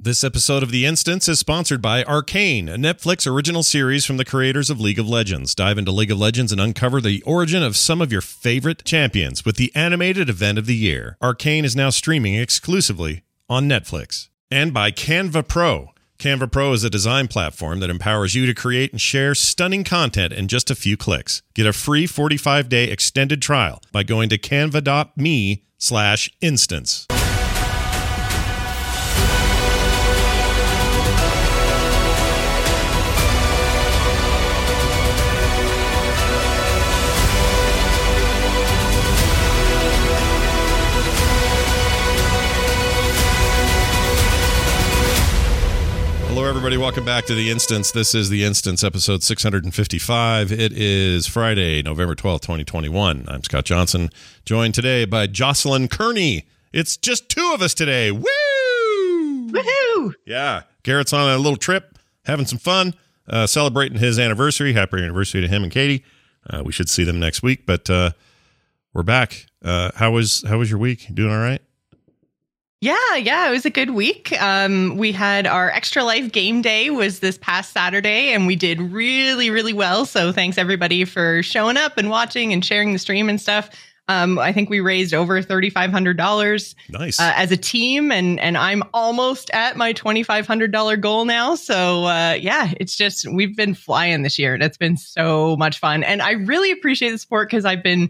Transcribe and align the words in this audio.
This 0.00 0.22
episode 0.22 0.62
of 0.62 0.70
The 0.70 0.86
Instance 0.86 1.28
is 1.28 1.40
sponsored 1.40 1.82
by 1.82 2.04
Arcane, 2.04 2.68
a 2.68 2.76
Netflix 2.76 3.28
original 3.28 3.64
series 3.64 4.04
from 4.04 4.16
the 4.16 4.24
creators 4.24 4.70
of 4.70 4.80
League 4.80 5.00
of 5.00 5.08
Legends. 5.08 5.56
Dive 5.56 5.76
into 5.76 5.90
League 5.90 6.12
of 6.12 6.20
Legends 6.20 6.52
and 6.52 6.60
uncover 6.60 7.00
the 7.00 7.20
origin 7.22 7.64
of 7.64 7.76
some 7.76 8.00
of 8.00 8.12
your 8.12 8.20
favorite 8.20 8.84
champions 8.84 9.44
with 9.44 9.56
the 9.56 9.74
animated 9.74 10.28
event 10.28 10.56
of 10.56 10.66
the 10.66 10.76
year. 10.76 11.16
Arcane 11.20 11.64
is 11.64 11.74
now 11.74 11.90
streaming 11.90 12.36
exclusively 12.36 13.24
on 13.48 13.68
Netflix. 13.68 14.28
And 14.52 14.72
by 14.72 14.92
Canva 14.92 15.48
Pro. 15.48 15.90
Canva 16.20 16.52
Pro 16.52 16.72
is 16.74 16.84
a 16.84 16.90
design 16.90 17.26
platform 17.26 17.80
that 17.80 17.90
empowers 17.90 18.36
you 18.36 18.46
to 18.46 18.54
create 18.54 18.92
and 18.92 19.00
share 19.00 19.34
stunning 19.34 19.82
content 19.82 20.32
in 20.32 20.46
just 20.46 20.70
a 20.70 20.76
few 20.76 20.96
clicks. 20.96 21.42
Get 21.54 21.66
a 21.66 21.72
free 21.72 22.06
45-day 22.06 22.84
extended 22.84 23.42
trial 23.42 23.82
by 23.90 24.04
going 24.04 24.28
to 24.28 24.38
canva.me 24.38 25.64
slash 25.76 26.30
instance. 26.40 27.08
Everybody. 46.48 46.78
Welcome 46.78 47.04
back 47.04 47.26
to 47.26 47.34
The 47.34 47.50
Instance. 47.50 47.90
This 47.90 48.14
is 48.14 48.30
The 48.30 48.42
Instance, 48.42 48.82
episode 48.82 49.22
655. 49.22 50.50
It 50.50 50.72
is 50.72 51.26
Friday, 51.26 51.82
November 51.82 52.14
12th, 52.14 52.40
2021. 52.40 53.26
I'm 53.28 53.42
Scott 53.42 53.66
Johnson, 53.66 54.08
joined 54.46 54.74
today 54.74 55.04
by 55.04 55.26
Jocelyn 55.26 55.88
Kearney. 55.88 56.46
It's 56.72 56.96
just 56.96 57.28
two 57.28 57.50
of 57.52 57.60
us 57.60 57.74
today. 57.74 58.10
Woo! 58.10 58.24
Woohoo! 59.50 60.14
Yeah. 60.24 60.62
Garrett's 60.84 61.12
on 61.12 61.28
a 61.28 61.36
little 61.36 61.58
trip, 61.58 61.98
having 62.24 62.46
some 62.46 62.58
fun, 62.58 62.94
uh, 63.28 63.46
celebrating 63.46 63.98
his 63.98 64.18
anniversary. 64.18 64.72
Happy 64.72 64.96
anniversary 65.02 65.42
to 65.42 65.48
him 65.48 65.62
and 65.64 65.70
Katie. 65.70 66.02
Uh, 66.48 66.62
we 66.64 66.72
should 66.72 66.88
see 66.88 67.04
them 67.04 67.20
next 67.20 67.42
week, 67.42 67.66
but 67.66 67.90
uh, 67.90 68.12
we're 68.94 69.02
back. 69.02 69.44
Uh, 69.62 69.90
how 69.96 70.12
was 70.12 70.42
how 70.48 70.56
was 70.56 70.70
your 70.70 70.78
week? 70.78 71.08
Doing 71.12 71.30
all 71.30 71.40
right? 71.40 71.60
Yeah, 72.80 73.16
yeah, 73.16 73.48
it 73.48 73.50
was 73.50 73.66
a 73.66 73.70
good 73.70 73.90
week. 73.90 74.40
Um, 74.40 74.96
we 74.96 75.10
had 75.10 75.48
our 75.48 75.68
extra 75.70 76.04
life 76.04 76.30
game 76.30 76.62
day 76.62 76.90
was 76.90 77.18
this 77.18 77.36
past 77.36 77.72
Saturday, 77.72 78.32
and 78.32 78.46
we 78.46 78.54
did 78.54 78.80
really, 78.80 79.50
really 79.50 79.72
well. 79.72 80.04
So 80.06 80.30
thanks 80.30 80.58
everybody 80.58 81.04
for 81.04 81.42
showing 81.42 81.76
up 81.76 81.98
and 81.98 82.08
watching 82.08 82.52
and 82.52 82.64
sharing 82.64 82.92
the 82.92 83.00
stream 83.00 83.28
and 83.28 83.40
stuff. 83.40 83.68
Um, 84.06 84.38
I 84.38 84.52
think 84.52 84.70
we 84.70 84.78
raised 84.78 85.12
over 85.12 85.42
thirty 85.42 85.70
five 85.70 85.90
hundred 85.90 86.16
dollars 86.16 86.76
Nice. 86.88 87.18
uh, 87.18 87.32
as 87.34 87.50
a 87.50 87.56
team, 87.56 88.12
and 88.12 88.38
and 88.38 88.56
I'm 88.56 88.84
almost 88.94 89.50
at 89.52 89.76
my 89.76 89.92
twenty 89.92 90.22
five 90.22 90.46
hundred 90.46 90.70
dollar 90.70 90.96
goal 90.96 91.24
now. 91.24 91.56
So 91.56 92.04
uh, 92.04 92.38
yeah, 92.40 92.72
it's 92.78 92.96
just 92.96 93.26
we've 93.28 93.56
been 93.56 93.74
flying 93.74 94.22
this 94.22 94.38
year, 94.38 94.54
and 94.54 94.62
it's 94.62 94.78
been 94.78 94.96
so 94.96 95.56
much 95.56 95.78
fun. 95.80 96.04
And 96.04 96.22
I 96.22 96.30
really 96.32 96.70
appreciate 96.70 97.10
the 97.10 97.18
support 97.18 97.50
because 97.50 97.64
I've 97.66 97.82
been 97.82 98.08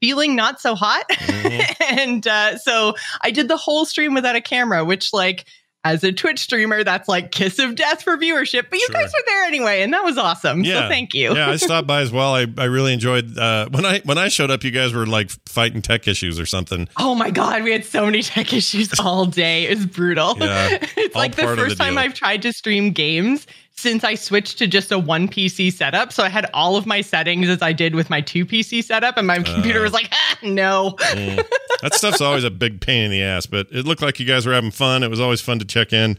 feeling 0.00 0.34
not 0.36 0.60
so 0.60 0.74
hot, 0.74 1.04
and 1.88 2.26
uh, 2.26 2.58
so 2.58 2.94
I 3.20 3.30
did 3.30 3.48
the 3.48 3.56
whole 3.56 3.84
stream 3.84 4.14
without 4.14 4.36
a 4.36 4.40
camera, 4.40 4.84
which 4.84 5.12
like. 5.12 5.44
As 5.82 6.04
a 6.04 6.12
Twitch 6.12 6.40
streamer, 6.40 6.84
that's 6.84 7.08
like 7.08 7.30
kiss 7.30 7.58
of 7.58 7.74
death 7.74 8.02
for 8.02 8.18
viewership. 8.18 8.64
But 8.68 8.78
you 8.80 8.86
Sure. 8.92 9.00
guys 9.00 9.10
were 9.14 9.22
there 9.24 9.44
anyway, 9.44 9.80
and 9.80 9.94
that 9.94 10.04
was 10.04 10.18
awesome. 10.18 10.62
Yeah. 10.62 10.82
So 10.82 10.88
thank 10.90 11.14
you. 11.14 11.34
yeah, 11.34 11.48
I 11.48 11.56
stopped 11.56 11.86
by 11.86 12.02
as 12.02 12.12
well. 12.12 12.34
I, 12.34 12.44
I 12.58 12.64
really 12.64 12.92
enjoyed 12.92 13.38
uh, 13.38 13.66
when 13.70 13.86
I 13.86 14.00
when 14.00 14.18
I 14.18 14.28
showed 14.28 14.50
up. 14.50 14.62
You 14.62 14.72
guys 14.72 14.92
were 14.92 15.06
like 15.06 15.30
fighting 15.48 15.80
tech 15.80 16.06
issues 16.06 16.38
or 16.38 16.44
something. 16.44 16.86
Oh 16.98 17.14
my 17.14 17.30
god, 17.30 17.62
we 17.62 17.72
had 17.72 17.86
so 17.86 18.04
many 18.04 18.20
tech 18.22 18.52
issues 18.52 19.00
all 19.00 19.24
day. 19.24 19.68
It 19.68 19.78
was 19.78 19.86
brutal. 19.86 20.36
Yeah, 20.38 20.68
it's 20.98 21.14
like 21.14 21.36
the 21.36 21.44
first 21.44 21.78
the 21.78 21.82
time. 21.82 21.96
I've 21.96 22.12
tried 22.12 22.42
to 22.42 22.52
stream 22.52 22.90
games 22.90 23.46
since 23.80 24.04
I 24.04 24.14
switched 24.14 24.58
to 24.58 24.66
just 24.66 24.92
a 24.92 24.98
one 24.98 25.28
PC 25.28 25.72
setup. 25.72 26.12
So 26.12 26.22
I 26.22 26.28
had 26.28 26.48
all 26.54 26.76
of 26.76 26.86
my 26.86 27.00
settings 27.00 27.48
as 27.48 27.62
I 27.62 27.72
did 27.72 27.94
with 27.94 28.10
my 28.10 28.20
two 28.20 28.46
PC 28.46 28.84
setup, 28.84 29.16
and 29.16 29.26
my 29.26 29.38
computer 29.42 29.82
was 29.82 29.92
like, 29.92 30.08
ah, 30.12 30.38
no. 30.42 30.96
Mm. 30.98 31.44
That 31.82 31.94
stuff's 31.94 32.20
always 32.20 32.44
a 32.44 32.50
big 32.50 32.80
pain 32.80 33.04
in 33.04 33.10
the 33.10 33.22
ass, 33.22 33.46
but 33.46 33.66
it 33.70 33.86
looked 33.86 34.02
like 34.02 34.20
you 34.20 34.26
guys 34.26 34.46
were 34.46 34.52
having 34.52 34.70
fun. 34.70 35.02
It 35.02 35.08
was 35.08 35.20
always 35.20 35.40
fun 35.40 35.58
to 35.60 35.64
check 35.64 35.92
in, 35.92 36.18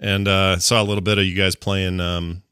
and 0.00 0.26
uh, 0.26 0.58
saw 0.58 0.82
a 0.82 0.84
little 0.84 1.02
bit 1.02 1.18
of 1.18 1.24
you 1.24 1.34
guys 1.34 1.54
playing 1.54 2.00
um, 2.00 2.42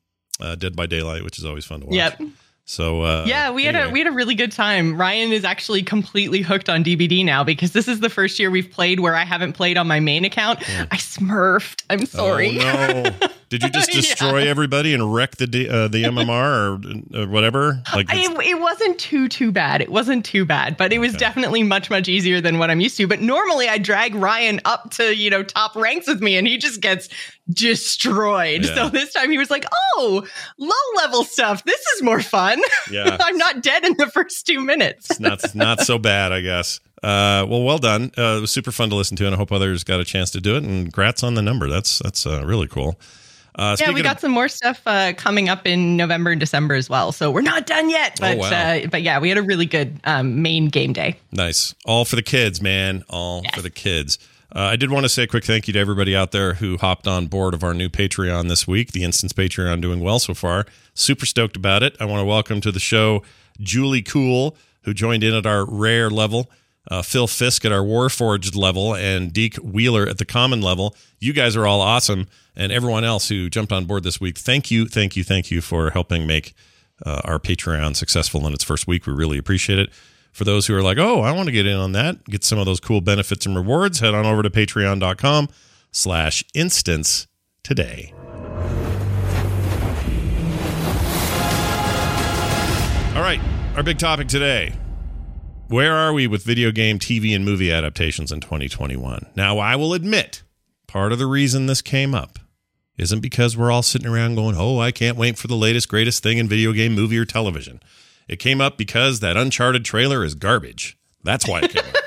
uh, 0.41 0.55
Dead 0.55 0.77
by 0.77 0.87
Daylight, 0.87 1.25
which 1.25 1.39
is 1.39 1.45
always 1.45 1.65
fun 1.65 1.81
to 1.81 1.87
watch. 1.87 1.95
Yep. 1.95 2.21
So 2.65 3.03
uh, 3.03 3.25
Yeah, 3.27 3.51
we 3.51 3.65
had 3.65 3.75
a 3.75 3.91
we 3.91 3.99
had 3.99 4.07
a 4.07 4.13
really 4.13 4.35
good 4.37 4.53
time. 4.53 4.97
Ryan 4.97 5.33
is 5.33 5.45
actually 5.45 5.83
completely 5.83 6.43
hooked 6.43 6.69
on 6.69 6.85
DBD 6.85 7.25
now 7.25 7.43
because 7.43 7.73
this 7.73 7.89
is 7.89 7.99
the 8.01 8.09
first 8.09 8.39
year 8.39 8.51
we've 8.51 8.71
played 8.71 9.01
where 9.01 9.17
I 9.17 9.25
haven't 9.25 9.55
played 9.55 9.77
on 9.77 9.89
my 9.89 9.99
main 10.01 10.25
account. 10.25 10.61
I 10.93 10.97
smurfed. 10.97 11.83
I'm 11.91 12.07
sorry. 12.07 12.59
Oh, 12.61 12.63
no. 13.03 13.11
Did 13.49 13.65
you 13.65 13.69
just 13.69 13.89
Yeah. 13.95 14.01
destroy 14.01 14.49
everybody 14.49 14.95
and 14.95 15.13
wreck 15.13 15.37
the 15.37 15.47
D- 15.49 15.69
uh, 15.69 15.89
the 15.89 16.05
MMR 16.05 17.13
or, 17.15 17.23
or 17.23 17.27
whatever? 17.29 17.83
Like, 17.95 18.07
It, 18.11 18.31
it 18.47 18.61
wasn't 18.61 18.99
too 18.99 19.29
too 19.29 19.51
bad. 19.51 19.81
It 19.83 19.91
wasn't 19.91 20.25
too 20.25 20.45
bad, 20.45 20.77
but 20.77 20.93
it 20.93 21.01
was 21.01 21.15
definitely 21.15 21.65
much 21.65 21.91
much 21.91 22.09
easier 22.09 22.41
than 22.41 22.59
what 22.59 22.71
I'm 22.71 22.81
used 22.81 22.97
to. 22.99 23.07
But 23.09 23.21
normally 23.21 23.69
I 23.69 23.79
drag 23.79 24.15
Ryan 24.15 24.61
up 24.65 24.93
to 24.93 25.15
you 25.17 25.31
know 25.31 25.43
top 25.43 25.75
ranks 25.75 26.07
with 26.07 26.23
me, 26.23 26.37
and 26.37 26.47
he 26.47 26.59
just 26.59 26.81
gets 26.81 27.09
destroyed. 27.51 28.65
Yeah. 28.65 28.75
So 28.75 28.89
this 28.89 29.13
time 29.13 29.31
he 29.31 29.37
was 29.39 29.51
like, 29.51 29.65
"Oh, 29.97 30.25
low 30.59 31.03
level 31.03 31.25
stuff. 31.25 31.65
This 31.65 31.81
is 31.97 32.03
more 32.03 32.21
fun. 32.23 32.62
Yeah. 32.91 33.17
I'm 33.21 33.37
not 33.39 33.63
dead 33.63 33.85
in 33.85 33.95
the 33.99 34.07
first 34.09 34.47
two 34.47 34.61
minutes." 34.61 35.11
it's 35.11 35.21
not 35.21 35.55
not 35.55 35.81
so 35.81 35.99
bad, 35.99 36.33
I 36.33 36.41
guess. 36.41 36.81
Uh, 37.03 37.45
well, 37.49 37.63
well 37.63 37.79
done. 37.79 38.13
Uh, 38.17 38.37
it 38.39 38.41
was 38.43 38.51
super 38.51 38.71
fun 38.71 38.89
to 38.91 38.95
listen 38.95 39.17
to, 39.17 39.27
and 39.27 39.35
I 39.35 39.39
hope 39.39 39.51
others 39.51 39.83
got 39.83 39.99
a 40.01 40.05
chance 40.05 40.31
to 40.33 40.41
do 40.41 40.57
it. 40.57 40.63
And 40.63 40.93
grats 40.93 41.25
on 41.25 41.35
the 41.35 41.43
number. 41.43 41.69
That's 41.69 41.99
that's 42.01 42.27
uh, 42.27 42.45
really 42.45 42.69
cool. 42.69 42.99
Uh, 43.55 43.77
Yeah, 43.79 43.93
we 43.93 44.03
got 44.03 44.17
of, 44.17 44.21
some 44.21 44.31
more 44.31 44.49
stuff 44.49 44.81
uh, 44.87 45.13
coming 45.15 45.49
up 45.49 45.67
in 45.67 45.97
November 45.97 46.31
and 46.31 46.41
December 46.41 46.75
as 46.75 46.89
well. 46.89 47.13
So 47.13 47.31
we're 47.31 47.43
not 47.43 47.67
done 47.67 47.91
yet, 47.91 48.17
but 48.19 48.37
Oh, 48.37 48.41
wow. 48.41 48.51
uh, 48.51 48.87
but 48.87 49.03
yeah, 49.03 49.19
we 49.19 49.29
had 49.29 49.37
a 49.37 49.43
really 49.43 49.67
good 49.67 50.01
um, 50.05 50.41
main 50.43 50.69
game 50.69 50.93
day. 50.95 51.19
nice, 51.33 51.75
all 51.85 52.05
for 52.05 52.17
the 52.17 52.23
kids, 52.23 52.63
man, 52.63 53.05
all 53.11 53.43
for 53.53 53.61
the 53.61 53.69
kids. 53.71 54.19
Uh, 54.55 54.65
I 54.65 54.77
did 54.77 54.91
want 54.91 55.05
to 55.05 55.09
say 55.09 55.23
a 55.23 55.27
quick 55.27 55.45
thank 55.45 55.67
you 55.67 55.73
to 55.73 55.79
everybody 55.79 56.15
out 56.15 56.31
there 56.31 56.55
who 56.55 56.77
hopped 56.77 57.09
on 57.09 57.27
board 57.27 57.55
of 57.55 57.65
our 57.65 57.73
new 57.73 57.89
Patreon 57.89 58.49
this 58.49 58.67
week. 58.67 58.93
The 58.93 59.03
Instance 59.03 59.33
Patreon 59.33 59.81
doing 59.81 60.01
well 60.01 60.19
so 60.19 60.35
far. 60.35 60.67
Super 60.93 61.25
stoked 61.25 61.57
about 61.57 61.83
it. 61.83 61.97
I 61.99 62.05
want 62.05 62.21
to 62.21 62.27
welcome 62.27 62.61
to 62.61 62.71
the 62.71 62.79
show 62.79 63.23
Julie 63.61 64.03
Cool, 64.03 64.55
who 64.83 64.93
joined 64.93 65.25
in 65.25 65.33
at 65.33 65.47
our 65.47 65.65
rare 65.65 66.11
level. 66.11 66.51
Uh, 66.91 67.01
Phil 67.01 67.27
Fisk 67.27 67.65
at 67.65 67.73
our 67.73 67.81
Warforged 67.81 68.55
level 68.55 68.95
and 68.95 69.33
Deke 69.33 69.57
Wheeler 69.57 70.07
at 70.07 70.19
the 70.19 70.27
common 70.27 70.61
level. 70.61 70.97
You 71.19 71.33
guys 71.33 71.57
are 71.57 71.67
all 71.67 71.81
awesome. 71.81 72.27
And 72.55 72.73
everyone 72.73 73.05
else 73.05 73.29
who 73.29 73.49
jumped 73.49 73.73
on 73.73 73.87
board 73.87 74.03
this 74.03 74.21
week, 74.21 74.37
thank 74.37 74.71
you, 74.71 74.87
thank 74.87 75.17
you, 75.17 75.25
thank 75.25 75.51
you 75.51 75.63
for 75.63 75.91
helping 75.91 76.27
make 76.27 76.53
uh, 77.07 77.23
our 77.25 77.39
Patreon 77.39 77.97
successful 77.97 78.47
in 78.47 78.53
its 78.53 78.65
first 78.65 78.87
week. 78.87 79.07
We 79.07 79.15
really 79.15 79.39
appreciate 79.39 79.79
it. 79.79 79.91
For 80.33 80.45
those 80.45 80.67
who 80.67 80.75
are 80.75 80.83
like, 80.83 80.97
oh, 80.97 81.21
I 81.21 81.31
want 81.33 81.47
to 81.47 81.53
get 81.53 81.67
in 81.67 81.77
on 81.77 81.93
that, 81.93 82.25
get 82.25 82.43
some 82.43 82.59
of 82.59 82.65
those 82.65 82.81
cool 82.81 83.03
benefits 83.03 83.45
and 83.45 83.55
rewards, 83.55 84.01
head 84.01 84.15
on 84.15 84.25
over 84.25 84.43
to 84.43 84.49
patreon.com 84.49 85.49
slash 85.91 86.43
instance 86.55 87.27
today. 87.63 88.15
All 93.15 93.21
right, 93.21 93.41
our 93.77 93.83
big 93.83 93.99
topic 93.99 94.29
today. 94.29 94.73
Where 95.69 95.95
are 95.95 96.15
we 96.15 96.27
with 96.27 96.43
video 96.45 96.71
game, 96.71 96.99
TV, 96.99 97.37
and 97.37 97.45
movie 97.45 97.71
adaptations 97.71 98.33
in 98.33 98.41
2021? 98.41 99.27
Now, 99.37 99.59
I 99.59 99.77
will 99.77 99.93
admit, 99.93 100.43
part 100.87 101.13
of 101.13 101.19
the 101.19 101.27
reason 101.27 101.67
this 101.67 101.83
came 101.83 102.15
up 102.15 102.39
isn't 102.97 103.21
because 103.21 103.55
we're 103.55 103.71
all 103.71 103.83
sitting 103.83 104.09
around 104.09 104.37
going, 104.37 104.57
oh, 104.57 104.79
I 104.79 104.93
can't 104.93 105.19
wait 105.19 105.37
for 105.37 105.47
the 105.47 105.57
latest, 105.57 105.91
greatest 105.91 106.23
thing 106.23 106.39
in 106.39 106.49
video 106.49 106.73
game, 106.73 106.95
movie, 106.95 107.19
or 107.19 107.27
television. 107.27 107.81
It 108.29 108.39
came 108.39 108.61
up 108.61 108.77
because 108.77 109.21
that 109.21 109.37
Uncharted 109.37 109.85
trailer 109.85 110.25
is 110.25 110.35
garbage. 110.35 110.97
That's 111.23 111.47
why 111.47 111.61
it 111.61 111.71
came 111.71 111.85
up. 111.85 111.95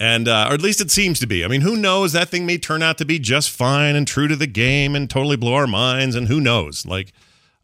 And, 0.00 0.28
uh, 0.28 0.46
or 0.48 0.54
at 0.54 0.62
least 0.62 0.80
it 0.80 0.92
seems 0.92 1.18
to 1.18 1.26
be. 1.26 1.44
I 1.44 1.48
mean, 1.48 1.62
who 1.62 1.76
knows? 1.76 2.12
That 2.12 2.28
thing 2.28 2.46
may 2.46 2.56
turn 2.56 2.84
out 2.84 2.98
to 2.98 3.04
be 3.04 3.18
just 3.18 3.50
fine 3.50 3.96
and 3.96 4.06
true 4.06 4.28
to 4.28 4.36
the 4.36 4.46
game 4.46 4.94
and 4.94 5.10
totally 5.10 5.34
blow 5.34 5.54
our 5.54 5.66
minds. 5.66 6.14
And 6.14 6.28
who 6.28 6.40
knows? 6.40 6.86
Like, 6.86 7.12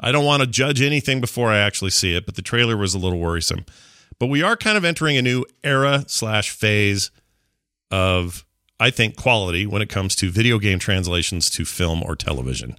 I 0.00 0.10
don't 0.10 0.24
want 0.24 0.42
to 0.42 0.48
judge 0.48 0.82
anything 0.82 1.20
before 1.20 1.52
I 1.52 1.58
actually 1.58 1.92
see 1.92 2.16
it, 2.16 2.26
but 2.26 2.34
the 2.34 2.42
trailer 2.42 2.76
was 2.76 2.92
a 2.92 2.98
little 2.98 3.20
worrisome. 3.20 3.64
But 4.18 4.26
we 4.26 4.42
are 4.42 4.56
kind 4.56 4.76
of 4.76 4.84
entering 4.84 5.16
a 5.16 5.22
new 5.22 5.44
era 5.62 6.06
slash 6.08 6.50
phase 6.50 7.12
of 7.92 8.44
I 8.80 8.90
think, 8.90 9.16
quality 9.16 9.66
when 9.66 9.82
it 9.82 9.88
comes 9.88 10.16
to 10.16 10.30
video 10.30 10.58
game 10.58 10.78
translations 10.78 11.48
to 11.50 11.64
film 11.64 12.02
or 12.02 12.16
television. 12.16 12.76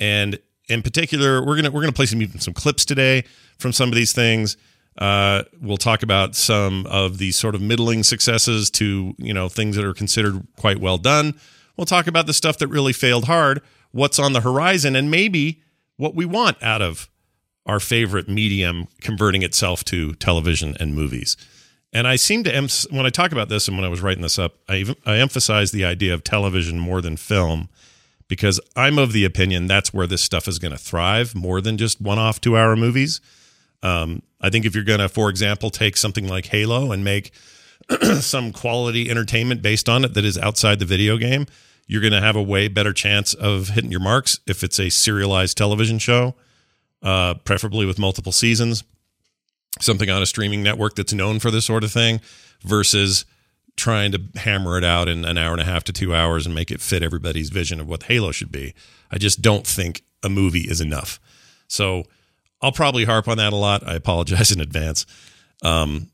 And 0.00 0.38
in 0.68 0.82
particular, 0.82 1.44
we're 1.44 1.56
gonna 1.56 1.70
we're 1.70 1.80
gonna 1.82 1.92
play 1.92 2.06
some 2.06 2.22
even 2.22 2.40
some 2.40 2.54
clips 2.54 2.84
today 2.84 3.24
from 3.58 3.72
some 3.72 3.88
of 3.88 3.94
these 3.94 4.12
things. 4.12 4.56
Uh, 4.98 5.42
we'll 5.60 5.76
talk 5.76 6.02
about 6.02 6.34
some 6.34 6.86
of 6.86 7.18
the 7.18 7.30
sort 7.32 7.54
of 7.54 7.60
middling 7.60 8.02
successes 8.02 8.70
to 8.70 9.14
you 9.18 9.34
know 9.34 9.48
things 9.48 9.76
that 9.76 9.84
are 9.84 9.94
considered 9.94 10.46
quite 10.56 10.78
well 10.78 10.98
done. 10.98 11.34
We'll 11.76 11.86
talk 11.86 12.06
about 12.06 12.26
the 12.26 12.32
stuff 12.32 12.58
that 12.58 12.68
really 12.68 12.92
failed 12.92 13.24
hard, 13.26 13.60
what's 13.92 14.18
on 14.18 14.32
the 14.32 14.40
horizon, 14.40 14.96
and 14.96 15.10
maybe 15.10 15.62
what 15.96 16.14
we 16.14 16.24
want 16.24 16.62
out 16.62 16.82
of 16.82 17.08
our 17.66 17.80
favorite 17.80 18.28
medium 18.28 18.86
converting 19.00 19.42
itself 19.42 19.84
to 19.84 20.14
television 20.14 20.76
and 20.78 20.94
movies. 20.94 21.36
And 21.92 22.06
I 22.06 22.16
seem 22.16 22.44
to 22.44 22.54
em- 22.54 22.68
when 22.90 23.06
I 23.06 23.10
talk 23.10 23.32
about 23.32 23.48
this 23.48 23.68
and 23.68 23.76
when 23.76 23.84
I 23.84 23.88
was 23.88 24.00
writing 24.00 24.22
this 24.22 24.38
up, 24.38 24.54
I 24.68 24.76
even, 24.76 24.96
I 25.04 25.16
emphasize 25.16 25.70
the 25.72 25.84
idea 25.84 26.14
of 26.14 26.24
television 26.24 26.78
more 26.78 27.00
than 27.00 27.16
film 27.16 27.68
because 28.28 28.60
I'm 28.74 28.98
of 28.98 29.12
the 29.12 29.24
opinion 29.24 29.66
that's 29.66 29.94
where 29.94 30.06
this 30.06 30.22
stuff 30.22 30.48
is 30.48 30.58
going 30.58 30.72
to 30.72 30.78
thrive 30.78 31.34
more 31.34 31.60
than 31.60 31.76
just 31.76 32.00
one-off 32.00 32.40
two-hour 32.40 32.76
movies. 32.76 33.20
Um, 33.82 34.22
I 34.40 34.50
think 34.50 34.64
if 34.64 34.74
you're 34.74 34.84
going 34.84 35.00
to, 35.00 35.08
for 35.08 35.30
example, 35.30 35.70
take 35.70 35.96
something 35.96 36.28
like 36.28 36.46
Halo 36.46 36.92
and 36.92 37.04
make 37.04 37.32
some 38.20 38.52
quality 38.52 39.10
entertainment 39.10 39.62
based 39.62 39.88
on 39.88 40.04
it 40.04 40.14
that 40.14 40.24
is 40.24 40.38
outside 40.38 40.78
the 40.78 40.84
video 40.84 41.16
game, 41.16 41.46
you're 41.86 42.00
going 42.00 42.12
to 42.12 42.20
have 42.20 42.36
a 42.36 42.42
way 42.42 42.68
better 42.68 42.92
chance 42.92 43.32
of 43.34 43.68
hitting 43.68 43.90
your 43.90 44.00
marks 44.00 44.40
if 44.46 44.64
it's 44.64 44.80
a 44.80 44.90
serialized 44.90 45.56
television 45.56 45.98
show, 45.98 46.34
uh, 47.02 47.34
preferably 47.34 47.86
with 47.86 47.98
multiple 47.98 48.32
seasons, 48.32 48.82
something 49.80 50.10
on 50.10 50.20
a 50.20 50.26
streaming 50.26 50.62
network 50.62 50.96
that's 50.96 51.12
known 51.12 51.38
for 51.38 51.50
this 51.50 51.64
sort 51.64 51.84
of 51.84 51.92
thing, 51.92 52.20
versus 52.62 53.24
trying 53.76 54.12
to 54.12 54.22
hammer 54.36 54.78
it 54.78 54.84
out 54.84 55.08
in 55.08 55.24
an 55.24 55.36
hour 55.36 55.52
and 55.52 55.60
a 55.60 55.64
half 55.64 55.84
to 55.84 55.92
two 55.92 56.14
hours 56.14 56.46
and 56.46 56.54
make 56.54 56.70
it 56.70 56.80
fit 56.80 57.02
everybody's 57.02 57.50
vision 57.50 57.80
of 57.80 57.88
what 57.88 58.04
Halo 58.04 58.32
should 58.32 58.50
be. 58.50 58.74
I 59.10 59.18
just 59.18 59.42
don't 59.42 59.66
think 59.66 60.02
a 60.22 60.28
movie 60.28 60.60
is 60.60 60.80
enough. 60.80 61.20
So 61.68 62.04
I'll 62.62 62.72
probably 62.72 63.04
harp 63.04 63.28
on 63.28 63.36
that 63.38 63.52
a 63.52 63.56
lot. 63.56 63.86
I 63.86 63.94
apologize 63.94 64.50
in 64.52 64.60
advance. 64.60 65.06
Um, 65.62 66.10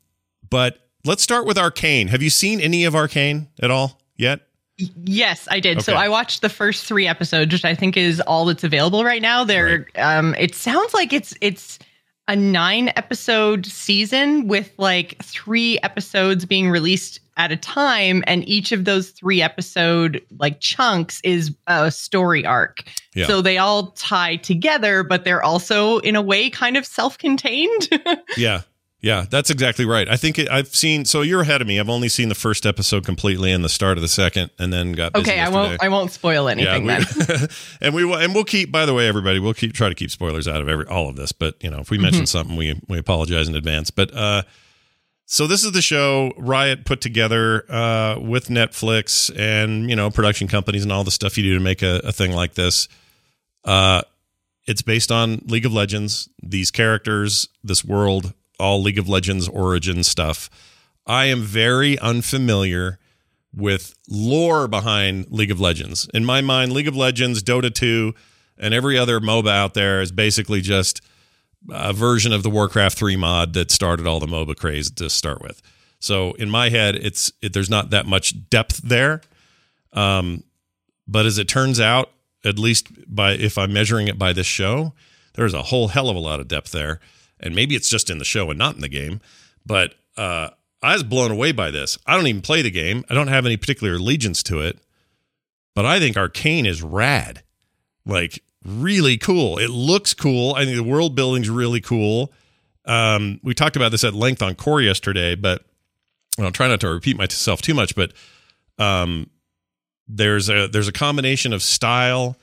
but 0.48 0.78
let's 1.04 1.22
start 1.22 1.46
with 1.46 1.58
Arcane. 1.58 2.08
Have 2.08 2.22
you 2.22 2.30
seen 2.30 2.60
any 2.60 2.84
of 2.84 2.94
Arcane 2.94 3.48
at 3.60 3.70
all 3.70 4.00
yet? 4.16 4.40
Yes, 4.76 5.46
I 5.50 5.60
did. 5.60 5.78
Okay. 5.78 5.84
So 5.84 5.94
I 5.94 6.08
watched 6.08 6.42
the 6.42 6.48
first 6.48 6.86
three 6.86 7.06
episodes, 7.06 7.52
which 7.52 7.64
I 7.64 7.74
think 7.74 7.96
is 7.96 8.20
all 8.20 8.46
that's 8.46 8.64
available 8.64 9.04
right 9.04 9.22
now. 9.22 9.44
There, 9.44 9.86
right. 9.94 10.18
um, 10.18 10.34
it 10.34 10.54
sounds 10.54 10.94
like 10.94 11.12
it's 11.12 11.34
it's 11.40 11.78
a 12.28 12.36
nine 12.36 12.92
episode 12.96 13.66
season 13.66 14.46
with 14.46 14.72
like 14.78 15.22
three 15.22 15.78
episodes 15.80 16.44
being 16.44 16.70
released 16.70 17.20
at 17.36 17.50
a 17.50 17.56
time, 17.56 18.22
and 18.26 18.46
each 18.48 18.72
of 18.72 18.84
those 18.84 19.10
three 19.10 19.42
episode 19.42 20.22
like 20.38 20.60
chunks 20.60 21.20
is 21.24 21.54
a 21.66 21.90
story 21.90 22.44
arc. 22.44 22.84
Yeah. 23.14 23.26
So 23.26 23.42
they 23.42 23.58
all 23.58 23.92
tie 23.92 24.36
together, 24.36 25.02
but 25.02 25.24
they're 25.24 25.42
also 25.42 25.98
in 25.98 26.14
a 26.14 26.22
way 26.22 26.50
kind 26.50 26.76
of 26.76 26.86
self 26.86 27.18
contained. 27.18 27.88
yeah. 28.36 28.62
Yeah, 29.02 29.26
that's 29.28 29.50
exactly 29.50 29.84
right. 29.84 30.08
I 30.08 30.16
think 30.16 30.38
it, 30.38 30.48
I've 30.48 30.68
seen. 30.68 31.04
So 31.04 31.22
you're 31.22 31.40
ahead 31.40 31.60
of 31.60 31.66
me. 31.66 31.80
I've 31.80 31.88
only 31.88 32.08
seen 32.08 32.28
the 32.28 32.36
first 32.36 32.64
episode 32.64 33.04
completely 33.04 33.50
and 33.50 33.64
the 33.64 33.68
start 33.68 33.98
of 33.98 34.02
the 34.02 34.08
second, 34.08 34.52
and 34.60 34.72
then 34.72 34.92
got 34.92 35.16
okay. 35.16 35.40
I 35.40 35.48
won't. 35.48 35.82
I 35.82 35.88
won't 35.88 36.12
spoil 36.12 36.48
anything 36.48 36.86
yeah, 36.86 36.98
we, 36.98 37.24
then. 37.24 37.48
and 37.80 37.94
we 37.96 38.04
will. 38.04 38.14
and 38.14 38.32
we'll 38.32 38.44
keep. 38.44 38.70
By 38.70 38.86
the 38.86 38.94
way, 38.94 39.08
everybody, 39.08 39.40
we'll 39.40 39.54
keep 39.54 39.72
try 39.72 39.88
to 39.88 39.94
keep 39.96 40.12
spoilers 40.12 40.46
out 40.46 40.62
of 40.62 40.68
every 40.68 40.86
all 40.86 41.08
of 41.08 41.16
this. 41.16 41.32
But 41.32 41.56
you 41.60 41.68
know, 41.68 41.80
if 41.80 41.90
we 41.90 41.98
mention 41.98 42.22
mm-hmm. 42.22 42.26
something, 42.26 42.56
we 42.56 42.80
we 42.88 42.96
apologize 42.96 43.48
in 43.48 43.56
advance. 43.56 43.90
But 43.90 44.14
uh, 44.14 44.44
so 45.26 45.48
this 45.48 45.64
is 45.64 45.72
the 45.72 45.82
show 45.82 46.30
Riot 46.38 46.84
put 46.84 47.00
together 47.00 47.64
uh, 47.68 48.20
with 48.20 48.46
Netflix 48.50 49.36
and 49.36 49.90
you 49.90 49.96
know 49.96 50.10
production 50.10 50.46
companies 50.46 50.84
and 50.84 50.92
all 50.92 51.02
the 51.02 51.10
stuff 51.10 51.36
you 51.36 51.42
do 51.42 51.54
to 51.54 51.60
make 51.60 51.82
a, 51.82 52.02
a 52.04 52.12
thing 52.12 52.30
like 52.30 52.54
this. 52.54 52.86
Uh, 53.64 54.02
it's 54.68 54.82
based 54.82 55.10
on 55.10 55.42
League 55.46 55.66
of 55.66 55.72
Legends. 55.72 56.28
These 56.40 56.70
characters, 56.70 57.48
this 57.64 57.84
world 57.84 58.32
all 58.58 58.82
League 58.82 58.98
of 58.98 59.08
Legends 59.08 59.48
origin 59.48 60.02
stuff. 60.02 60.50
I 61.06 61.26
am 61.26 61.42
very 61.42 61.98
unfamiliar 61.98 62.98
with 63.54 63.94
lore 64.08 64.68
behind 64.68 65.26
League 65.30 65.50
of 65.50 65.60
Legends. 65.60 66.08
In 66.14 66.24
my 66.24 66.40
mind, 66.40 66.72
League 66.72 66.88
of 66.88 66.96
Legends, 66.96 67.42
Dota 67.42 67.72
2, 67.72 68.14
and 68.58 68.72
every 68.72 68.96
other 68.96 69.20
MOBA 69.20 69.50
out 69.50 69.74
there 69.74 70.00
is 70.00 70.12
basically 70.12 70.60
just 70.60 71.00
a 71.70 71.92
version 71.92 72.32
of 72.32 72.42
the 72.42 72.50
Warcraft 72.50 72.96
3 72.96 73.16
mod 73.16 73.52
that 73.54 73.70
started 73.70 74.06
all 74.06 74.20
the 74.20 74.26
MOBA 74.26 74.56
craze 74.56 74.90
to 74.92 75.10
start 75.10 75.42
with. 75.42 75.60
So 75.98 76.32
in 76.32 76.50
my 76.50 76.68
head, 76.68 76.96
it's 76.96 77.32
it, 77.40 77.52
there's 77.52 77.70
not 77.70 77.90
that 77.90 78.06
much 78.06 78.48
depth 78.48 78.78
there. 78.78 79.20
Um, 79.92 80.42
but 81.06 81.26
as 81.26 81.38
it 81.38 81.48
turns 81.48 81.78
out, 81.78 82.10
at 82.44 82.58
least 82.58 82.88
by 83.06 83.32
if 83.32 83.58
I'm 83.58 83.72
measuring 83.72 84.08
it 84.08 84.18
by 84.18 84.32
this 84.32 84.46
show, 84.46 84.94
there's 85.34 85.54
a 85.54 85.62
whole 85.62 85.88
hell 85.88 86.08
of 86.08 86.16
a 86.16 86.20
lot 86.20 86.40
of 86.40 86.48
depth 86.48 86.72
there 86.72 86.98
and 87.42 87.54
maybe 87.54 87.74
it's 87.74 87.88
just 87.88 88.10
in 88.10 88.18
the 88.18 88.24
show 88.24 88.50
and 88.50 88.58
not 88.58 88.74
in 88.74 88.80
the 88.80 88.88
game. 88.88 89.20
But 89.64 89.94
uh, 90.16 90.50
I 90.82 90.92
was 90.94 91.02
blown 91.02 91.30
away 91.30 91.52
by 91.52 91.70
this. 91.70 91.98
I 92.06 92.16
don't 92.16 92.26
even 92.26 92.42
play 92.42 92.62
the 92.62 92.70
game. 92.70 93.04
I 93.08 93.14
don't 93.14 93.28
have 93.28 93.46
any 93.46 93.56
particular 93.56 93.94
allegiance 93.94 94.42
to 94.44 94.60
it, 94.60 94.78
but 95.74 95.86
I 95.86 95.98
think 95.98 96.16
Arcane 96.16 96.66
is 96.66 96.82
rad, 96.82 97.42
like 98.04 98.42
really 98.64 99.16
cool. 99.16 99.58
It 99.58 99.70
looks 99.70 100.14
cool. 100.14 100.54
I 100.54 100.64
think 100.64 100.76
the 100.76 100.82
world 100.82 101.14
building's 101.14 101.50
really 101.50 101.80
cool. 101.80 102.32
Um, 102.84 103.40
we 103.42 103.54
talked 103.54 103.76
about 103.76 103.90
this 103.90 104.04
at 104.04 104.14
length 104.14 104.42
on 104.42 104.54
Core 104.54 104.80
yesterday, 104.80 105.34
but 105.34 105.64
I'll 106.38 106.50
try 106.50 106.68
not 106.68 106.80
to 106.80 106.88
repeat 106.88 107.16
myself 107.16 107.62
too 107.62 107.74
much. 107.74 107.94
But 107.94 108.12
um, 108.78 109.30
there's 110.08 110.48
a 110.48 110.66
there's 110.68 110.88
a 110.88 110.92
combination 110.92 111.52
of 111.52 111.62
style 111.62 112.36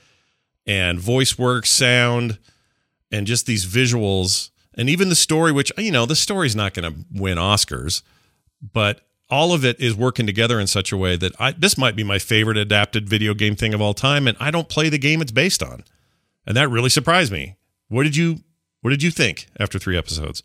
and 0.66 0.98
voice 0.98 1.38
work, 1.38 1.66
sound, 1.66 2.38
and 3.10 3.26
just 3.26 3.46
these 3.46 3.66
visuals 3.66 4.50
and 4.74 4.88
even 4.88 5.08
the 5.08 5.14
story, 5.14 5.52
which 5.52 5.72
you 5.78 5.90
know, 5.92 6.06
the 6.06 6.16
story's 6.16 6.56
not 6.56 6.74
going 6.74 6.92
to 6.92 7.00
win 7.12 7.38
Oscars, 7.38 8.02
but 8.72 9.02
all 9.28 9.52
of 9.52 9.64
it 9.64 9.78
is 9.80 9.94
working 9.94 10.26
together 10.26 10.58
in 10.58 10.66
such 10.66 10.92
a 10.92 10.96
way 10.96 11.16
that 11.16 11.32
I 11.38 11.52
this 11.52 11.78
might 11.78 11.96
be 11.96 12.04
my 12.04 12.18
favorite 12.18 12.56
adapted 12.56 13.08
video 13.08 13.34
game 13.34 13.56
thing 13.56 13.74
of 13.74 13.80
all 13.80 13.94
time, 13.94 14.26
and 14.26 14.36
I 14.40 14.50
don't 14.50 14.68
play 14.68 14.88
the 14.88 14.98
game 14.98 15.22
it's 15.22 15.32
based 15.32 15.62
on, 15.62 15.84
and 16.46 16.56
that 16.56 16.68
really 16.68 16.90
surprised 16.90 17.32
me. 17.32 17.56
What 17.88 18.04
did 18.04 18.16
you 18.16 18.40
What 18.80 18.90
did 18.90 19.02
you 19.02 19.10
think 19.10 19.46
after 19.58 19.78
three 19.78 19.96
episodes? 19.96 20.42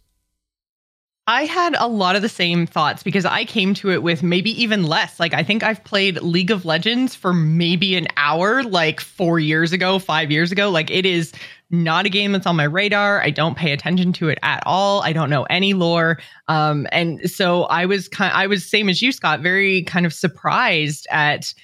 I 1.28 1.46
had 1.46 1.76
a 1.80 1.88
lot 1.88 2.16
of 2.16 2.22
the 2.22 2.30
same 2.30 2.68
thoughts 2.68 3.02
because 3.02 3.26
I 3.26 3.46
came 3.46 3.74
to 3.76 3.90
it 3.90 4.04
with 4.04 4.22
maybe 4.22 4.52
even 4.62 4.84
less. 4.84 5.20
Like, 5.20 5.34
I 5.34 5.42
think 5.42 5.64
I've 5.64 5.84
played 5.84 6.22
League 6.22 6.52
of 6.52 6.66
Legends 6.66 7.16
for 7.16 7.34
maybe 7.34 7.96
an 7.96 8.08
hour, 8.16 8.62
like 8.62 9.02
four 9.02 9.40
years 9.40 9.72
ago, 9.74 9.98
five 9.98 10.30
years 10.30 10.52
ago. 10.52 10.70
Like, 10.70 10.92
it 10.92 11.04
is 11.04 11.34
not 11.72 12.06
a 12.06 12.10
game 12.10 12.32
that's 12.32 12.46
on 12.46 12.56
my 12.56 12.66
radar. 12.66 13.22
I 13.24 13.32
don't 13.32 13.58
pay 13.58 13.72
attention 13.72 14.14
to 14.14 14.30
it 14.30 14.38
at 14.44 14.62
all. 14.68 15.02
I 15.02 15.14
don't 15.14 15.32
know 15.32 15.44
any 15.46 15.74
lore. 15.74 16.20
Um, 16.48 16.86
and 16.92 17.28
so 17.30 17.64
I 17.64 17.88
was 17.88 18.08
kind 18.08 18.32
I 18.32 18.46
was 18.46 18.64
same 18.64 18.88
as 18.88 19.02
you, 19.02 19.12
Scott, 19.12 19.40
very 19.40 19.82
kind 19.84 20.06
of 20.06 20.14
surprised 20.14 21.08
at 21.10 21.56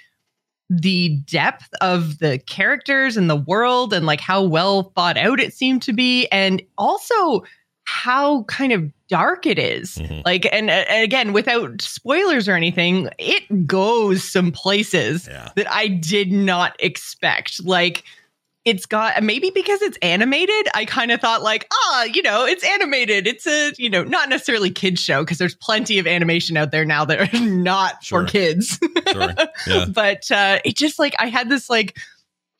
the 0.72 1.18
depth 1.26 1.70
of 1.82 2.18
the 2.18 2.40
characters 2.40 3.16
and 3.16 3.30
the 3.30 3.36
world 3.36 3.94
and 3.94 4.06
like 4.06 4.22
how 4.22 4.42
well 4.42 4.92
thought 4.96 5.18
out 5.18 5.40
it 5.40 5.54
seemed 5.54 5.84
to 5.84 5.94
be. 5.94 6.28
And 6.28 6.64
also 6.80 7.44
how 7.92 8.44
kind 8.44 8.72
of 8.72 8.90
dark 9.10 9.46
it 9.46 9.60
is. 9.60 9.98
Mm-hmm. 9.98 10.22
Like, 10.24 10.48
and, 10.52 10.72
and, 10.72 11.04
again, 11.04 11.34
without 11.34 11.82
spoilers 11.82 12.48
or 12.48 12.54
anything, 12.54 13.10
it 13.20 13.68
goes 13.68 14.24
some 14.24 14.54
places 14.54 15.28
yeah. 15.28 15.52
that 15.58 15.70
I 15.70 15.88
did 15.88 16.32
not 16.32 16.76
expect. 16.80 17.64
Like, 17.64 18.04
it's 18.64 18.86
got 18.86 19.22
maybe 19.24 19.50
because 19.50 19.82
it's 19.82 19.98
animated 20.04 20.68
i 20.76 20.86
kind 20.86 21.12
of 21.12 21.20
thought 21.20 21.42
like 21.42 21.68
ah 21.74 22.04
you 22.04 22.22
know 22.22 22.46
it's 22.46 22.64
animated 22.64 23.26
it's 23.26 23.48
a 23.48 23.74
you 23.80 23.90
know 23.90 24.04
not 24.04 24.30
necessarily 24.30 24.70
kids 24.70 25.02
show 25.02 25.24
because 25.24 25.40
there's 25.40 25.56
plenty 25.56 25.98
of 25.98 26.06
animation 26.06 26.56
out 26.56 26.70
there 26.70 26.86
now 26.86 27.04
that 27.04 27.34
are 27.34 27.40
not 27.48 28.04
sure. 28.04 28.22
for 28.22 28.32
kids 28.32 28.80
sure. 29.12 29.34
yeah. 29.68 29.86
but 29.92 30.30
uh 30.30 30.60
it 30.64 30.76
just 30.76 31.00
like 31.00 31.16
i 31.18 31.26
had 31.26 31.50
this 31.50 31.72
like 31.72 31.98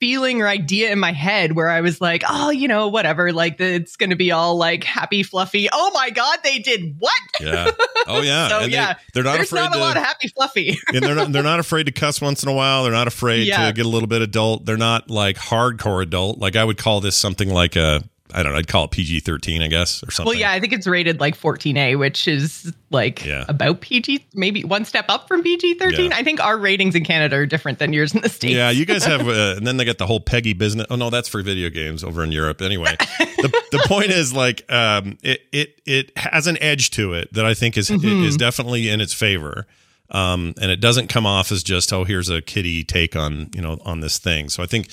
feeling 0.02 0.42
or 0.42 0.48
idea 0.48 0.92
in 0.92 0.98
my 0.98 1.14
head 1.14 1.52
where 1.52 1.70
I 1.70 1.82
was 1.82 2.02
like, 2.02 2.24
oh, 2.28 2.50
you 2.50 2.68
know, 2.68 2.88
whatever, 2.88 3.32
like 3.32 3.62
it's 3.62 3.96
going 3.96 4.10
to 4.10 4.16
be 4.16 4.32
all 4.32 4.58
like 4.58 4.84
happy, 4.84 5.22
fluffy. 5.22 5.70
Oh 5.72 5.92
my 5.94 6.10
God, 6.10 6.40
they 6.44 6.58
did 6.58 6.96
what? 6.98 7.14
Yeah. 7.40 7.70
Oh 8.08 8.22
yeah. 8.22 8.48
so 8.50 8.60
and 8.62 8.72
yeah, 8.72 8.96
they, 9.14 9.22
are 9.22 9.24
not 9.24 9.36
There's 9.36 9.50
afraid 9.54 9.62
not 9.62 9.74
to, 9.74 9.78
a 9.78 9.80
lot 9.80 9.98
of 9.98 10.04
happy, 10.04 10.28
fluffy. 10.30 10.80
and 10.88 11.04
they're 11.04 11.14
not, 11.14 11.32
they're 11.32 11.44
not 11.44 11.60
afraid 11.60 11.86
to 11.86 11.92
cuss 11.92 12.20
once 12.20 12.42
in 12.42 12.50
a 12.50 12.54
while. 12.54 12.84
They're 12.84 12.92
not 12.92 13.08
afraid 13.08 13.46
yeah. 13.46 13.68
to 13.68 13.74
get 13.74 13.86
a 13.86 13.90
little 13.90 14.08
bit 14.08 14.24
adult. 14.24 14.66
They're 14.66 14.76
not 14.76 15.12
like 15.12 15.38
hardcore 15.38 16.02
adult. 16.02 16.40
Like 16.40 16.56
I 16.56 16.64
would 16.64 16.80
call 16.80 17.00
this 17.00 17.16
something 17.16 17.50
like 17.50 17.76
a 17.76 18.04
I 18.34 18.44
don't 18.44 18.54
know. 18.54 18.58
I'd 18.60 18.68
call 18.68 18.86
it 18.86 18.92
PG 18.92 19.22
thirteen, 19.22 19.62
I 19.62 19.68
guess, 19.68 20.04
or 20.04 20.12
something. 20.12 20.32
Well, 20.32 20.40
yeah, 20.40 20.52
I 20.52 20.60
think 20.60 20.74
it's 20.74 20.88
rated 20.88 21.20
like 21.20 21.36
fourteen 21.36 21.78
A, 21.78 21.96
which 21.96 22.28
is 22.28 22.74
like 22.90 23.26
yeah. 23.26 23.46
about 23.48 23.82
PG, 23.82 24.26
maybe 24.34 24.64
one 24.64 24.86
step 24.86 25.06
up 25.10 25.28
from 25.28 25.44
PG 25.44 25.76
thirteen. 25.76 26.12
Yeah. 26.12 26.18
I 26.18 26.24
think 26.24 26.40
our 26.40 26.58
ratings 26.58 26.96
in 26.96 27.04
Canada 27.04 27.38
are 27.38 27.46
different 27.46 27.80
than 27.80 27.94
yours 27.94 28.14
in 28.14 28.22
the 28.22 28.30
states. 28.30 28.54
Yeah, 28.54 28.70
you 28.70 28.86
guys 28.86 29.04
have, 29.04 29.22
uh, 29.28 29.56
and 29.58 29.66
then 29.66 29.78
they 29.78 29.86
got 29.86 29.98
the 29.98 30.08
whole 30.08 30.20
PEGI 30.20 30.58
business. 30.58 30.88
Oh 30.90 30.96
no, 30.96 31.10
that's 31.10 31.30
for 31.30 31.42
video 31.42 31.70
games 31.70 32.04
over 32.04 32.24
in 32.24 32.32
Europe. 32.32 32.62
Anyway, 32.62 32.96
the, 33.20 33.64
the 33.72 33.84
point 33.88 34.12
is 34.12 34.34
like 34.34 34.72
um, 34.72 35.18
it 35.22 35.42
it 35.52 35.82
it 35.86 36.18
has 36.18 36.48
an 36.48 36.58
edge 36.62 36.92
to 36.92 37.14
it 37.14 37.34
that 37.34 37.46
I 37.46 37.54
think 37.54 37.78
is 37.78 37.90
mm-hmm. 37.90 38.24
is 38.24 38.38
definitely 38.38 38.90
in 38.90 39.02
its 39.02 39.14
favor. 39.14 39.68
um, 40.12 40.54
and 40.62 40.72
it 40.72 40.82
doesn't 40.82 41.08
come 41.08 41.26
off 41.26 41.52
as 41.52 41.64
just 41.64 41.94
oh 41.94 42.04
here's 42.04 42.30
a 42.30 42.42
kiddie 42.42 42.84
take 42.84 43.16
on 43.16 43.50
you 43.56 43.62
know 43.62 43.78
on 43.86 44.00
this 44.02 44.18
thing. 44.18 44.50
So 44.50 44.62
I 44.62 44.66
think 44.66 44.90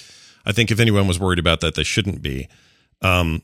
I 0.48 0.52
think 0.52 0.70
if 0.70 0.80
anyone 0.80 1.06
was 1.06 1.20
worried 1.20 1.38
about 1.38 1.60
that, 1.60 1.74
they 1.74 1.84
shouldn't 1.84 2.22
be. 2.22 2.48
Um, 3.02 3.42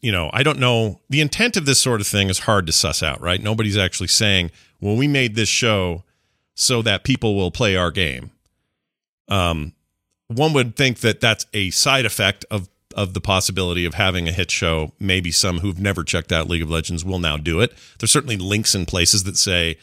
you 0.00 0.12
know, 0.12 0.30
I 0.32 0.42
don't 0.42 0.58
know 0.58 1.00
the 1.10 1.20
intent 1.20 1.56
of 1.56 1.66
this 1.66 1.80
sort 1.80 2.00
of 2.00 2.06
thing 2.06 2.28
is 2.30 2.40
hard 2.40 2.66
to 2.66 2.72
suss 2.72 3.02
out, 3.02 3.20
right? 3.20 3.42
Nobody's 3.42 3.76
actually 3.76 4.08
saying, 4.08 4.50
well, 4.80 4.96
we 4.96 5.08
made 5.08 5.34
this 5.34 5.48
show 5.48 6.04
so 6.54 6.82
that 6.82 7.04
people 7.04 7.34
will 7.34 7.50
play 7.50 7.76
our 7.76 7.90
game. 7.90 8.30
Um, 9.28 9.74
one 10.28 10.52
would 10.52 10.76
think 10.76 11.00
that 11.00 11.20
that's 11.20 11.46
a 11.52 11.70
side 11.70 12.04
effect 12.04 12.44
of 12.50 12.68
of 12.94 13.12
the 13.12 13.20
possibility 13.20 13.84
of 13.84 13.94
having 13.94 14.26
a 14.26 14.32
hit 14.32 14.50
show. 14.50 14.92
Maybe 14.98 15.30
some 15.30 15.58
who've 15.58 15.78
never 15.78 16.02
checked 16.02 16.32
out 16.32 16.48
League 16.48 16.62
of 16.62 16.70
Legends 16.70 17.04
will 17.04 17.18
now 17.18 17.36
do 17.36 17.60
it. 17.60 17.72
There's 17.98 18.10
certainly 18.10 18.38
links 18.38 18.74
in 18.74 18.86
places 18.86 19.24
that 19.24 19.36
say 19.36 19.76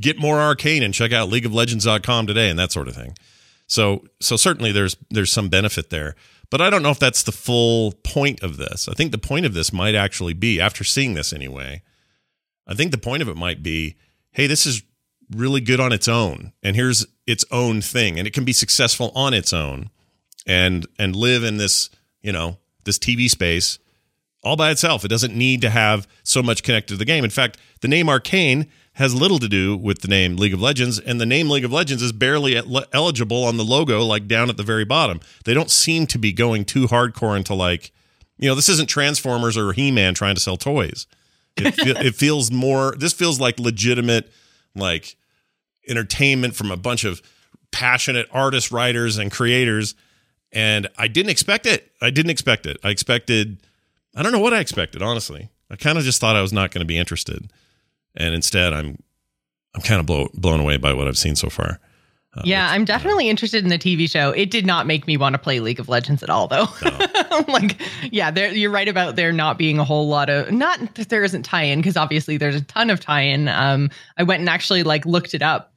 get 0.00 0.18
more 0.18 0.40
arcane 0.40 0.82
and 0.82 0.92
check 0.92 1.12
out 1.12 1.28
leagueoflegends.com 1.28 2.26
today 2.26 2.48
and 2.50 2.58
that 2.58 2.72
sort 2.72 2.88
of 2.88 2.96
thing. 2.96 3.16
So 3.66 4.04
so 4.20 4.36
certainly 4.36 4.72
there's 4.72 4.96
there's 5.10 5.32
some 5.32 5.48
benefit 5.48 5.90
there. 5.90 6.16
But 6.54 6.62
I 6.62 6.70
don't 6.70 6.84
know 6.84 6.92
if 6.92 7.00
that's 7.00 7.24
the 7.24 7.32
full 7.32 7.90
point 8.04 8.40
of 8.44 8.58
this. 8.58 8.86
I 8.86 8.92
think 8.92 9.10
the 9.10 9.18
point 9.18 9.44
of 9.44 9.54
this 9.54 9.72
might 9.72 9.96
actually 9.96 10.34
be 10.34 10.60
after 10.60 10.84
seeing 10.84 11.14
this 11.14 11.32
anyway. 11.32 11.82
I 12.64 12.74
think 12.74 12.92
the 12.92 12.96
point 12.96 13.22
of 13.22 13.28
it 13.28 13.36
might 13.36 13.60
be, 13.60 13.96
hey, 14.30 14.46
this 14.46 14.64
is 14.64 14.84
really 15.34 15.60
good 15.60 15.80
on 15.80 15.92
its 15.92 16.06
own 16.06 16.52
and 16.62 16.76
here's 16.76 17.08
its 17.26 17.44
own 17.50 17.80
thing 17.80 18.20
and 18.20 18.28
it 18.28 18.32
can 18.32 18.44
be 18.44 18.52
successful 18.52 19.10
on 19.16 19.34
its 19.34 19.52
own 19.52 19.90
and 20.46 20.86
and 20.96 21.16
live 21.16 21.42
in 21.42 21.56
this, 21.56 21.90
you 22.22 22.30
know, 22.30 22.58
this 22.84 23.00
TV 23.00 23.28
space 23.28 23.80
all 24.44 24.54
by 24.54 24.70
itself. 24.70 25.04
It 25.04 25.08
doesn't 25.08 25.34
need 25.34 25.60
to 25.62 25.70
have 25.70 26.06
so 26.22 26.40
much 26.40 26.62
connected 26.62 26.94
to 26.94 26.98
the 26.98 27.04
game. 27.04 27.24
In 27.24 27.30
fact, 27.30 27.58
the 27.80 27.88
name 27.88 28.08
Arcane 28.08 28.70
has 28.94 29.14
little 29.14 29.40
to 29.40 29.48
do 29.48 29.76
with 29.76 30.00
the 30.00 30.08
name 30.08 30.36
League 30.36 30.54
of 30.54 30.60
Legends, 30.60 31.00
and 31.00 31.20
the 31.20 31.26
name 31.26 31.50
League 31.50 31.64
of 31.64 31.72
Legends 31.72 32.02
is 32.02 32.12
barely 32.12 32.56
eligible 32.92 33.44
on 33.44 33.56
the 33.56 33.64
logo, 33.64 34.04
like 34.04 34.28
down 34.28 34.48
at 34.48 34.56
the 34.56 34.62
very 34.62 34.84
bottom. 34.84 35.20
They 35.44 35.52
don't 35.52 35.70
seem 35.70 36.06
to 36.08 36.18
be 36.18 36.32
going 36.32 36.64
too 36.64 36.86
hardcore 36.86 37.36
into 37.36 37.54
like, 37.54 37.92
you 38.38 38.48
know, 38.48 38.54
this 38.54 38.68
isn't 38.68 38.88
Transformers 38.88 39.56
or 39.56 39.72
He 39.72 39.90
Man 39.90 40.14
trying 40.14 40.36
to 40.36 40.40
sell 40.40 40.56
toys. 40.56 41.08
It, 41.56 41.74
it 41.78 42.14
feels 42.14 42.52
more. 42.52 42.94
This 42.96 43.12
feels 43.12 43.40
like 43.40 43.58
legitimate, 43.58 44.32
like 44.76 45.16
entertainment 45.88 46.54
from 46.54 46.70
a 46.70 46.76
bunch 46.76 47.02
of 47.04 47.20
passionate 47.72 48.26
artists, 48.30 48.70
writers, 48.70 49.18
and 49.18 49.30
creators. 49.30 49.96
And 50.52 50.86
I 50.96 51.08
didn't 51.08 51.30
expect 51.30 51.66
it. 51.66 51.90
I 52.00 52.10
didn't 52.10 52.30
expect 52.30 52.64
it. 52.64 52.76
I 52.84 52.90
expected. 52.90 53.58
I 54.14 54.22
don't 54.22 54.30
know 54.30 54.38
what 54.38 54.54
I 54.54 54.60
expected, 54.60 55.02
honestly. 55.02 55.48
I 55.68 55.74
kind 55.74 55.98
of 55.98 56.04
just 56.04 56.20
thought 56.20 56.36
I 56.36 56.42
was 56.42 56.52
not 56.52 56.70
going 56.70 56.82
to 56.82 56.86
be 56.86 56.96
interested 56.96 57.50
and 58.16 58.34
instead 58.34 58.72
I'm 58.72 58.98
I'm 59.74 59.82
kind 59.82 60.00
of 60.00 60.06
blow, 60.06 60.28
blown 60.34 60.60
away 60.60 60.76
by 60.76 60.92
what 60.92 61.08
I've 61.08 61.18
seen 61.18 61.36
so 61.36 61.48
far. 61.48 61.80
Uh, 62.36 62.42
yeah, 62.44 62.70
I'm 62.70 62.84
definitely 62.84 63.28
interested 63.28 63.62
in 63.62 63.70
the 63.70 63.78
TV 63.78 64.10
show. 64.10 64.30
It 64.30 64.50
did 64.50 64.66
not 64.66 64.86
make 64.86 65.06
me 65.06 65.16
want 65.16 65.34
to 65.34 65.38
play 65.38 65.60
League 65.60 65.78
of 65.78 65.88
Legends 65.88 66.22
at 66.22 66.30
all, 66.30 66.48
though. 66.48 66.66
No. 66.82 67.44
like, 67.48 67.80
yeah, 68.10 68.30
there, 68.30 68.52
you're 68.52 68.72
right 68.72 68.88
about 68.88 69.14
there 69.14 69.32
not 69.32 69.56
being 69.56 69.78
a 69.78 69.84
whole 69.84 70.08
lot 70.08 70.28
of 70.28 70.50
not 70.50 70.94
that 70.96 71.08
there 71.10 71.22
isn't 71.22 71.44
tie-in 71.44 71.78
because 71.78 71.96
obviously 71.96 72.36
there's 72.36 72.56
a 72.56 72.60
ton 72.62 72.90
of 72.90 72.98
tie-in. 72.98 73.48
Um, 73.48 73.90
I 74.16 74.24
went 74.24 74.40
and 74.40 74.48
actually 74.48 74.82
like 74.82 75.06
looked 75.06 75.34
it 75.34 75.42
up, 75.42 75.72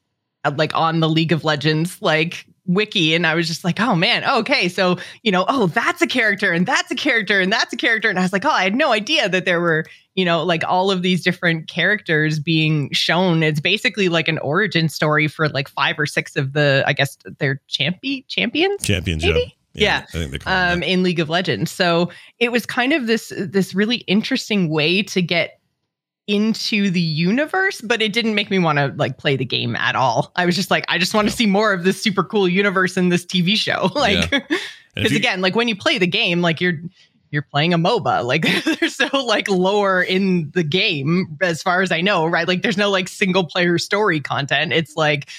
uh, 0.45 0.51
like 0.55 0.73
on 0.73 0.99
the 0.99 1.09
League 1.09 1.31
of 1.31 1.43
Legends 1.43 2.01
like 2.01 2.45
wiki 2.67 3.15
and 3.15 3.25
I 3.25 3.33
was 3.33 3.47
just 3.47 3.63
like, 3.63 3.79
oh 3.79 3.95
man, 3.95 4.23
okay. 4.39 4.69
So, 4.69 4.97
you 5.23 5.31
know, 5.31 5.45
oh, 5.47 5.67
that's 5.67 6.01
a 6.01 6.07
character 6.07 6.51
and 6.51 6.65
that's 6.65 6.91
a 6.91 6.95
character 6.95 7.39
and 7.39 7.51
that's 7.51 7.73
a 7.73 7.77
character. 7.77 8.09
And 8.09 8.19
I 8.19 8.21
was 8.21 8.33
like, 8.33 8.45
oh, 8.45 8.51
I 8.51 8.63
had 8.63 8.75
no 8.75 8.91
idea 8.91 9.29
that 9.29 9.45
there 9.45 9.59
were, 9.59 9.85
you 10.15 10.25
know, 10.25 10.43
like 10.43 10.63
all 10.67 10.91
of 10.91 11.01
these 11.01 11.23
different 11.23 11.67
characters 11.67 12.39
being 12.39 12.91
shown. 12.91 13.41
It's 13.41 13.59
basically 13.59 14.09
like 14.09 14.27
an 14.27 14.37
origin 14.39 14.89
story 14.89 15.27
for 15.27 15.49
like 15.49 15.69
five 15.69 15.97
or 15.97 16.05
six 16.05 16.35
of 16.35 16.53
the, 16.53 16.83
I 16.85 16.93
guess 16.93 17.17
they're 17.39 17.61
champion 17.67 18.23
champions. 18.27 18.83
Champions, 18.83 19.23
maybe? 19.23 19.57
yeah. 19.73 20.05
yeah. 20.13 20.37
um, 20.45 20.83
in 20.83 21.03
League 21.03 21.19
of 21.19 21.29
Legends. 21.29 21.71
So 21.71 22.09
it 22.39 22.51
was 22.51 22.65
kind 22.65 22.93
of 22.93 23.07
this 23.07 23.31
this 23.37 23.73
really 23.73 23.97
interesting 24.07 24.69
way 24.69 25.03
to 25.03 25.21
get 25.21 25.56
into 26.27 26.89
the 26.91 27.01
universe, 27.01 27.79
but 27.81 28.01
it 28.01 28.11
didn't 28.11 28.35
make 28.35 28.49
me 28.51 28.59
want 28.59 28.77
to 28.77 28.93
like 28.97 29.17
play 29.17 29.37
the 29.37 29.45
game 29.45 29.75
at 29.77 29.95
all. 29.95 30.31
I 30.35 30.45
was 30.45 30.55
just 30.55 30.69
like, 30.69 30.85
I 30.89 30.97
just 30.97 31.13
want 31.13 31.29
to 31.29 31.35
see 31.35 31.45
more 31.45 31.71
of 31.71 31.83
this 31.83 32.01
super 32.01 32.23
cool 32.23 32.47
universe 32.47 32.97
in 32.97 33.09
this 33.09 33.25
TV 33.25 33.55
show. 33.55 33.89
Like, 33.97 34.29
because 34.29 35.11
yeah. 35.11 35.17
again, 35.17 35.41
like 35.41 35.55
when 35.55 35.67
you 35.67 35.75
play 35.75 35.97
the 35.97 36.07
game, 36.07 36.41
like 36.41 36.61
you're 36.61 36.79
you're 37.31 37.41
playing 37.41 37.73
a 37.73 37.77
MOBA. 37.77 38.23
Like 38.23 38.45
there's 38.79 38.99
no 38.99 39.23
like 39.23 39.49
lore 39.49 40.01
in 40.01 40.51
the 40.51 40.63
game, 40.63 41.37
as 41.41 41.61
far 41.61 41.81
as 41.81 41.91
I 41.91 42.01
know, 42.01 42.25
right? 42.27 42.47
Like 42.47 42.61
there's 42.61 42.77
no 42.77 42.89
like 42.89 43.07
single 43.07 43.43
player 43.43 43.77
story 43.77 44.19
content. 44.19 44.71
It's 44.71 44.95
like 44.95 45.29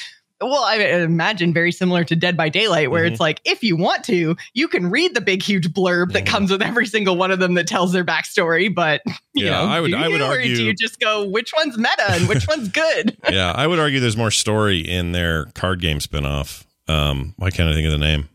well, 0.40 0.62
I 0.62 0.76
imagine 0.76 1.52
very 1.52 1.72
similar 1.72 2.04
to 2.04 2.14
Dead 2.14 2.36
by 2.36 2.48
Daylight, 2.48 2.90
where 2.90 3.04
mm-hmm. 3.04 3.12
it's 3.12 3.20
like, 3.20 3.40
if 3.44 3.64
you 3.64 3.76
want 3.76 4.04
to, 4.04 4.36
you 4.54 4.68
can 4.68 4.88
read 4.90 5.14
the 5.14 5.20
big, 5.20 5.42
huge 5.42 5.68
blurb 5.72 6.12
that 6.12 6.24
mm-hmm. 6.24 6.32
comes 6.32 6.50
with 6.50 6.62
every 6.62 6.86
single 6.86 7.16
one 7.16 7.30
of 7.30 7.40
them 7.40 7.54
that 7.54 7.66
tells 7.66 7.92
their 7.92 8.04
backstory. 8.04 8.72
But 8.72 9.02
you 9.34 9.46
yeah, 9.46 9.50
know, 9.50 9.64
I 9.64 9.80
would, 9.80 9.94
I 9.94 10.08
would 10.08 10.22
argue, 10.22 10.54
do 10.54 10.64
you 10.64 10.74
just 10.74 11.00
go, 11.00 11.24
which 11.28 11.52
one's 11.56 11.76
meta 11.76 12.10
and 12.10 12.28
which 12.28 12.46
one's 12.46 12.68
good? 12.68 13.16
yeah, 13.30 13.52
I 13.52 13.66
would 13.66 13.78
argue 13.80 13.98
there's 13.98 14.16
more 14.16 14.30
story 14.30 14.78
in 14.78 15.12
their 15.12 15.46
card 15.46 15.80
game 15.80 15.98
spinoff. 15.98 16.64
Um, 16.86 17.34
why 17.36 17.50
can't 17.50 17.68
I 17.68 17.74
think 17.74 17.86
of 17.86 17.92
the 17.92 17.98
name? 17.98 18.28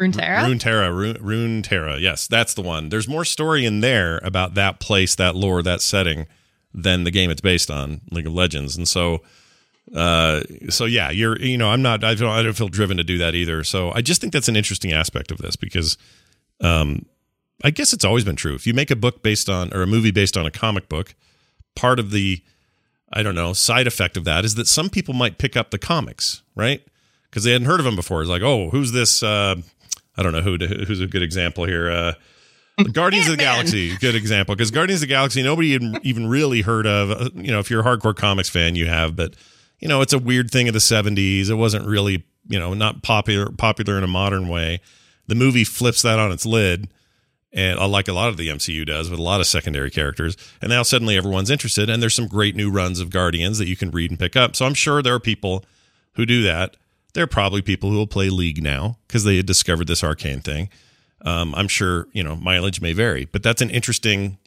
Runeterra? 0.00 0.38
Runeterra, 0.38 0.94
Rune, 0.94 1.16
Runeterra. 1.16 2.00
Yes, 2.00 2.26
that's 2.26 2.54
the 2.54 2.62
one. 2.62 2.88
There's 2.88 3.06
more 3.06 3.26
story 3.26 3.66
in 3.66 3.80
there 3.80 4.18
about 4.22 4.54
that 4.54 4.80
place, 4.80 5.14
that 5.16 5.36
lore, 5.36 5.62
that 5.62 5.82
setting 5.82 6.26
than 6.72 7.04
the 7.04 7.10
game 7.10 7.30
it's 7.30 7.42
based 7.42 7.70
on, 7.70 8.00
League 8.10 8.26
of 8.26 8.32
Legends. 8.32 8.76
And 8.76 8.88
so 8.88 9.20
uh, 9.94 10.42
so 10.68 10.84
yeah, 10.84 11.10
you're 11.10 11.38
you 11.38 11.58
know 11.58 11.68
I'm 11.68 11.82
not 11.82 12.04
I 12.04 12.14
don't 12.14 12.30
I 12.30 12.42
don't 12.42 12.52
feel 12.52 12.68
driven 12.68 12.96
to 12.96 13.04
do 13.04 13.18
that 13.18 13.34
either. 13.34 13.64
So 13.64 13.90
I 13.92 14.02
just 14.02 14.20
think 14.20 14.32
that's 14.32 14.48
an 14.48 14.56
interesting 14.56 14.92
aspect 14.92 15.30
of 15.30 15.38
this 15.38 15.56
because 15.56 15.98
um, 16.60 17.06
I 17.64 17.70
guess 17.70 17.92
it's 17.92 18.04
always 18.04 18.24
been 18.24 18.36
true. 18.36 18.54
If 18.54 18.66
you 18.66 18.74
make 18.74 18.90
a 18.90 18.96
book 18.96 19.22
based 19.22 19.48
on 19.48 19.72
or 19.74 19.82
a 19.82 19.86
movie 19.86 20.12
based 20.12 20.36
on 20.36 20.46
a 20.46 20.50
comic 20.50 20.88
book, 20.88 21.14
part 21.74 21.98
of 21.98 22.12
the 22.12 22.42
I 23.12 23.22
don't 23.22 23.34
know 23.34 23.52
side 23.52 23.86
effect 23.86 24.16
of 24.16 24.24
that 24.24 24.44
is 24.44 24.54
that 24.54 24.68
some 24.68 24.90
people 24.90 25.14
might 25.14 25.38
pick 25.38 25.56
up 25.56 25.70
the 25.70 25.78
comics 25.78 26.42
right 26.54 26.86
because 27.28 27.42
they 27.42 27.52
hadn't 27.52 27.66
heard 27.66 27.80
of 27.80 27.84
them 27.84 27.96
before. 27.96 28.20
It's 28.20 28.30
like 28.30 28.42
oh 28.42 28.70
who's 28.70 28.92
this 28.92 29.24
uh, 29.24 29.56
I 30.16 30.22
don't 30.22 30.32
know 30.32 30.42
who 30.42 30.56
who's 30.56 31.00
a 31.00 31.08
good 31.08 31.22
example 31.22 31.64
here. 31.64 31.90
Uh, 31.90 32.12
Guardians 32.92 33.26
of 33.26 33.36
the 33.36 33.42
Galaxy, 33.42 33.96
good 33.96 34.14
example 34.14 34.54
because 34.54 34.70
Guardians 34.70 35.02
of 35.02 35.08
the 35.08 35.12
Galaxy 35.12 35.42
nobody 35.42 35.78
even 36.04 36.28
really 36.28 36.62
heard 36.62 36.86
of. 36.86 37.10
Uh, 37.10 37.30
you 37.34 37.50
know, 37.50 37.58
if 37.58 37.70
you're 37.70 37.80
a 37.80 37.84
hardcore 37.84 38.14
comics 38.14 38.48
fan, 38.48 38.76
you 38.76 38.86
have, 38.86 39.16
but 39.16 39.34
you 39.80 39.88
know, 39.88 40.02
it's 40.02 40.12
a 40.12 40.18
weird 40.18 40.50
thing 40.50 40.68
of 40.68 40.74
the 40.74 40.80
70s. 40.80 41.48
It 41.48 41.54
wasn't 41.54 41.86
really, 41.86 42.24
you 42.48 42.58
know, 42.58 42.74
not 42.74 43.02
popular 43.02 43.50
popular 43.50 43.98
in 43.98 44.04
a 44.04 44.08
modern 44.08 44.48
way. 44.48 44.80
The 45.26 45.34
movie 45.34 45.64
flips 45.64 46.02
that 46.02 46.18
on 46.18 46.32
its 46.32 46.46
lid 46.46 46.88
and 47.52 47.78
uh, 47.78 47.88
like 47.88 48.08
a 48.08 48.12
lot 48.12 48.28
of 48.28 48.36
the 48.36 48.48
MCU 48.48 48.86
does 48.86 49.10
with 49.10 49.18
a 49.18 49.22
lot 49.22 49.40
of 49.40 49.46
secondary 49.46 49.90
characters. 49.90 50.36
And 50.60 50.70
now 50.70 50.82
suddenly 50.82 51.16
everyone's 51.16 51.50
interested 51.50 51.90
and 51.90 52.02
there's 52.02 52.14
some 52.14 52.28
great 52.28 52.54
new 52.54 52.70
runs 52.70 53.00
of 53.00 53.10
Guardians 53.10 53.58
that 53.58 53.68
you 53.68 53.76
can 53.76 53.90
read 53.90 54.10
and 54.10 54.18
pick 54.18 54.36
up. 54.36 54.54
So 54.54 54.66
I'm 54.66 54.74
sure 54.74 55.02
there 55.02 55.14
are 55.14 55.20
people 55.20 55.64
who 56.14 56.26
do 56.26 56.42
that. 56.42 56.76
There 57.14 57.24
are 57.24 57.28
probably 57.28 57.62
people 57.62 57.90
who 57.90 57.96
will 57.96 58.06
play 58.06 58.30
League 58.30 58.62
now 58.62 58.98
because 59.06 59.24
they 59.24 59.36
had 59.36 59.46
discovered 59.46 59.88
this 59.88 60.04
arcane 60.04 60.40
thing. 60.40 60.68
Um, 61.22 61.54
I'm 61.54 61.68
sure, 61.68 62.06
you 62.12 62.22
know, 62.22 62.36
mileage 62.36 62.80
may 62.80 62.92
vary, 62.92 63.24
but 63.24 63.42
that's 63.42 63.60
an 63.60 63.70
interesting 63.70 64.38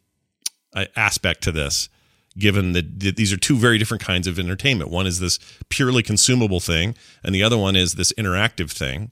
uh, 0.73 0.85
aspect 0.95 1.43
to 1.43 1.51
this 1.51 1.89
given 2.37 2.71
that 2.73 2.99
these 2.99 3.31
are 3.31 3.37
two 3.37 3.57
very 3.57 3.77
different 3.77 4.03
kinds 4.03 4.27
of 4.27 4.39
entertainment. 4.39 4.89
One 4.89 5.05
is 5.05 5.19
this 5.19 5.39
purely 5.69 6.01
consumable 6.03 6.59
thing, 6.59 6.95
and 7.23 7.33
the 7.33 7.43
other 7.43 7.57
one 7.57 7.75
is 7.75 7.93
this 7.93 8.11
interactive 8.13 8.71
thing. 8.71 9.11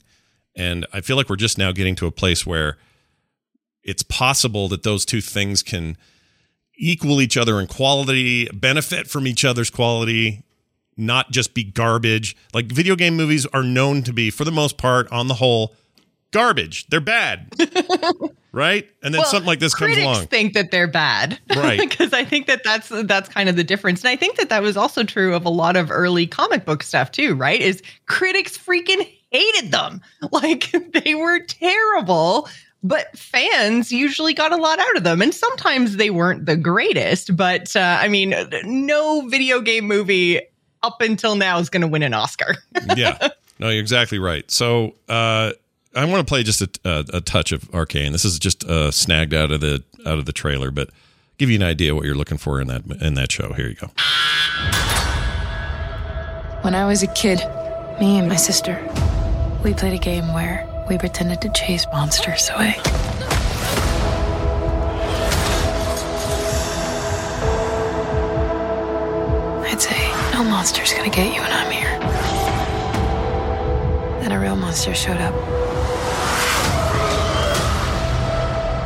And 0.56 0.86
I 0.92 1.02
feel 1.02 1.16
like 1.16 1.30
we're 1.30 1.36
just 1.36 1.58
now 1.58 1.72
getting 1.72 1.96
to 1.96 2.08
a 2.08 2.12
place 2.12 2.46
where 2.46 2.78
it's 3.84 4.04
possible 4.04 4.68
that 4.70 4.84
those 4.84 5.06
two 5.06 5.22
things 5.22 5.64
can 5.64 5.98
equal 6.78 7.22
each 7.22 7.38
other 7.38 7.60
in 7.60 7.68
quality, 7.68 8.48
benefit 8.54 9.08
from 9.08 9.28
each 9.28 9.46
other's 9.46 9.70
quality, 9.70 10.44
not 10.98 11.32
just 11.32 11.54
be 11.54 11.64
garbage. 11.64 12.36
Like 12.54 12.66
video 12.66 12.96
game 12.96 13.16
movies 13.16 13.46
are 13.48 13.64
known 13.64 14.04
to 14.04 14.14
be, 14.14 14.30
for 14.30 14.44
the 14.46 14.52
most 14.52 14.78
part, 14.78 15.12
on 15.12 15.28
the 15.28 15.36
whole, 15.36 15.76
garbage. 16.32 16.88
They're 16.88 17.00
bad. 17.00 17.54
right? 18.52 18.90
And 19.04 19.14
then 19.14 19.22
well, 19.22 19.30
something 19.30 19.48
like 19.48 19.60
this 19.60 19.74
comes 19.74 19.98
along. 19.98 20.28
think 20.28 20.54
that 20.54 20.72
they're 20.72 20.88
bad. 20.88 21.40
Right. 21.56 21.80
because 21.80 22.12
I 22.14 22.26
think 22.26 22.48
that 22.48 22.64
that's 22.64 22.90
that's 22.90 23.30
kind 23.30 23.48
of 23.48 23.56
the 23.56 23.64
difference. 23.64 24.04
And 24.04 24.10
I 24.10 24.16
think 24.16 24.38
that 24.38 24.50
that 24.50 24.64
was 24.64 24.78
also 24.78 25.04
true 25.04 25.36
of 25.36 25.46
a 25.46 25.50
lot 25.50 25.76
of 25.76 25.92
early 25.92 26.26
comic 26.26 26.66
book 26.66 26.82
stuff 26.82 27.12
too, 27.12 27.36
right? 27.36 27.62
Is 27.62 27.84
critics 28.08 28.58
freaking 28.58 29.08
hated 29.32 29.72
them. 29.72 30.02
Like 30.32 30.72
they 30.94 31.14
were 31.16 31.40
terrible. 31.40 32.48
But 32.84 33.16
fans 33.16 33.92
usually 33.92 34.34
got 34.34 34.52
a 34.52 34.56
lot 34.56 34.80
out 34.80 34.98
of 34.98 35.04
them, 35.04 35.22
and 35.22 35.36
sometimes 35.36 35.98
they 35.98 36.10
weren't 36.10 36.48
the 36.48 36.56
greatest. 36.56 37.36
But 37.36 37.76
uh, 37.76 38.00
I 38.02 38.08
mean, 38.08 38.34
no 38.64 39.28
video 39.28 39.62
game 39.62 39.86
movie 39.86 40.42
up 40.82 41.00
until 41.02 41.36
now 41.36 41.60
is 41.60 41.70
going 41.70 41.82
to 41.82 41.88
win 41.88 42.02
an 42.02 42.16
Oscar. 42.16 42.56
yeah, 42.96 43.28
no, 43.60 43.70
you're 43.70 43.82
exactly 43.82 44.18
right. 44.18 44.50
So, 44.50 44.96
uh, 45.08 45.52
I 45.94 46.06
want 46.06 46.26
to 46.26 46.30
play 46.30 46.44
just 46.44 46.62
a, 46.62 46.70
a, 46.86 47.18
a, 47.18 47.22
touch 47.22 47.52
of 47.52 47.70
Arcane. 47.74 48.14
This 48.14 48.24
is 48.24 48.40
just 48.40 48.64
uh, 48.64 48.92
snagged 48.92 49.34
out 49.34 49.52
of 49.52 49.60
the 49.60 49.84
out 50.06 50.20
of 50.20 50.26
the 50.26 50.32
trailer, 50.32 50.72
but 50.72 50.90
give 51.38 51.50
you 51.50 51.58
an 51.58 51.64
idea 51.64 51.94
what 51.94 52.06
you're 52.06 52.16
looking 52.16 52.38
for 52.38 52.62
in 52.62 52.68
that 52.68 52.84
in 53.02 53.16
that 53.16 53.30
show. 53.30 53.52
Here 53.52 53.68
you 53.68 53.76
go. 53.76 53.88
When 56.62 56.76
I 56.76 56.86
was 56.86 57.04
a 57.04 57.08
kid, 57.08 57.40
me 58.00 58.18
and 58.18 58.30
my 58.30 58.38
sister, 58.38 58.80
we 59.66 59.74
played 59.74 59.94
a 59.94 59.98
game 59.98 60.34
where 60.34 60.66
we 60.90 60.98
pretended 60.98 61.42
to 61.42 61.50
chase 61.50 61.86
monsters 61.92 62.50
away. 62.52 62.76
I'd 69.68 69.82
say, 69.82 70.32
no 70.32 70.46
monster's 70.46 70.94
gonna 70.94 71.10
get 71.10 71.34
you 71.34 71.42
when 71.42 71.52
I'm 71.52 71.70
here. 71.70 72.00
Then 74.22 74.32
a 74.32 74.40
real 74.40 74.56
monster 74.56 74.96
showed 74.96 75.18
up. 75.18 75.71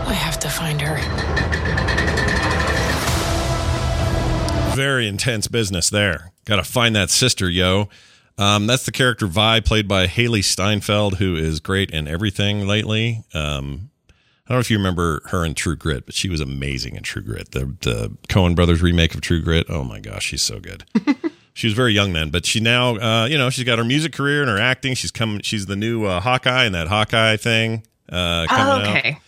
I 0.06 0.14
have 0.14 0.40
to 0.40 0.50
find 0.50 0.82
her. 0.82 0.98
Very 4.76 5.08
intense 5.08 5.48
business 5.48 5.90
there. 5.90 6.32
Got 6.46 6.58
to 6.58 6.64
find 6.64 6.96
that 6.96 7.10
sister, 7.10 7.50
yo. 7.50 7.90
Um, 8.38 8.68
that's 8.68 8.86
the 8.86 8.92
character 8.92 9.28
Vi, 9.28 9.62
played 9.62 9.88
by 9.88 10.08
Hailee 10.08 10.44
Steinfeld, 10.44 11.16
who 11.18 11.36
is 11.36 11.60
great 11.60 11.92
in 11.92 12.08
everything 12.08 12.68
lately. 12.68 13.24
Um, 13.34 13.90
I 14.46 14.50
don't 14.50 14.58
know 14.58 14.60
if 14.60 14.70
you 14.70 14.78
remember 14.78 15.22
her 15.28 15.44
in 15.44 15.56
True 15.56 15.76
Grit, 15.76 16.06
but 16.06 16.14
she 16.14 16.30
was 16.30 16.40
amazing 16.40 16.96
in 16.96 17.04
True 17.04 17.24
Grit. 17.24 17.52
The 17.52 17.76
the 17.82 18.16
Coen 18.30 18.56
Brothers 18.56 18.82
remake 18.82 19.16
of 19.16 19.22
True 19.22 19.42
Grit. 19.42 19.66
Oh 19.70 19.84
my 19.84 20.00
gosh, 20.00 20.24
she's 20.26 20.44
so 20.44 20.60
good. 20.60 20.84
she 21.54 21.66
was 21.66 21.74
very 21.74 21.94
young 21.94 22.14
then, 22.14 22.30
but 22.30 22.46
she 22.46 22.60
now, 22.60 22.96
uh, 22.98 23.26
you 23.26 23.40
know, 23.40 23.50
she's 23.50 23.64
got 23.64 23.80
her 23.80 23.84
music 23.84 24.14
career 24.14 24.42
and 24.42 24.50
her 24.52 24.60
acting. 24.60 24.94
She's 24.94 25.10
coming. 25.10 25.42
She's 25.42 25.66
the 25.66 25.76
new 25.76 26.06
uh, 26.06 26.20
Hawkeye 26.20 26.66
in 26.66 26.74
that 26.74 26.90
Hawkeye 26.90 27.38
thing. 27.38 27.84
Uh, 28.08 28.46
coming 28.48 28.86
oh, 28.86 28.90
okay. 28.92 29.12
Out. 29.14 29.22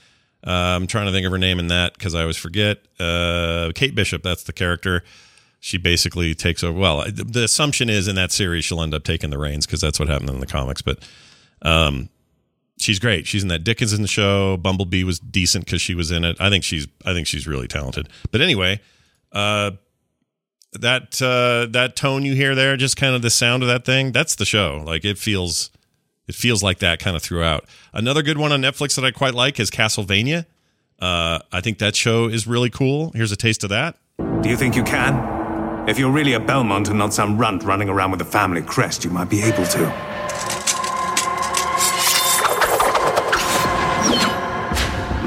Uh, 0.48 0.78
I'm 0.78 0.88
trying 0.88 1.08
to 1.08 1.12
think 1.12 1.26
of 1.26 1.32
her 1.34 1.38
name 1.38 1.60
in 1.60 1.68
that 1.68 1.94
because 1.94 2.16
I 2.16 2.22
always 2.22 2.38
forget. 2.38 2.78
Uh, 3.00 3.72
Kate 3.76 3.94
Bishop, 3.94 4.24
that's 4.24 4.44
the 4.44 4.54
character. 4.54 5.04
She 5.60 5.78
basically 5.78 6.34
takes 6.34 6.64
over. 6.64 6.78
Well, 6.78 7.04
the 7.12 7.44
assumption 7.44 7.90
is 7.90 8.08
in 8.08 8.16
that 8.16 8.32
series 8.32 8.64
she'll 8.64 8.82
end 8.82 8.94
up 8.94 9.04
taking 9.04 9.30
the 9.30 9.38
reins 9.38 9.66
because 9.66 9.82
that's 9.82 10.00
what 10.00 10.08
happened 10.08 10.30
in 10.30 10.40
the 10.40 10.46
comics. 10.46 10.82
But 10.82 11.00
um, 11.64 12.08
she's 12.80 13.00
great. 13.00 13.28
She's 13.28 13.42
in 13.42 13.50
that 13.50 13.66
Dickinson 13.66 14.02
the 14.02 14.08
show. 14.08 14.56
Bumblebee 14.56 15.04
was 15.04 15.20
decent 15.20 15.66
because 15.66 15.82
she 15.82 15.96
was 15.96 16.12
in 16.12 16.24
it. 16.24 16.38
I 16.40 16.50
think 16.50 16.64
she's 16.64 16.88
I 17.06 17.14
think 17.14 17.28
she's 17.28 17.46
really 17.46 17.68
talented. 17.68 18.08
But 18.32 18.40
anyway, 18.40 18.80
uh, 19.34 19.72
that 20.74 21.22
uh, 21.22 21.70
that 21.72 21.96
tone 21.98 22.24
you 22.24 22.36
hear 22.36 22.56
there, 22.56 22.78
just 22.78 22.96
kind 22.96 23.16
of 23.16 23.22
the 23.22 23.30
sound 23.30 23.64
of 23.64 23.70
that 23.70 23.84
thing, 23.84 24.14
that's 24.14 24.36
the 24.36 24.46
show. 24.46 24.82
Like 24.86 25.04
it 25.04 25.18
feels 25.18 25.72
it 26.28 26.36
feels 26.36 26.62
like 26.62 26.80
that 26.80 27.00
kind 27.00 27.16
of 27.16 27.24
throughout. 27.24 27.66
Another 27.94 28.22
good 28.22 28.38
one 28.38 28.52
on 28.52 28.62
Netflix 28.62 28.96
that 28.96 29.06
I 29.06 29.12
quite 29.12 29.34
like 29.34 29.60
is 29.60 29.72
Castlevania. 29.72 30.46
Uh, 31.00 31.40
I 31.52 31.62
think 31.62 31.78
that 31.80 31.96
show 31.96 32.28
is 32.28 32.48
really 32.48 32.70
cool. 32.70 33.12
Here's 33.12 33.32
a 33.32 33.36
taste 33.36 33.64
of 33.64 33.70
that. 33.70 33.98
Do 34.42 34.50
you 34.50 34.58
think 34.58 34.76
you 34.76 34.84
can? 34.84 35.88
If 35.88 35.98
you're 35.98 36.12
really 36.12 36.34
a 36.34 36.40
Belmont 36.40 36.90
and 36.90 37.00
not 37.00 37.14
some 37.14 37.38
runt 37.38 37.64
running 37.64 37.88
around 37.88 38.12
with 38.12 38.22
a 38.22 38.26
family 38.26 38.62
crest, 38.62 39.06
you 39.06 39.10
might 39.10 39.30
be 39.30 39.42
able 39.42 39.66
to. 39.66 39.84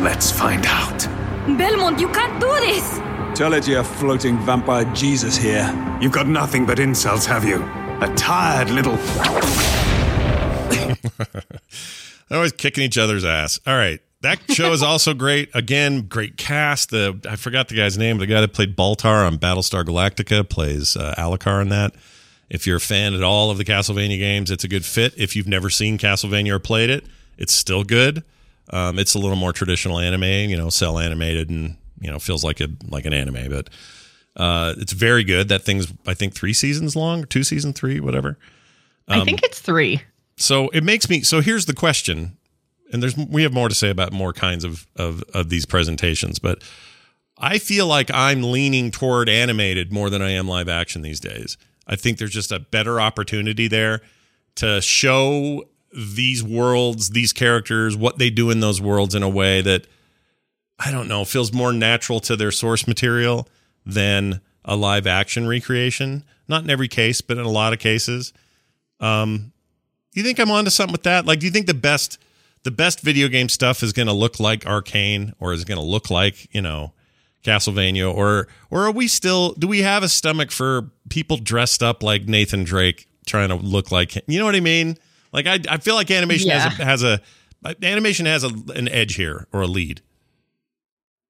Let's 0.02 0.30
find 0.30 0.64
out. 0.66 1.06
Belmont, 1.56 1.98
you 2.00 2.08
can't 2.08 2.40
do 2.40 2.48
this! 2.60 2.98
Tell 3.34 3.54
it 3.54 3.66
you're 3.66 3.84
floating 3.84 4.38
vampire 4.40 4.84
Jesus 4.94 5.36
here. 5.36 5.66
You've 6.00 6.12
got 6.12 6.26
nothing 6.26 6.66
but 6.66 6.78
insults, 6.78 7.24
have 7.26 7.44
you? 7.44 7.62
A 8.02 8.12
tired 8.16 8.70
little. 8.70 8.98
Always 12.30 12.52
kicking 12.52 12.84
each 12.84 12.98
other's 12.98 13.24
ass. 13.24 13.58
All 13.66 13.76
right. 13.76 14.00
That 14.22 14.38
show 14.52 14.72
is 14.72 14.82
also 14.82 15.14
great. 15.14 15.48
Again, 15.54 16.02
great 16.02 16.36
cast. 16.36 16.90
The 16.90 17.18
I 17.28 17.36
forgot 17.36 17.68
the 17.68 17.74
guy's 17.74 17.96
name. 17.96 18.18
The 18.18 18.26
guy 18.26 18.42
that 18.42 18.52
played 18.52 18.76
Baltar 18.76 19.26
on 19.26 19.38
Battlestar 19.38 19.82
Galactica 19.82 20.46
plays 20.46 20.94
uh, 20.94 21.14
Alucard 21.16 21.62
in 21.62 21.68
that. 21.70 21.94
If 22.50 22.66
you're 22.66 22.76
a 22.76 22.80
fan 22.80 23.14
at 23.14 23.22
all 23.22 23.50
of 23.50 23.56
the 23.56 23.64
Castlevania 23.64 24.18
games, 24.18 24.50
it's 24.50 24.64
a 24.64 24.68
good 24.68 24.84
fit. 24.84 25.14
If 25.16 25.36
you've 25.36 25.46
never 25.48 25.70
seen 25.70 25.96
Castlevania 25.96 26.50
or 26.50 26.58
played 26.58 26.90
it, 26.90 27.06
it's 27.38 27.54
still 27.54 27.82
good. 27.82 28.22
Um, 28.70 28.98
it's 28.98 29.14
a 29.14 29.18
little 29.18 29.36
more 29.36 29.52
traditional 29.52 29.98
anime, 29.98 30.50
you 30.50 30.56
know, 30.56 30.68
cell 30.68 30.98
animated 30.98 31.48
and 31.48 31.76
you 32.00 32.10
know 32.10 32.18
feels 32.18 32.44
like 32.44 32.60
a 32.60 32.68
like 32.88 33.06
an 33.06 33.12
anime, 33.12 33.50
but 33.50 33.70
uh, 34.36 34.74
it's 34.78 34.92
very 34.92 35.24
good. 35.24 35.48
That 35.48 35.62
thing's 35.62 35.92
I 36.06 36.14
think 36.14 36.34
three 36.34 36.52
seasons 36.52 36.94
long, 36.94 37.24
two 37.24 37.42
season 37.42 37.72
three, 37.72 38.00
whatever. 38.00 38.38
Um, 39.08 39.22
I 39.22 39.24
think 39.24 39.42
it's 39.42 39.60
three. 39.60 40.02
So 40.40 40.68
it 40.70 40.82
makes 40.82 41.08
me. 41.08 41.22
So 41.22 41.40
here's 41.40 41.66
the 41.66 41.74
question: 41.74 42.36
and 42.92 43.02
there's 43.02 43.16
we 43.16 43.42
have 43.42 43.52
more 43.52 43.68
to 43.68 43.74
say 43.74 43.90
about 43.90 44.12
more 44.12 44.32
kinds 44.32 44.64
of 44.64 44.86
of, 44.96 45.22
of 45.34 45.50
these 45.50 45.66
presentations, 45.66 46.38
but 46.38 46.62
I 47.38 47.58
feel 47.58 47.86
like 47.86 48.10
I'm 48.12 48.42
leaning 48.42 48.90
toward 48.90 49.28
animated 49.28 49.92
more 49.92 50.10
than 50.10 50.22
I 50.22 50.30
am 50.30 50.48
live 50.48 50.68
action 50.68 51.02
these 51.02 51.20
days. 51.20 51.56
I 51.86 51.96
think 51.96 52.18
there's 52.18 52.32
just 52.32 52.52
a 52.52 52.58
better 52.60 53.00
opportunity 53.00 53.68
there 53.68 54.00
to 54.56 54.80
show 54.80 55.64
these 55.92 56.42
worlds, 56.42 57.10
these 57.10 57.32
characters, 57.32 57.96
what 57.96 58.18
they 58.18 58.30
do 58.30 58.50
in 58.50 58.60
those 58.60 58.80
worlds 58.80 59.14
in 59.14 59.22
a 59.22 59.28
way 59.28 59.60
that 59.62 59.86
I 60.78 60.90
don't 60.90 61.08
know, 61.08 61.24
feels 61.24 61.52
more 61.52 61.72
natural 61.72 62.20
to 62.20 62.36
their 62.36 62.50
source 62.50 62.86
material 62.86 63.48
than 63.84 64.40
a 64.64 64.76
live 64.76 65.06
action 65.06 65.46
recreation. 65.46 66.24
Not 66.48 66.64
in 66.64 66.70
every 66.70 66.88
case, 66.88 67.20
but 67.20 67.38
in 67.38 67.44
a 67.44 67.50
lot 67.50 67.72
of 67.72 67.78
cases. 67.78 68.32
Um, 68.98 69.52
you 70.12 70.22
think 70.22 70.38
I'm 70.38 70.50
onto 70.50 70.70
something 70.70 70.92
with 70.92 71.04
that? 71.04 71.26
Like, 71.26 71.40
do 71.40 71.46
you 71.46 71.52
think 71.52 71.66
the 71.66 71.74
best 71.74 72.18
the 72.62 72.70
best 72.70 73.00
video 73.00 73.28
game 73.28 73.48
stuff 73.48 73.82
is 73.82 73.92
going 73.92 74.08
to 74.08 74.12
look 74.12 74.38
like 74.38 74.66
Arcane 74.66 75.32
or 75.38 75.52
is 75.52 75.62
it 75.62 75.68
going 75.68 75.80
to 75.80 75.84
look 75.84 76.10
like, 76.10 76.52
you 76.54 76.60
know, 76.60 76.92
Castlevania 77.42 78.12
or 78.12 78.48
or 78.70 78.86
are 78.86 78.90
we 78.90 79.08
still 79.08 79.52
do 79.54 79.66
we 79.66 79.80
have 79.80 80.02
a 80.02 80.08
stomach 80.08 80.50
for 80.50 80.90
people 81.08 81.36
dressed 81.36 81.82
up 81.82 82.02
like 82.02 82.24
Nathan 82.26 82.64
Drake 82.64 83.08
trying 83.26 83.48
to 83.48 83.54
look 83.54 83.90
like 83.90 84.12
him? 84.16 84.22
You 84.26 84.38
know 84.38 84.44
what 84.44 84.56
I 84.56 84.60
mean? 84.60 84.96
Like 85.32 85.46
I 85.46 85.60
I 85.68 85.78
feel 85.78 85.94
like 85.94 86.10
animation 86.10 86.48
yeah. 86.48 86.68
has 86.68 87.02
a, 87.04 87.20
has 87.64 87.72
a 87.72 87.86
animation 87.86 88.26
has 88.26 88.44
a, 88.44 88.50
an 88.74 88.88
edge 88.88 89.14
here 89.14 89.46
or 89.52 89.62
a 89.62 89.66
lead. 89.66 90.02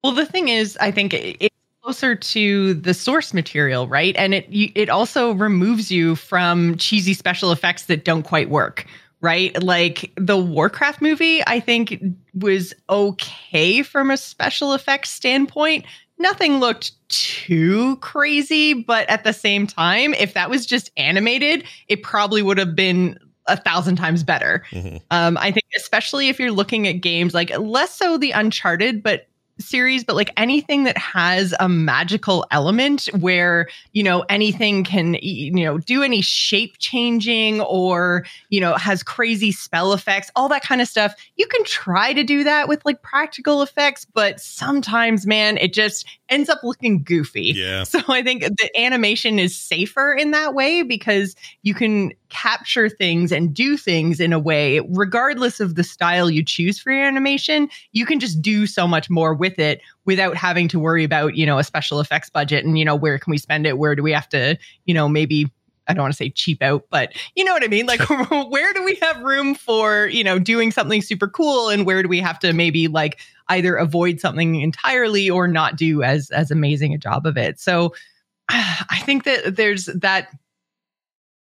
Well, 0.03 0.15
the 0.15 0.27
thing 0.27 0.49
is, 0.49 0.79
I 0.81 0.91
think 0.91 1.13
it's 1.13 1.55
closer 1.83 2.15
to 2.15 2.75
the 2.75 2.95
source 2.95 3.33
material, 3.33 3.89
right? 3.89 4.15
And 4.17 4.35
it 4.35 4.47
it 4.51 4.89
also 4.89 5.33
removes 5.33 5.91
you 5.91 6.17
from 6.17 6.77
cheesy 6.77 7.15
special 7.15 7.53
effects 7.53 7.87
that 7.87 8.05
don't 8.05 8.23
quite 8.23 8.51
work 8.51 8.87
right? 9.21 9.63
Like 9.63 10.13
the 10.17 10.37
Warcraft 10.37 11.03
movie, 11.03 11.43
I 11.47 11.61
think 11.61 12.03
was 12.35 12.75
okay 12.89 13.83
from 13.83 14.11
a 14.11 14.17
special 14.17 14.73
effects 14.73 15.11
standpoint. 15.11 15.85
Nothing 16.19 16.59
looked 16.59 16.93
too 17.09 17.97
crazy, 17.97 18.75
but 18.75 19.09
at 19.09 19.25
the 19.25 19.33
same 19.33 19.67
time, 19.67 20.15
if 20.15 20.35
that 20.35 20.51
was 20.51 20.67
just 20.67 20.91
animated, 20.97 21.65
it 21.89 22.03
probably 22.03 22.43
would 22.43 22.59
have 22.59 22.75
been 22.75 23.19
a 23.47 23.57
thousand 23.57 23.97
times 23.97 24.23
better. 24.23 24.65
Mm-hmm. 24.71 24.99
Um, 25.11 25.39
I 25.39 25.51
think, 25.51 25.67
especially 25.77 26.29
if 26.29 26.39
you're 26.39 26.53
looking 26.53 26.87
at 26.87 27.01
games 27.01 27.35
like 27.35 27.57
less 27.59 27.95
so 27.95 28.17
the 28.17 28.33
Uncharted, 28.33 29.03
but 29.03 29.29
series, 29.61 30.05
but 30.05 30.17
like 30.17 30.33
anything 30.37 30.85
that 30.85 30.99
has 30.99 31.55
a 31.61 31.69
magical 31.69 32.47
element 32.51 33.07
where, 33.19 33.69
you 33.93 34.03
know, 34.03 34.25
anything 34.29 34.85
can, 34.85 35.15
you 35.21 35.65
know, 35.65 35.79
do 35.79 36.03
any 36.03 36.21
shape 36.21 36.77
changing 36.79 37.61
or, 37.61 38.25
you 38.49 38.61
know, 38.61 38.75
has 38.75 39.03
crazy 39.03 39.53
spell 39.53 39.93
effects, 39.93 40.31
all 40.37 40.49
that 40.49 40.63
kind 40.63 40.81
of 40.81 40.89
stuff. 40.89 41.15
You 41.37 41.47
can 41.47 41.65
try 41.65 42.13
to 42.13 42.25
do 42.25 42.45
that 42.45 42.69
with 42.69 42.85
like 42.85 43.03
practical 43.03 43.63
effects, 43.63 44.05
but 44.05 44.41
sometimes, 44.41 45.27
man, 45.27 45.59
it 45.59 45.73
just 45.73 46.07
ends 46.31 46.49
up 46.49 46.61
looking 46.63 47.03
goofy. 47.03 47.53
Yeah. 47.57 47.85
So 47.91 48.01
I 48.09 48.23
think 48.23 48.43
the 48.43 48.71
animation 48.81 49.39
is 49.41 49.57
safer 49.57 50.13
in 50.13 50.31
that 50.31 50.55
way 50.55 50.83
because 50.83 51.35
you 51.63 51.75
can 51.75 52.13
capture 52.29 52.89
things 52.89 53.33
and 53.33 53.53
do 53.53 53.77
things 53.77 54.21
in 54.21 54.33
a 54.33 54.39
way, 54.39 54.81
regardless 54.91 55.59
of 55.59 55.75
the 55.75 55.83
style 55.83 56.31
you 56.31 56.45
choose 56.45 56.79
for 56.79 56.93
your 56.93 57.05
animation, 57.05 57.69
you 57.93 58.07
can 58.07 58.21
just 58.21 58.41
do 58.41 58.67
so 58.67 58.87
much 58.87 59.11
more 59.11 59.35
with 59.35 59.59
it 59.59 59.81
without 60.05 60.37
having 60.37 60.69
to 60.69 60.79
worry 60.79 61.03
about, 61.05 61.35
you 61.37 61.45
know, 61.45 61.59
a 61.59 61.65
special 61.65 61.99
effects 62.01 62.31
budget 62.31 62.65
and, 62.65 62.79
you 62.79 62.85
know, 62.85 62.95
where 62.95 63.19
can 63.19 63.31
we 63.33 63.39
spend 63.39 63.67
it? 63.67 63.77
Where 63.79 63.97
do 63.97 64.03
we 64.03 64.13
have 64.13 64.29
to, 64.31 64.57
you 64.85 64.95
know, 64.95 65.09
maybe 65.09 65.51
I 65.91 65.95
don't 65.95 66.03
want 66.03 66.13
to 66.13 66.17
say 66.17 66.31
cheap 66.31 66.63
out, 66.63 66.85
but 66.91 67.13
you 67.35 67.45
know 67.45 67.53
what 67.53 67.65
I 67.65 67.69
mean? 67.69 67.87
Like, 67.87 68.01
where 68.51 68.73
do 68.73 68.85
we 68.85 68.97
have 68.97 69.21
room 69.23 69.55
for, 69.55 70.07
you 70.07 70.25
know, 70.25 70.39
doing 70.39 70.71
something 70.71 71.03
super 71.03 71.29
cool 71.29 71.69
and 71.69 71.85
where 71.85 72.03
do 72.03 72.09
we 72.09 72.21
have 72.21 72.39
to 72.41 72.53
maybe 72.53 72.89
like 72.89 73.21
either 73.49 73.77
avoid 73.77 74.21
something 74.21 74.61
entirely 74.61 75.29
or 75.29 75.49
not 75.49 75.77
do 75.77 76.03
as, 76.03 76.31
as 76.31 76.51
amazing 76.51 76.95
a 76.95 76.99
job 76.99 77.27
of 77.27 77.37
it? 77.37 77.59
So 77.61 77.95
I 78.49 79.01
think 79.05 79.25
that 79.25 79.57
there's 79.57 79.87
that 79.87 80.29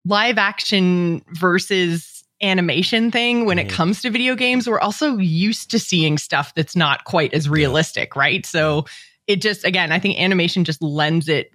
live 0.05 0.37
action 0.37 1.23
versus 1.29 2.23
animation 2.41 3.11
thing 3.11 3.45
when 3.45 3.57
mm-hmm. 3.57 3.67
it 3.67 3.71
comes 3.71 4.01
to 4.01 4.09
video 4.09 4.35
games 4.35 4.67
we're 4.67 4.79
also 4.79 5.17
used 5.17 5.71
to 5.71 5.79
seeing 5.79 6.17
stuff 6.17 6.53
that's 6.53 6.75
not 6.75 7.05
quite 7.05 7.33
as 7.33 7.47
realistic 7.47 8.13
right 8.13 8.45
so 8.45 8.85
it 9.25 9.41
just 9.41 9.63
again 9.63 9.93
i 9.93 9.97
think 9.97 10.19
animation 10.19 10.65
just 10.65 10.81
lends 10.81 11.29
it 11.29 11.49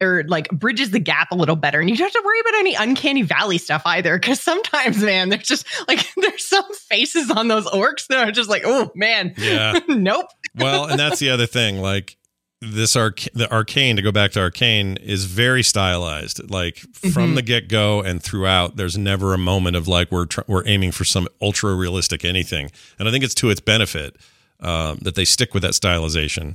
or 0.00 0.24
like 0.28 0.48
bridges 0.50 0.90
the 0.90 0.98
gap 0.98 1.30
a 1.30 1.34
little 1.34 1.56
better 1.56 1.80
and 1.80 1.90
you 1.90 1.96
don't 1.96 2.06
have 2.06 2.12
to 2.12 2.22
worry 2.24 2.40
about 2.40 2.54
any 2.54 2.74
uncanny 2.74 3.22
valley 3.22 3.58
stuff 3.58 3.82
either 3.84 4.18
because 4.18 4.40
sometimes 4.40 5.02
man 5.02 5.28
there's 5.28 5.46
just 5.46 5.66
like 5.88 6.06
there's 6.16 6.44
some 6.44 6.64
faces 6.74 7.30
on 7.30 7.48
those 7.48 7.66
orcs 7.66 8.06
that 8.08 8.26
are 8.28 8.32
just 8.32 8.48
like 8.50 8.62
oh 8.64 8.90
man. 8.94 9.34
Yeah. 9.36 9.78
Nope. 9.88 10.26
Well 10.56 10.86
and 10.86 10.98
that's 10.98 11.18
the 11.18 11.30
other 11.30 11.46
thing 11.46 11.78
like 11.78 12.16
this 12.62 12.94
arc 12.94 13.20
the 13.34 13.50
arcane 13.50 13.96
to 13.96 14.02
go 14.02 14.12
back 14.12 14.32
to 14.32 14.40
arcane 14.40 14.96
is 14.98 15.24
very 15.24 15.62
stylized 15.62 16.50
like 16.50 16.76
from 16.76 17.10
Mm-hmm. 17.28 17.34
the 17.36 17.42
get-go 17.42 18.02
and 18.02 18.22
throughout 18.22 18.76
there's 18.76 18.98
never 18.98 19.32
a 19.32 19.38
moment 19.38 19.76
of 19.76 19.88
like 19.88 20.10
we're 20.12 20.26
tr- 20.26 20.40
we're 20.46 20.66
aiming 20.66 20.92
for 20.92 21.04
some 21.04 21.26
ultra 21.40 21.74
realistic 21.74 22.22
anything 22.24 22.70
and 22.98 23.08
i 23.08 23.10
think 23.10 23.24
it's 23.24 23.34
to 23.36 23.48
its 23.48 23.60
benefit 23.60 24.16
um, 24.60 24.98
that 25.00 25.14
they 25.14 25.24
stick 25.24 25.54
with 25.54 25.62
that 25.62 25.72
stylization 25.72 26.54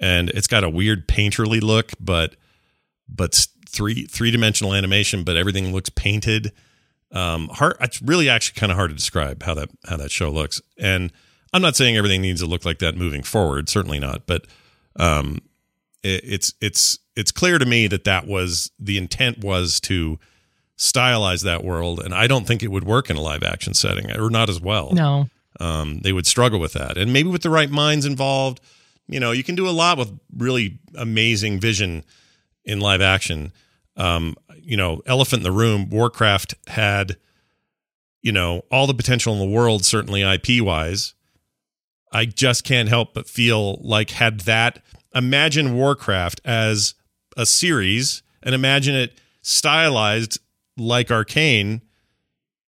and 0.00 0.28
it's 0.30 0.48
got 0.48 0.64
a 0.64 0.68
weird 0.68 1.06
painterly 1.06 1.60
look 1.62 1.92
but 2.00 2.34
but 3.08 3.46
three 3.68 4.06
three-dimensional 4.06 4.72
animation 4.74 5.24
but 5.24 5.36
everything 5.36 5.72
looks 5.72 5.88
painted 5.90 6.52
um 7.12 7.48
hard 7.48 7.76
it's 7.80 8.00
really 8.02 8.28
actually 8.28 8.58
kind 8.58 8.70
of 8.72 8.76
hard 8.76 8.90
to 8.90 8.94
describe 8.96 9.42
how 9.42 9.54
that 9.54 9.68
how 9.88 9.96
that 9.96 10.10
show 10.10 10.30
looks 10.30 10.60
and 10.78 11.12
i'm 11.52 11.60
not 11.62 11.74
saying 11.76 11.96
everything 11.96 12.22
needs 12.22 12.40
to 12.40 12.46
look 12.46 12.64
like 12.64 12.78
that 12.78 12.96
moving 12.96 13.22
forward 13.22 13.68
certainly 13.68 13.98
not 13.98 14.26
but 14.26 14.46
um 15.00 15.38
it, 16.02 16.20
it's 16.24 16.54
it's 16.60 16.98
it's 17.16 17.32
clear 17.32 17.58
to 17.58 17.66
me 17.66 17.86
that 17.88 18.04
that 18.04 18.26
was 18.26 18.70
the 18.78 18.96
intent 18.96 19.38
was 19.42 19.80
to 19.80 20.18
stylize 20.78 21.42
that 21.44 21.64
world 21.64 22.00
and 22.00 22.14
i 22.14 22.26
don't 22.26 22.46
think 22.46 22.62
it 22.62 22.68
would 22.68 22.84
work 22.84 23.10
in 23.10 23.16
a 23.16 23.20
live 23.20 23.42
action 23.42 23.74
setting 23.74 24.10
or 24.16 24.30
not 24.30 24.48
as 24.48 24.60
well 24.60 24.92
No. 24.92 25.28
um, 25.60 26.00
they 26.00 26.12
would 26.12 26.26
struggle 26.26 26.58
with 26.58 26.72
that. 26.72 26.96
And 26.98 27.12
maybe 27.12 27.28
with 27.28 27.42
the 27.42 27.50
right 27.50 27.70
minds 27.70 28.04
involved, 28.06 28.60
you 29.06 29.20
know, 29.20 29.30
you 29.30 29.44
can 29.44 29.54
do 29.54 29.68
a 29.68 29.70
lot 29.70 29.98
with 29.98 30.10
really 30.36 30.80
amazing 30.96 31.60
vision 31.60 32.02
in 32.64 32.80
live 32.80 33.00
action. 33.00 33.52
Um, 33.96 34.36
you 34.56 34.76
know, 34.76 35.02
Elephant 35.06 35.40
in 35.40 35.44
the 35.44 35.52
Room, 35.52 35.88
Warcraft 35.90 36.54
had, 36.66 37.16
you 38.22 38.32
know, 38.32 38.62
all 38.70 38.86
the 38.86 38.94
potential 38.94 39.32
in 39.34 39.38
the 39.38 39.54
world, 39.54 39.84
certainly 39.84 40.22
IP 40.22 40.62
wise. 40.62 41.14
I 42.12 42.24
just 42.26 42.64
can't 42.64 42.88
help 42.88 43.12
but 43.14 43.28
feel 43.28 43.80
like 43.82 44.10
had 44.10 44.40
that 44.40 44.82
imagine 45.14 45.74
Warcraft 45.74 46.40
as 46.44 46.94
a 47.36 47.46
series 47.46 48.22
and 48.42 48.54
imagine 48.54 48.94
it 48.94 49.18
stylized 49.42 50.38
like 50.76 51.10
Arcane 51.10 51.82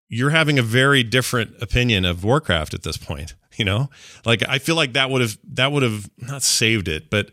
you're 0.08 0.30
having 0.30 0.60
a 0.60 0.64
very 0.64 1.04
different 1.04 1.56
opinion 1.62 2.06
of 2.06 2.24
Warcraft 2.24 2.74
at 2.74 2.84
this 2.84 2.98
point. 2.98 3.36
You 3.58 3.64
know, 3.64 3.90
like 4.26 4.44
I 4.50 4.60
feel 4.60 4.76
like 4.76 4.92
that 4.94 5.10
would 5.10 5.22
have 5.22 5.38
that 5.54 5.72
would 5.72 5.82
have 5.82 6.10
not 6.18 6.44
saved 6.44 6.90
it, 6.90 7.10
but 7.10 7.32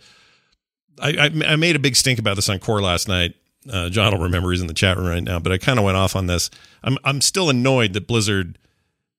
I, 1.00 1.11
I, 1.11 1.52
I 1.52 1.57
made 1.57 1.76
a 1.76 1.78
big 1.78 1.96
stink 1.96 2.18
about 2.18 2.37
this 2.37 2.48
on 2.48 2.59
Core 2.59 2.83
last 2.83 3.09
night. 3.09 3.35
Uh, 3.70 3.88
John 3.88 4.12
will 4.12 4.24
remember 4.24 4.50
he's 4.50 4.61
in 4.61 4.66
the 4.66 4.74
chat 4.74 4.96
room 4.96 5.07
right 5.07 5.22
now, 5.22 5.38
but 5.38 5.52
I 5.52 5.59
kind 5.59 5.78
of 5.78 5.85
went 5.85 5.96
off 5.96 6.16
on 6.16 6.26
this. 6.26 6.50
I'm 6.83 6.98
I'm 7.05 7.20
still 7.20 7.48
annoyed 7.48 7.92
that 7.92 8.07
Blizzard 8.07 8.59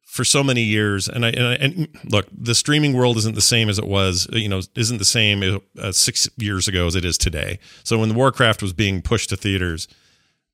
for 0.04 0.26
so 0.26 0.44
many 0.44 0.62
years, 0.62 1.08
and 1.08 1.26
I 1.26 1.30
and, 1.30 1.48
I, 1.48 1.54
and 1.54 1.88
look, 2.04 2.28
the 2.32 2.54
streaming 2.54 2.94
world 2.94 3.18
isn't 3.18 3.36
the 3.36 3.42
same 3.42 3.70
as 3.70 3.80
it 3.80 3.88
was. 3.88 4.28
You 4.32 4.50
know, 4.50 4.62
isn't 4.76 4.98
the 4.98 5.06
same 5.06 5.62
uh, 5.80 5.92
six 5.92 6.30
years 6.38 6.68
ago 6.68 6.88
as 6.88 6.96
it 6.96 7.06
is 7.06 7.18
today. 7.18 7.58
So 7.84 7.98
when 7.98 8.10
the 8.10 8.16
Warcraft 8.16 8.62
was 8.62 8.74
being 8.74 9.02
pushed 9.02 9.30
to 9.30 9.38
theaters, 9.38 9.88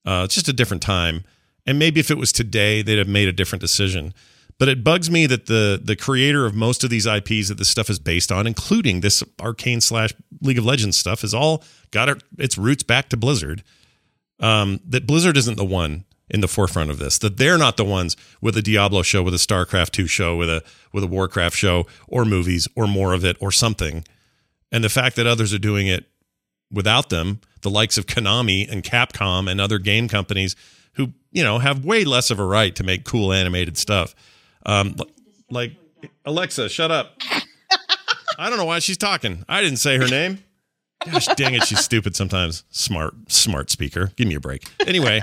uh, 0.05 0.21
it's 0.25 0.36
just 0.36 0.47
a 0.47 0.53
different 0.53 0.84
time. 0.84 1.23
And 1.65 1.77
maybe 1.77 1.99
if 1.99 2.10
it 2.10 2.17
was 2.17 2.32
today, 2.32 2.82
they'd 2.82 2.97
have 2.97 3.08
made 3.08 3.27
a 3.27 3.34
different 3.34 3.62
decision. 3.62 4.13
But 4.60 4.67
it 4.67 4.84
bugs 4.84 5.10
me 5.10 5.26
that 5.26 5.45
the 5.48 5.82
the 5.82 5.95
creator 5.95 6.45
of 6.45 6.54
most 6.54 6.84
of 6.84 6.89
these 6.89 7.08
IPs 7.08 7.48
that 7.48 7.58
this 7.58 7.69
stuff 7.69 7.89
is 7.89 7.98
based 7.98 8.32
on, 8.32 8.45
including 8.45 9.00
this 9.00 9.24
Arcane 9.41 9.82
slash 9.82 10.13
League 10.41 10.58
of 10.58 10.65
Legends 10.65 10.98
stuff, 10.98 11.24
is 11.24 11.34
all 11.34 11.63
got 11.91 12.10
it, 12.10 12.24
its 12.38 12.58
roots 12.58 12.84
back 12.84 13.10
to 13.10 13.17
Blizzard. 13.17 13.63
Um, 14.41 14.82
that 14.86 15.08
Blizzard 15.08 15.38
isn't 15.38 15.56
the 15.56 15.65
one 15.65 16.06
in 16.30 16.41
the 16.41 16.48
forefront 16.48 16.91
of 16.91 17.00
this. 17.00 17.17
That 17.17 17.38
they're 17.38 17.58
not 17.58 17.78
the 17.78 17.86
ones 17.86 18.15
with 18.41 18.56
a 18.58 18.62
Diablo 18.62 19.02
show, 19.02 19.24
with 19.24 19.34
a 19.34 19.38
StarCraft 19.38 19.91
two 19.91 20.08
show, 20.08 20.36
with 20.36 20.50
a 20.50 20.62
with 20.91 21.06
a 21.06 21.08
Warcraft 21.08 21.56
show, 21.56 21.88
or 22.08 22.26
movies, 22.26 22.67
or 22.76 22.86
more 22.86 23.13
of 23.13 23.24
it, 23.24 23.38
or 23.39 23.54
something. 23.54 24.04
And 24.72 24.84
the 24.84 24.89
fact 24.89 25.15
that 25.15 25.26
others 25.26 25.54
are 25.54 25.60
doing 25.60 25.88
it 25.88 26.06
without 26.72 27.10
them, 27.10 27.39
the 27.62 27.69
likes 27.69 27.98
of 27.98 28.06
Konami 28.06 28.69
and 28.69 28.84
Capcom 28.84 29.50
and 29.50 29.60
other 29.60 29.80
game 29.80 30.10
companies 30.10 30.56
who 30.93 31.13
you 31.32 31.43
know 31.43 31.60
have 31.60 31.86
way 31.86 32.04
less 32.04 32.30
of 32.30 32.39
a 32.39 32.45
right 32.45 32.76
to 32.76 32.84
make 32.84 33.06
cool 33.06 33.32
animated 33.32 33.78
stuff. 33.78 34.13
Um, 34.69 34.95
like 35.49 35.73
Alexa, 36.25 36.69
shut 36.69 36.91
up. 36.91 37.17
I 38.38 38.49
don't 38.49 38.60
know 38.60 38.65
why 38.65 38.79
she's 38.79 38.97
talking. 38.97 39.43
I 39.49 39.62
didn't 39.62 39.77
say 39.77 39.97
her 39.97 40.08
name. 40.08 40.43
Gosh 41.05 41.25
dang 41.27 41.55
it, 41.55 41.63
she's 41.63 41.79
stupid 41.79 42.15
sometimes. 42.15 42.63
Smart, 42.69 43.13
smart 43.32 43.71
speaker. 43.71 44.12
Give 44.15 44.27
me 44.27 44.36
a 44.36 44.39
break. 44.39 44.69
Anyway, 44.86 45.21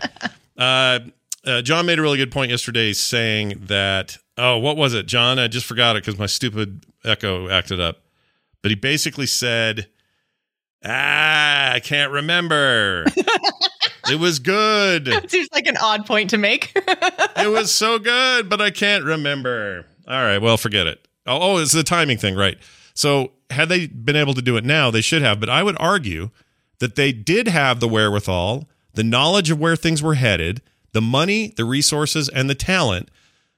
uh, 0.59 0.98
uh, 1.44 1.62
John 1.62 1.87
made 1.87 1.98
a 1.98 2.02
really 2.02 2.16
good 2.16 2.32
point 2.32 2.50
yesterday 2.50 2.92
saying 2.92 3.66
that, 3.66 4.18
oh, 4.37 4.59
what 4.59 4.76
was 4.76 4.94
it, 4.94 5.06
John? 5.06 5.38
I 5.38 5.46
just 5.46 5.66
forgot 5.66 5.94
it 5.94 6.04
because 6.04 6.18
my 6.18 6.26
stupid 6.26 6.85
echo 7.04 7.48
acted 7.48 7.78
up. 7.78 8.00
But 8.62 8.70
he 8.72 8.74
basically 8.74 9.26
said, 9.26 9.87
ah, 10.85 11.72
I 11.72 11.80
can't 11.80 12.11
remember. 12.11 13.04
it 14.11 14.19
was 14.19 14.38
good. 14.38 15.09
Seems 15.31 15.49
like 15.53 15.66
an 15.66 15.77
odd 15.77 16.07
point 16.07 16.31
to 16.31 16.38
make. 16.38 16.73
It 17.38 17.51
was 17.51 17.71
so 17.71 17.99
good, 17.99 18.49
but 18.49 18.61
I 18.62 18.71
can't 18.71 19.05
remember. 19.05 19.85
All 20.09 20.23
right, 20.23 20.38
well, 20.38 20.57
forget 20.57 20.87
it. 20.87 21.07
Oh, 21.27 21.38
oh, 21.40 21.59
it's 21.59 21.73
the 21.73 21.83
timing 21.85 22.16
thing, 22.16 22.35
right? 22.35 22.57
So, 22.95 23.33
had 23.51 23.69
they 23.69 23.87
been 23.87 24.16
able 24.16 24.33
to 24.35 24.42
do 24.42 24.57
it 24.57 24.64
now, 24.64 24.90
they 24.90 25.03
should 25.03 25.23
have. 25.23 25.38
But 25.38 25.51
I 25.51 25.62
would 25.62 25.77
argue 25.79 26.31
that 26.79 26.97
they 26.97 27.12
did 27.12 27.47
have 27.49 27.79
the 27.79 27.88
wherewithal, 27.88 28.69
the 28.95 29.05
knowledge 29.05 29.51
of 29.51 29.61
where 29.61 29.77
things 29.77 30.03
were 30.03 30.14
headed, 30.14 30.62
the 30.92 31.03
money, 31.03 31.53
the 31.57 31.64
resources, 31.66 32.29
and 32.29 32.49
the 32.49 32.55
talent 32.55 33.11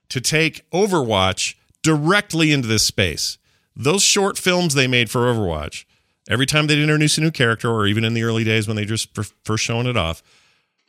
to 0.09 0.19
take 0.19 0.69
Overwatch 0.71 1.55
directly 1.81 2.51
into 2.51 2.67
this 2.67 2.83
space. 2.83 3.37
Those 3.75 4.03
short 4.03 4.37
films 4.37 4.73
they 4.73 4.87
made 4.87 5.09
for 5.09 5.21
Overwatch, 5.21 5.85
every 6.29 6.45
time 6.45 6.67
they'd 6.67 6.81
introduce 6.81 7.17
a 7.17 7.21
new 7.21 7.31
character, 7.31 7.71
or 7.71 7.87
even 7.87 8.03
in 8.03 8.13
the 8.13 8.23
early 8.23 8.43
days 8.43 8.67
when 8.67 8.75
they 8.75 8.85
just 8.85 9.09
first 9.45 9.63
showing 9.63 9.87
it 9.87 9.95
off, 9.95 10.21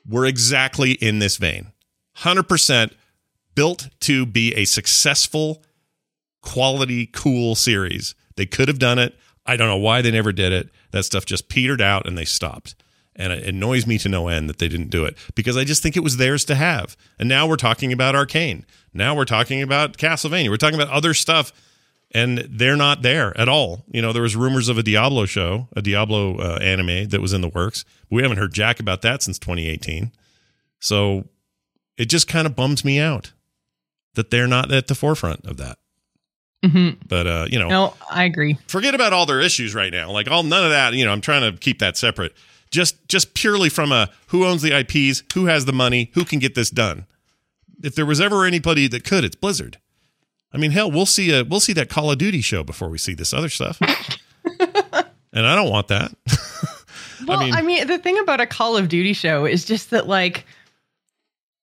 were 0.08 0.26
exactly 0.26 0.92
in 0.92 1.18
this 1.18 1.36
vein. 1.36 1.72
100% 2.18 2.92
built 3.54 3.88
to 4.00 4.26
be 4.26 4.54
a 4.54 4.64
successful, 4.64 5.62
quality, 6.42 7.06
cool 7.06 7.54
series. 7.54 8.14
They 8.36 8.46
could 8.46 8.68
have 8.68 8.78
done 8.78 8.98
it. 8.98 9.18
I 9.46 9.56
don't 9.56 9.68
know 9.68 9.76
why 9.76 10.02
they 10.02 10.10
never 10.10 10.32
did 10.32 10.52
it. 10.52 10.70
That 10.92 11.04
stuff 11.04 11.24
just 11.26 11.48
petered 11.48 11.80
out 11.80 12.06
and 12.06 12.16
they 12.16 12.24
stopped. 12.24 12.74
And 13.16 13.32
it 13.32 13.44
annoys 13.46 13.86
me 13.86 13.98
to 13.98 14.08
no 14.08 14.28
end 14.28 14.48
that 14.48 14.58
they 14.58 14.68
didn't 14.68 14.90
do 14.90 15.04
it 15.04 15.16
because 15.34 15.56
I 15.56 15.64
just 15.64 15.82
think 15.82 15.96
it 15.96 16.02
was 16.02 16.16
theirs 16.16 16.44
to 16.46 16.54
have. 16.54 16.96
And 17.18 17.28
now 17.28 17.46
we're 17.46 17.56
talking 17.56 17.92
about 17.92 18.14
Arcane. 18.14 18.64
Now 18.94 19.14
we're 19.14 19.24
talking 19.24 19.62
about 19.62 19.98
Castlevania. 19.98 20.48
We're 20.48 20.56
talking 20.56 20.80
about 20.80 20.92
other 20.92 21.12
stuff 21.14 21.52
and 22.12 22.38
they're 22.38 22.76
not 22.76 23.02
there 23.02 23.36
at 23.38 23.48
all. 23.48 23.84
You 23.90 24.02
know, 24.02 24.12
there 24.12 24.22
was 24.22 24.34
rumors 24.36 24.68
of 24.68 24.78
a 24.78 24.82
Diablo 24.82 25.26
show, 25.26 25.68
a 25.76 25.82
Diablo 25.82 26.36
uh, 26.38 26.58
anime 26.60 27.08
that 27.08 27.20
was 27.20 27.32
in 27.32 27.40
the 27.40 27.48
works. 27.48 27.84
We 28.10 28.22
haven't 28.22 28.38
heard 28.38 28.52
jack 28.52 28.80
about 28.80 29.02
that 29.02 29.22
since 29.22 29.38
2018. 29.38 30.10
So 30.80 31.28
it 31.96 32.06
just 32.06 32.26
kind 32.28 32.46
of 32.46 32.56
bums 32.56 32.84
me 32.84 32.98
out 32.98 33.32
that 34.14 34.30
they're 34.30 34.46
not 34.48 34.72
at 34.72 34.86
the 34.88 34.94
forefront 34.94 35.44
of 35.46 35.56
that. 35.58 35.78
Mhm. 36.64 36.98
But 37.08 37.26
uh, 37.26 37.46
you 37.50 37.58
know, 37.58 37.68
No, 37.68 37.94
I 38.10 38.24
agree. 38.24 38.58
forget 38.66 38.94
about 38.94 39.12
all 39.12 39.24
their 39.24 39.40
issues 39.40 39.74
right 39.74 39.92
now. 39.92 40.10
Like 40.10 40.30
all 40.30 40.42
none 40.42 40.64
of 40.64 40.70
that, 40.70 40.92
you 40.94 41.04
know, 41.04 41.12
I'm 41.12 41.20
trying 41.22 41.50
to 41.50 41.58
keep 41.58 41.78
that 41.78 41.96
separate. 41.96 42.34
Just 42.70 42.96
just 43.08 43.34
purely 43.34 43.68
from 43.68 43.92
a 43.92 44.10
who 44.28 44.44
owns 44.44 44.60
the 44.62 44.72
IPs, 44.78 45.22
who 45.34 45.46
has 45.46 45.64
the 45.64 45.72
money, 45.72 46.10
who 46.14 46.24
can 46.24 46.38
get 46.38 46.54
this 46.54 46.68
done. 46.70 47.06
If 47.82 47.94
there 47.94 48.04
was 48.04 48.20
ever 48.20 48.44
anybody 48.44 48.88
that 48.88 49.04
could, 49.04 49.24
it's 49.24 49.36
Blizzard. 49.36 49.78
I 50.52 50.58
mean, 50.58 50.70
hell, 50.72 50.90
we'll 50.90 51.06
see 51.06 51.32
a 51.32 51.44
we'll 51.44 51.60
see 51.60 51.72
that 51.74 51.88
Call 51.88 52.10
of 52.10 52.18
Duty 52.18 52.40
show 52.40 52.62
before 52.64 52.88
we 52.88 52.98
see 52.98 53.14
this 53.14 53.32
other 53.32 53.48
stuff. 53.48 53.80
and 53.82 55.46
I 55.46 55.54
don't 55.54 55.70
want 55.70 55.88
that. 55.88 56.12
Well, 57.26 57.38
mean- 57.40 57.54
I 57.54 57.60
mean, 57.60 57.86
the 57.86 57.98
thing 57.98 58.18
about 58.18 58.40
a 58.40 58.46
Call 58.46 58.78
of 58.78 58.88
Duty 58.88 59.12
show 59.12 59.44
is 59.44 59.66
just 59.66 59.90
that, 59.90 60.08
like, 60.08 60.46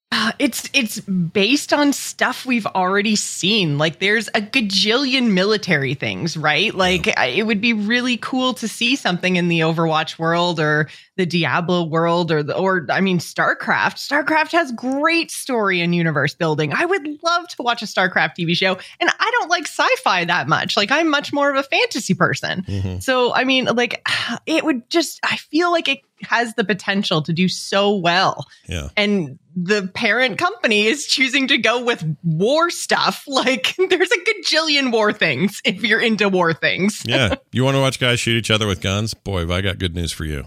uh, 0.09 0.31
it's 0.39 0.69
it's 0.73 1.01
based 1.01 1.73
on 1.73 1.91
stuff 1.91 2.45
we've 2.45 2.65
already 2.67 3.15
seen. 3.17 3.77
Like, 3.77 3.99
there's 3.99 4.29
a 4.29 4.41
gajillion 4.41 5.33
military 5.33 5.95
things, 5.95 6.37
right? 6.37 6.73
Like, 6.73 7.13
I- 7.17 7.25
it 7.27 7.43
would 7.45 7.59
be 7.59 7.73
really 7.73 8.15
cool 8.15 8.53
to 8.55 8.69
see 8.69 8.95
something 8.95 9.35
in 9.35 9.49
the 9.49 9.59
Overwatch 9.59 10.17
world 10.17 10.61
or 10.61 10.87
the 11.17 11.25
Diablo 11.25 11.83
world 11.83 12.31
or 12.31 12.41
the, 12.41 12.55
or 12.55 12.85
I 12.89 13.01
mean, 13.01 13.19
StarCraft. 13.19 13.95
StarCraft 13.97 14.51
has 14.53 14.71
great 14.71 15.29
story 15.29 15.81
and 15.81 15.93
universe 15.93 16.33
building. 16.35 16.71
I 16.73 16.85
would 16.85 17.05
love 17.23 17.47
to 17.49 17.61
watch 17.63 17.81
a 17.81 17.85
StarCraft 17.85 18.35
TV 18.39 18.55
show, 18.55 18.77
and 19.01 19.09
I 19.19 19.31
don't 19.39 19.49
like 19.49 19.67
sci-fi 19.67 20.23
that 20.23 20.47
much. 20.47 20.77
Like, 20.77 20.89
I'm 20.91 21.09
much 21.09 21.33
more 21.33 21.49
of 21.51 21.57
a 21.57 21.63
fantasy 21.63 22.13
person. 22.13 22.63
Mhm. 22.63 23.03
So, 23.03 23.33
I 23.33 23.43
mean, 23.43 23.65
like, 23.65 24.07
it 24.45 24.63
would 24.63 24.89
just, 24.89 25.19
I 25.23 25.35
feel 25.35 25.69
like 25.69 25.89
it 25.89 25.99
has 26.23 26.53
the 26.55 26.63
potential 26.63 27.21
to 27.21 27.33
do 27.33 27.47
so 27.47 27.95
well. 27.95 28.45
Yeah. 28.67 28.89
And 28.97 29.39
the 29.55 29.89
parent 29.93 30.37
company 30.37 30.85
is 30.85 31.07
choosing 31.07 31.47
to 31.47 31.57
go 31.57 31.83
with 31.83 32.03
war 32.23 32.69
stuff. 32.69 33.23
Like, 33.37 33.75
there's 33.77 34.11
a 34.11 34.17
gajillion 34.17 34.91
war 34.91 35.13
things 35.13 35.61
if 35.63 35.83
you're 35.83 36.01
into 36.01 36.27
war 36.27 36.53
things. 36.53 37.03
yeah. 37.05 37.35
You 37.51 37.63
want 37.63 37.75
to 37.75 37.81
watch 37.81 37.99
guys 37.99 38.19
shoot 38.19 38.37
each 38.37 38.49
other 38.51 38.65
with 38.67 38.81
guns? 38.81 39.13
Boy, 39.13 39.41
have 39.41 39.51
I 39.51 39.61
got 39.61 39.77
good 39.77 39.95
news 39.95 40.11
for 40.11 40.25
you. 40.25 40.45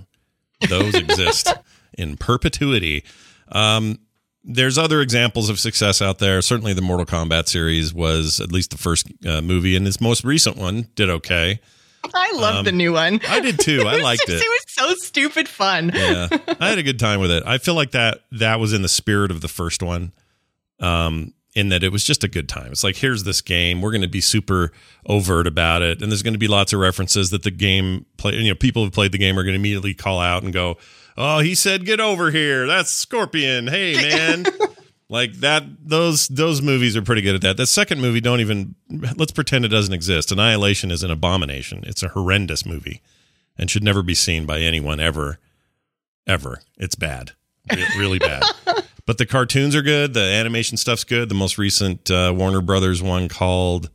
Those 0.69 0.95
exist 0.95 1.53
in 1.99 2.17
perpetuity. 2.17 3.05
Um, 3.53 3.99
there's 4.43 4.79
other 4.79 5.01
examples 5.01 5.49
of 5.51 5.61
success 5.61 6.01
out 6.03 6.19
there. 6.19 6.41
Certainly, 6.43 6.73
the 6.75 6.83
Mortal 6.83 7.07
Kombat 7.07 7.47
series 7.49 7.93
was 7.95 8.41
at 8.41 8.51
least 8.51 8.71
the 8.71 8.79
first 8.79 9.07
uh, 9.27 9.41
movie, 9.41 9.77
and 9.77 9.87
this 9.87 10.01
most 10.01 10.25
recent 10.25 10.57
one 10.57 10.89
did 10.95 11.11
okay. 11.11 11.61
I 12.15 12.33
loved 12.35 12.59
um, 12.59 12.65
the 12.65 12.73
new 12.73 12.93
one. 12.93 13.21
I 13.29 13.41
did 13.41 13.59
too. 13.59 13.83
I 13.87 14.01
liked 14.01 14.27
just, 14.27 14.43
it. 14.43 14.47
It 14.47 14.49
was 14.49 14.65
so 14.69 14.95
stupid 14.95 15.49
fun. 15.49 15.93
yeah, 15.95 16.29
I 16.61 16.69
had 16.69 16.79
a 16.79 16.83
good 16.83 16.99
time 16.99 17.21
with 17.21 17.31
it. 17.31 17.43
I 17.47 17.59
feel 17.59 17.75
like 17.75 17.93
that 17.93 18.21
that 18.33 18.61
was 18.61 18.73
in 18.73 18.83
the 18.83 18.89
spirit 18.89 19.31
of 19.31 19.41
the 19.41 19.49
first 19.49 19.83
one. 19.83 20.13
Um, 20.79 21.35
in 21.55 21.69
that 21.71 21.83
it 21.83 21.91
was 21.91 22.05
just 22.05 22.23
a 22.23 22.29
good 22.29 22.49
time. 22.49 22.71
It's 22.71 22.85
like 22.85 22.97
here's 22.97 23.25
this 23.25 23.41
game. 23.41 23.83
We're 23.83 23.91
going 23.91 24.03
to 24.03 24.09
be 24.09 24.21
super 24.21 24.73
overt 25.07 25.47
about 25.47 25.83
it, 25.83 26.01
and 26.01 26.11
there's 26.11 26.23
going 26.23 26.35
to 26.35 26.39
be 26.39 26.49
lots 26.49 26.73
of 26.73 26.81
references 26.81 27.31
that 27.31 27.43
the 27.43 27.51
game 27.51 28.07
play. 28.17 28.35
You 28.35 28.51
know, 28.51 28.55
people 28.55 28.85
who 28.85 28.91
played 28.91 29.13
the 29.13 29.19
game 29.19 29.39
are 29.39 29.43
going 29.43 29.55
to 29.55 29.59
immediately 29.59 29.95
call 29.95 30.21
out 30.21 30.43
and 30.43 30.53
go, 30.53 30.77
"Oh, 31.17 31.41
he 31.41 31.55
said 31.55 31.85
get 31.85 32.01
over 32.01 32.31
here. 32.31 32.67
That's 32.67 32.91
Scorpion. 32.91 33.67
Hey, 33.67 33.95
man." 34.17 34.47
Like 35.11 35.33
that 35.35 35.65
those 35.83 36.29
those 36.29 36.63
movies 36.63 36.97
are 36.97 37.03
pretty 37.03 37.21
good 37.21 37.35
at 37.35 37.43
that. 37.43 37.57
The 37.57 37.67
second 37.67 38.01
movie 38.01 38.21
don't 38.21 38.41
even 38.41 38.77
let's 39.17 39.33
pretend 39.33 39.65
it 39.65 39.69
doesn't 39.69 39.93
exist. 39.93 40.31
Annihilation 40.31 40.91
is 40.93 41.03
an 41.03 41.11
abomination. 41.11 41.83
It's 41.85 42.05
a 42.05 42.09
horrendous 42.09 42.65
movie 42.65 43.03
and 43.59 43.69
should 43.69 43.83
never 43.83 44.03
be 44.03 44.15
seen 44.15 44.47
by 44.47 44.61
anyone 44.61 45.01
ever 45.01 45.39
ever. 46.27 46.63
It's 46.79 46.95
bad. 46.95 47.33
really 47.99 48.19
bad. 48.19 48.45
But 49.07 49.19
the 49.19 49.27
cartoons 49.27 49.75
are 49.75 49.83
good. 49.83 50.15
The 50.15 50.21
animation 50.21 50.77
stuff's 50.77 51.03
good. 51.03 51.29
The 51.29 51.35
most 51.35 51.59
recent 51.59 52.13
uh, 52.13 52.33
Warner 52.37 52.61
Brothers 52.61 53.03
one 53.03 53.29
called 53.29 53.91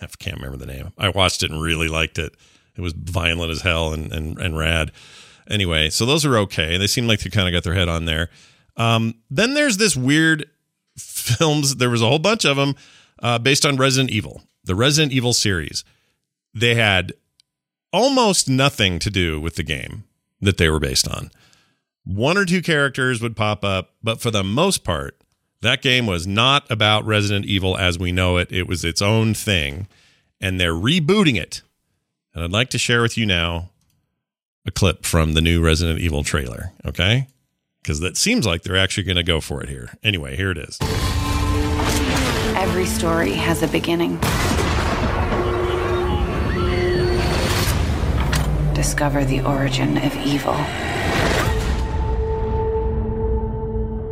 I 0.00 0.06
can't 0.20 0.36
remember 0.36 0.56
the 0.56 0.72
name. 0.72 0.92
I 0.96 1.08
watched 1.08 1.42
it 1.42 1.50
and 1.50 1.60
really 1.60 1.88
liked 1.88 2.18
it. 2.18 2.32
It 2.76 2.80
was 2.80 2.92
violent 2.92 3.50
as 3.50 3.62
hell 3.62 3.92
and 3.92 4.12
and, 4.12 4.38
and 4.38 4.56
rad. 4.56 4.92
Anyway, 5.50 5.90
so 5.90 6.06
those 6.06 6.24
are 6.24 6.38
okay. 6.38 6.76
They 6.76 6.86
seem 6.86 7.08
like 7.08 7.20
they 7.20 7.30
kind 7.30 7.48
of 7.48 7.52
got 7.52 7.64
their 7.64 7.74
head 7.74 7.88
on 7.88 8.04
there. 8.04 8.30
Um, 8.76 9.14
then 9.30 9.54
there's 9.54 9.76
this 9.76 9.96
weird 9.96 10.46
films. 10.96 11.76
There 11.76 11.90
was 11.90 12.02
a 12.02 12.06
whole 12.06 12.18
bunch 12.18 12.44
of 12.44 12.56
them 12.56 12.74
uh, 13.22 13.38
based 13.38 13.64
on 13.64 13.76
Resident 13.76 14.10
Evil, 14.10 14.42
the 14.64 14.74
Resident 14.74 15.12
Evil 15.12 15.32
series. 15.32 15.84
They 16.52 16.74
had 16.74 17.12
almost 17.92 18.48
nothing 18.48 18.98
to 18.98 19.10
do 19.10 19.40
with 19.40 19.56
the 19.56 19.62
game 19.62 20.04
that 20.40 20.58
they 20.58 20.68
were 20.68 20.80
based 20.80 21.08
on. 21.08 21.30
One 22.04 22.36
or 22.36 22.44
two 22.44 22.60
characters 22.60 23.22
would 23.22 23.36
pop 23.36 23.64
up, 23.64 23.94
but 24.02 24.20
for 24.20 24.30
the 24.30 24.44
most 24.44 24.84
part, 24.84 25.16
that 25.62 25.80
game 25.80 26.06
was 26.06 26.26
not 26.26 26.70
about 26.70 27.06
Resident 27.06 27.46
Evil 27.46 27.76
as 27.78 27.98
we 27.98 28.12
know 28.12 28.36
it. 28.36 28.52
It 28.52 28.68
was 28.68 28.84
its 28.84 29.00
own 29.00 29.32
thing, 29.32 29.88
and 30.40 30.60
they're 30.60 30.74
rebooting 30.74 31.40
it. 31.40 31.62
And 32.34 32.44
I'd 32.44 32.52
like 32.52 32.68
to 32.70 32.78
share 32.78 33.00
with 33.00 33.16
you 33.16 33.24
now 33.24 33.70
a 34.66 34.70
clip 34.70 35.06
from 35.06 35.32
the 35.32 35.40
new 35.40 35.64
Resident 35.64 36.00
Evil 36.00 36.22
trailer, 36.22 36.72
okay? 36.84 37.28
Because 37.84 38.00
that 38.00 38.16
seems 38.16 38.46
like 38.46 38.62
they're 38.62 38.78
actually 38.78 39.02
going 39.02 39.16
to 39.16 39.22
go 39.22 39.42
for 39.42 39.62
it 39.62 39.68
here. 39.68 39.90
Anyway, 40.02 40.34
here 40.36 40.50
it 40.50 40.56
is. 40.56 40.78
Every 42.56 42.86
story 42.86 43.32
has 43.32 43.62
a 43.62 43.68
beginning. 43.68 44.16
Discover 48.72 49.26
the 49.26 49.42
origin 49.44 49.98
of 49.98 50.16
evil. 50.26 50.54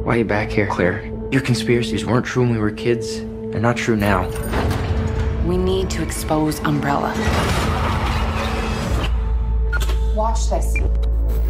Why 0.03 0.15
are 0.15 0.19
you 0.19 0.25
back 0.27 0.51
here, 0.51 0.67
Claire? 0.67 1.07
Your 1.31 1.41
conspiracies 1.41 2.05
weren't 2.05 2.27
true 2.27 2.43
when 2.43 2.53
we 2.53 2.59
were 2.59 2.71
kids. 2.71 3.21
They're 3.21 3.61
not 3.61 3.79
true 3.79 3.97
now. 3.97 4.29
We 5.47 5.57
need 5.57 5.89
to 5.91 6.03
expose 6.03 6.61
Umbrella. 6.61 7.15
Watch 10.15 10.51
this. 10.51 10.77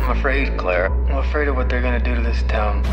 I'm 0.03 0.19
afraid, 0.19 0.59
Claire. 0.59 0.93
I'm 0.93 1.19
afraid 1.19 1.47
of 1.47 1.55
what 1.55 1.69
they're 1.69 1.81
going 1.81 1.99
to 1.99 2.05
do 2.05 2.17
to 2.17 2.21
this 2.21 2.43
town. 2.43 2.85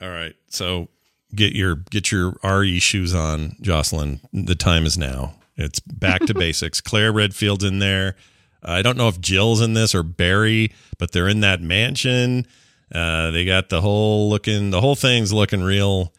All 0.00 0.08
right. 0.08 0.34
So 0.48 0.88
get 1.34 1.52
your 1.52 1.76
get 1.90 2.12
your 2.12 2.36
RE 2.44 2.78
shoes 2.78 3.12
on, 3.12 3.56
Jocelyn. 3.60 4.20
The 4.32 4.54
time 4.54 4.86
is 4.86 4.96
now. 4.96 5.34
It's 5.56 5.80
back 5.80 6.20
to 6.26 6.34
basics. 6.38 6.80
Claire 6.80 7.12
Redfield's 7.12 7.64
in 7.64 7.80
there. 7.80 8.14
I 8.62 8.82
don't 8.82 8.96
know 8.96 9.08
if 9.08 9.20
Jill's 9.20 9.60
in 9.60 9.74
this 9.74 9.96
or 9.96 10.04
Barry, 10.04 10.72
but 10.96 11.10
they're 11.10 11.28
in 11.28 11.40
that 11.40 11.60
mansion. 11.60 12.46
Uh, 12.94 13.32
they 13.32 13.44
got 13.44 13.68
the 13.68 13.80
whole 13.80 14.30
looking, 14.30 14.70
the 14.70 14.80
whole 14.80 14.94
thing's 14.94 15.32
looking 15.32 15.62
real, 15.62 16.12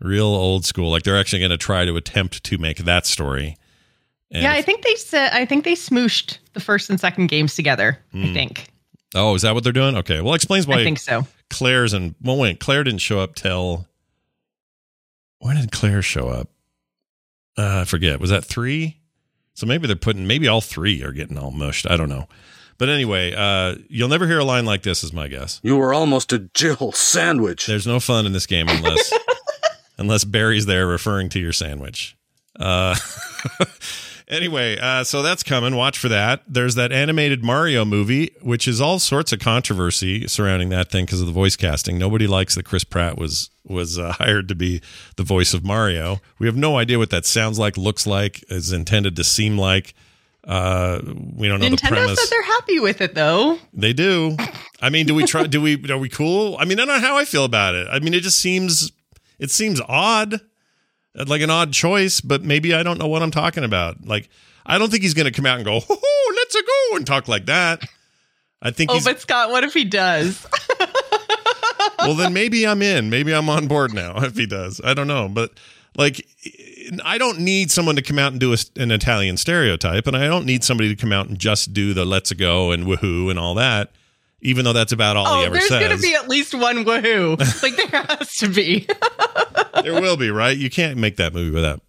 real 0.00 0.26
old 0.26 0.64
school. 0.64 0.90
Like 0.90 1.04
they're 1.04 1.18
actually 1.18 1.40
going 1.40 1.50
to 1.50 1.56
try 1.56 1.84
to 1.84 1.96
attempt 1.96 2.42
to 2.42 2.58
make 2.58 2.78
that 2.78 3.06
story. 3.06 3.56
And 4.32 4.42
yeah, 4.42 4.52
I 4.52 4.62
think 4.62 4.82
they 4.82 4.96
said. 4.96 5.32
I 5.32 5.44
think 5.44 5.64
they 5.64 5.74
smooshed 5.74 6.38
the 6.54 6.60
first 6.60 6.90
and 6.90 6.98
second 6.98 7.28
games 7.28 7.54
together. 7.54 7.98
Mm. 8.12 8.24
I 8.24 8.26
hmm. 8.26 8.34
think. 8.34 8.72
Oh, 9.14 9.34
is 9.34 9.42
that 9.42 9.54
what 9.54 9.64
they're 9.64 9.72
doing? 9.72 9.96
Okay. 9.96 10.20
Well, 10.20 10.34
explains 10.34 10.66
why. 10.66 10.80
I 10.80 10.84
think 10.84 10.98
so. 10.98 11.26
Claire's 11.50 11.92
and 11.92 12.14
well, 12.22 12.36
wait, 12.36 12.60
Claire 12.60 12.84
didn't 12.84 13.00
show 13.00 13.20
up 13.20 13.34
till 13.34 13.86
when 15.38 15.56
did 15.56 15.72
Claire 15.72 16.02
show 16.02 16.28
up? 16.28 16.48
Uh, 17.56 17.80
I 17.80 17.84
forget. 17.84 18.20
Was 18.20 18.30
that 18.30 18.44
three? 18.44 18.98
So 19.54 19.66
maybe 19.66 19.86
they're 19.86 19.96
putting 19.96 20.26
maybe 20.26 20.46
all 20.46 20.60
three 20.60 21.02
are 21.02 21.12
getting 21.12 21.38
all 21.38 21.50
mushed. 21.50 21.90
I 21.90 21.96
don't 21.96 22.08
know. 22.08 22.28
But 22.76 22.88
anyway, 22.88 23.34
uh, 23.34 23.74
you'll 23.88 24.08
never 24.08 24.26
hear 24.26 24.38
a 24.38 24.44
line 24.44 24.64
like 24.64 24.82
this, 24.82 25.02
is 25.02 25.12
my 25.12 25.26
guess. 25.26 25.58
You 25.64 25.76
were 25.76 25.92
almost 25.92 26.32
a 26.32 26.38
Jill 26.54 26.92
sandwich. 26.92 27.66
There's 27.66 27.86
no 27.86 27.98
fun 27.98 28.24
in 28.24 28.32
this 28.32 28.46
game 28.46 28.68
unless 28.68 29.12
unless 29.98 30.24
Barry's 30.24 30.66
there 30.66 30.86
referring 30.86 31.28
to 31.30 31.40
your 31.40 31.52
sandwich. 31.52 32.16
Uh, 32.58 32.94
Anyway, 34.28 34.76
uh, 34.78 35.02
so 35.04 35.22
that's 35.22 35.42
coming. 35.42 35.74
Watch 35.74 35.98
for 35.98 36.08
that. 36.10 36.42
There's 36.46 36.74
that 36.74 36.92
animated 36.92 37.42
Mario 37.42 37.86
movie, 37.86 38.30
which 38.42 38.68
is 38.68 38.78
all 38.78 38.98
sorts 38.98 39.32
of 39.32 39.40
controversy 39.40 40.28
surrounding 40.28 40.68
that 40.68 40.90
thing 40.90 41.06
because 41.06 41.22
of 41.22 41.26
the 41.26 41.32
voice 41.32 41.56
casting. 41.56 41.96
Nobody 41.96 42.26
likes 42.26 42.54
that 42.54 42.64
Chris 42.64 42.84
Pratt 42.84 43.16
was 43.16 43.48
was 43.64 43.98
uh, 43.98 44.12
hired 44.18 44.48
to 44.48 44.54
be 44.54 44.82
the 45.16 45.22
voice 45.22 45.54
of 45.54 45.64
Mario. 45.64 46.20
We 46.38 46.46
have 46.46 46.56
no 46.56 46.76
idea 46.76 46.98
what 46.98 47.08
that 47.10 47.24
sounds 47.24 47.58
like, 47.58 47.78
looks 47.78 48.06
like, 48.06 48.44
is 48.50 48.70
intended 48.70 49.16
to 49.16 49.24
seem 49.24 49.56
like. 49.56 49.94
Uh, 50.44 51.00
we 51.34 51.48
don't 51.48 51.60
know 51.60 51.66
Nintendo 51.66 51.80
the 51.80 51.88
premise. 51.88 52.20
said 52.22 52.30
they're 52.30 52.42
happy 52.42 52.80
with 52.80 53.00
it 53.00 53.14
though. 53.14 53.58
They 53.72 53.92
do. 53.94 54.36
I 54.80 54.90
mean, 54.90 55.06
do 55.06 55.14
we 55.14 55.24
try? 55.24 55.46
do 55.46 55.60
we? 55.60 55.90
Are 55.90 55.98
we 55.98 56.08
cool? 56.10 56.56
I 56.58 56.66
mean, 56.66 56.78
I 56.78 56.84
don't 56.84 57.00
know 57.00 57.06
how 57.06 57.16
I 57.16 57.24
feel 57.24 57.44
about 57.44 57.74
it. 57.74 57.86
I 57.90 57.98
mean, 57.98 58.12
it 58.12 58.20
just 58.20 58.38
seems 58.38 58.92
it 59.38 59.50
seems 59.50 59.80
odd 59.88 60.40
like 61.14 61.40
an 61.40 61.50
odd 61.50 61.72
choice, 61.72 62.20
but 62.20 62.42
maybe 62.42 62.74
I 62.74 62.82
don't 62.82 62.98
know 62.98 63.08
what 63.08 63.22
I'm 63.22 63.30
talking 63.30 63.64
about. 63.64 64.06
Like, 64.06 64.28
I 64.66 64.78
don't 64.78 64.90
think 64.90 65.02
he's 65.02 65.14
going 65.14 65.26
to 65.26 65.32
come 65.32 65.46
out 65.46 65.56
and 65.56 65.64
go, 65.64 65.80
oh, 65.90 66.32
let's 66.36 66.54
go 66.54 66.96
and 66.96 67.06
talk 67.06 67.28
like 67.28 67.46
that. 67.46 67.82
I 68.60 68.70
think. 68.70 68.90
Oh, 68.90 69.00
but 69.02 69.20
Scott, 69.20 69.50
what 69.50 69.64
if 69.64 69.74
he 69.74 69.84
does? 69.84 70.46
well, 71.98 72.14
then 72.14 72.32
maybe 72.32 72.66
I'm 72.66 72.82
in. 72.82 73.10
Maybe 73.10 73.32
I'm 73.32 73.48
on 73.48 73.66
board 73.66 73.94
now 73.94 74.22
if 74.24 74.36
he 74.36 74.46
does. 74.46 74.80
I 74.84 74.94
don't 74.94 75.08
know, 75.08 75.28
but 75.28 75.52
like, 75.96 76.26
I 77.04 77.18
don't 77.18 77.40
need 77.40 77.70
someone 77.70 77.96
to 77.96 78.02
come 78.02 78.18
out 78.18 78.32
and 78.32 78.40
do 78.40 78.52
a, 78.52 78.56
an 78.76 78.90
Italian 78.90 79.36
stereotype, 79.36 80.06
and 80.06 80.16
I 80.16 80.26
don't 80.26 80.46
need 80.46 80.64
somebody 80.64 80.88
to 80.94 81.00
come 81.00 81.12
out 81.12 81.28
and 81.28 81.38
just 81.38 81.72
do 81.72 81.94
the 81.94 82.04
"let's 82.04 82.32
go" 82.32 82.70
and 82.72 82.84
"woohoo" 82.84 83.30
and 83.30 83.38
all 83.38 83.54
that 83.54 83.90
even 84.40 84.64
though 84.64 84.72
that's 84.72 84.92
about 84.92 85.16
all 85.16 85.26
oh, 85.26 85.40
he 85.40 85.46
ever 85.46 85.54
there's 85.54 85.68
says. 85.68 85.80
There's 85.80 85.88
going 85.88 86.00
to 86.00 86.06
be 86.06 86.14
at 86.14 86.28
least 86.28 86.54
one 86.54 86.84
woohoo. 86.84 87.62
like 87.62 87.76
there 87.76 88.02
has 88.02 88.36
to 88.36 88.48
be. 88.48 88.86
There 89.82 90.00
will 90.00 90.16
be, 90.16 90.30
right? 90.30 90.56
You 90.56 90.70
can't 90.70 90.98
make 90.98 91.16
that 91.16 91.34
movie 91.34 91.50
without 91.50 91.80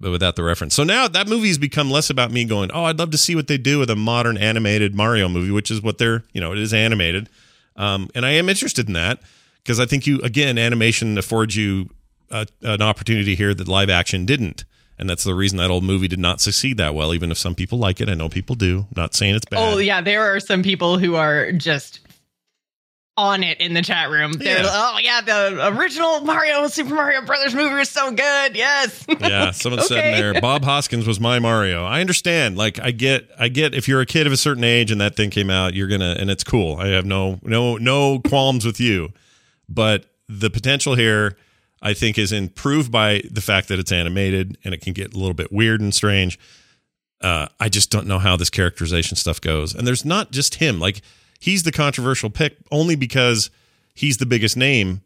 without 0.00 0.36
the 0.36 0.42
reference. 0.42 0.74
So 0.74 0.84
now 0.84 1.08
that 1.08 1.26
movie 1.28 1.48
has 1.48 1.58
become 1.58 1.90
less 1.90 2.10
about 2.10 2.30
me 2.30 2.44
going, 2.44 2.70
"Oh, 2.72 2.84
I'd 2.84 2.98
love 2.98 3.10
to 3.10 3.18
see 3.18 3.34
what 3.34 3.48
they 3.48 3.58
do 3.58 3.78
with 3.78 3.90
a 3.90 3.96
modern 3.96 4.36
animated 4.36 4.94
Mario 4.94 5.28
movie," 5.28 5.50
which 5.50 5.70
is 5.70 5.82
what 5.82 5.98
they're, 5.98 6.24
you 6.32 6.40
know, 6.40 6.52
it 6.52 6.58
is 6.58 6.74
animated. 6.74 7.28
Um, 7.76 8.08
and 8.14 8.24
I 8.26 8.30
am 8.32 8.48
interested 8.48 8.88
in 8.88 8.94
that 8.94 9.20
because 9.62 9.80
I 9.80 9.86
think 9.86 10.06
you 10.06 10.20
again 10.20 10.58
animation 10.58 11.16
affords 11.18 11.56
you 11.56 11.90
a, 12.30 12.46
an 12.62 12.82
opportunity 12.82 13.34
here 13.34 13.54
that 13.54 13.68
live 13.68 13.90
action 13.90 14.26
didn't. 14.26 14.64
And 14.98 15.10
that's 15.10 15.24
the 15.24 15.34
reason 15.34 15.58
that 15.58 15.70
old 15.70 15.84
movie 15.84 16.08
did 16.08 16.18
not 16.18 16.40
succeed 16.40 16.78
that 16.78 16.94
well, 16.94 17.12
even 17.12 17.30
if 17.30 17.36
some 17.36 17.54
people 17.54 17.78
like 17.78 18.00
it. 18.00 18.08
I 18.08 18.14
know 18.14 18.30
people 18.30 18.56
do. 18.56 18.86
Not 18.96 19.14
saying 19.14 19.34
it's 19.34 19.44
bad. 19.44 19.74
Oh, 19.74 19.76
yeah. 19.76 20.00
There 20.00 20.22
are 20.22 20.40
some 20.40 20.62
people 20.62 20.98
who 20.98 21.16
are 21.16 21.52
just 21.52 22.00
on 23.16 23.42
it 23.42 23.60
in 23.60 23.72
the 23.72 23.82
chat 23.82 24.10
room. 24.10 24.32
They're 24.32 24.62
yeah. 24.62 24.68
oh 24.70 24.98
yeah, 25.00 25.20
the 25.20 25.68
original 25.76 26.20
Mario 26.20 26.66
Super 26.68 26.94
Mario 26.94 27.22
Brothers 27.22 27.54
movie 27.54 27.80
is 27.80 27.88
so 27.88 28.10
good. 28.10 28.56
Yes. 28.56 29.04
yeah, 29.08 29.50
someone 29.52 29.80
okay. 29.80 29.88
said 29.88 30.14
in 30.14 30.20
there, 30.20 30.40
Bob 30.40 30.64
Hoskins 30.64 31.06
was 31.06 31.18
my 31.18 31.38
Mario. 31.38 31.84
I 31.84 32.00
understand. 32.00 32.56
Like 32.56 32.78
I 32.78 32.90
get 32.90 33.28
I 33.38 33.48
get 33.48 33.74
if 33.74 33.88
you're 33.88 34.00
a 34.00 34.06
kid 34.06 34.26
of 34.26 34.32
a 34.32 34.36
certain 34.36 34.64
age 34.64 34.90
and 34.90 35.00
that 35.00 35.16
thing 35.16 35.30
came 35.30 35.50
out, 35.50 35.74
you're 35.74 35.88
gonna 35.88 36.16
and 36.18 36.30
it's 36.30 36.44
cool. 36.44 36.76
I 36.76 36.88
have 36.88 37.06
no 37.06 37.40
no 37.42 37.76
no 37.76 38.20
qualms 38.20 38.64
with 38.64 38.80
you. 38.80 39.12
But 39.68 40.06
the 40.28 40.50
potential 40.50 40.94
here 40.94 41.36
I 41.82 41.94
think 41.94 42.18
is 42.18 42.32
improved 42.32 42.90
by 42.90 43.22
the 43.30 43.40
fact 43.40 43.68
that 43.68 43.78
it's 43.78 43.92
animated 43.92 44.58
and 44.64 44.74
it 44.74 44.80
can 44.80 44.92
get 44.92 45.14
a 45.14 45.18
little 45.18 45.34
bit 45.34 45.52
weird 45.52 45.80
and 45.80 45.94
strange. 45.94 46.38
Uh, 47.20 47.46
I 47.58 47.68
just 47.70 47.90
don't 47.90 48.06
know 48.06 48.18
how 48.18 48.36
this 48.36 48.50
characterization 48.50 49.16
stuff 49.16 49.40
goes. 49.40 49.74
And 49.74 49.86
there's 49.86 50.04
not 50.04 50.32
just 50.32 50.56
him. 50.56 50.78
Like 50.78 51.00
he's 51.38 51.62
the 51.62 51.72
controversial 51.72 52.30
pick 52.30 52.56
only 52.70 52.96
because 52.96 53.50
he's 53.94 54.18
the 54.18 54.26
biggest 54.26 54.56
name 54.56 55.02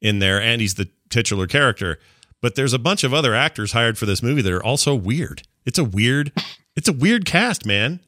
in 0.00 0.18
there 0.18 0.40
and 0.40 0.60
he's 0.60 0.74
the 0.74 0.88
titular 1.10 1.46
character. 1.46 1.98
But 2.40 2.54
there's 2.56 2.72
a 2.74 2.78
bunch 2.78 3.04
of 3.04 3.14
other 3.14 3.34
actors 3.34 3.72
hired 3.72 3.96
for 3.96 4.06
this 4.06 4.22
movie 4.22 4.42
that 4.42 4.52
are 4.52 4.62
also 4.62 4.94
weird. 4.94 5.42
It's 5.64 5.78
a 5.78 5.84
weird, 5.84 6.30
it's 6.76 6.88
a 6.88 6.92
weird 6.92 7.24
cast, 7.24 7.64
man. 7.64 8.00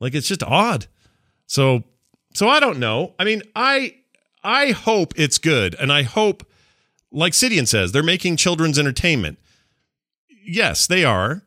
Like 0.00 0.14
it's 0.14 0.28
just 0.28 0.42
odd. 0.42 0.86
So, 1.46 1.82
so 2.34 2.48
I 2.48 2.60
don't 2.60 2.78
know. 2.78 3.14
I 3.18 3.24
mean, 3.24 3.42
I, 3.54 3.96
I 4.44 4.70
hope 4.70 5.12
it's 5.16 5.38
good, 5.38 5.74
and 5.80 5.92
I 5.92 6.02
hope 6.02 6.46
like 7.10 7.32
Sidian 7.32 7.66
says, 7.66 7.90
they're 7.92 8.02
making 8.02 8.36
children's 8.36 8.78
entertainment. 8.78 9.38
Yes, 10.46 10.86
they 10.86 11.04
are. 11.04 11.42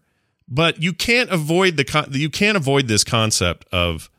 but 0.48 0.82
you 0.84 0.92
can't 0.94 1.30
avoid 1.32 1.78
the 1.78 1.86
con- 1.86 2.10
you 2.12 2.30
can't 2.30 2.58
avoid 2.58 2.88
this 2.88 3.04
concept 3.04 3.66
of 3.72 4.10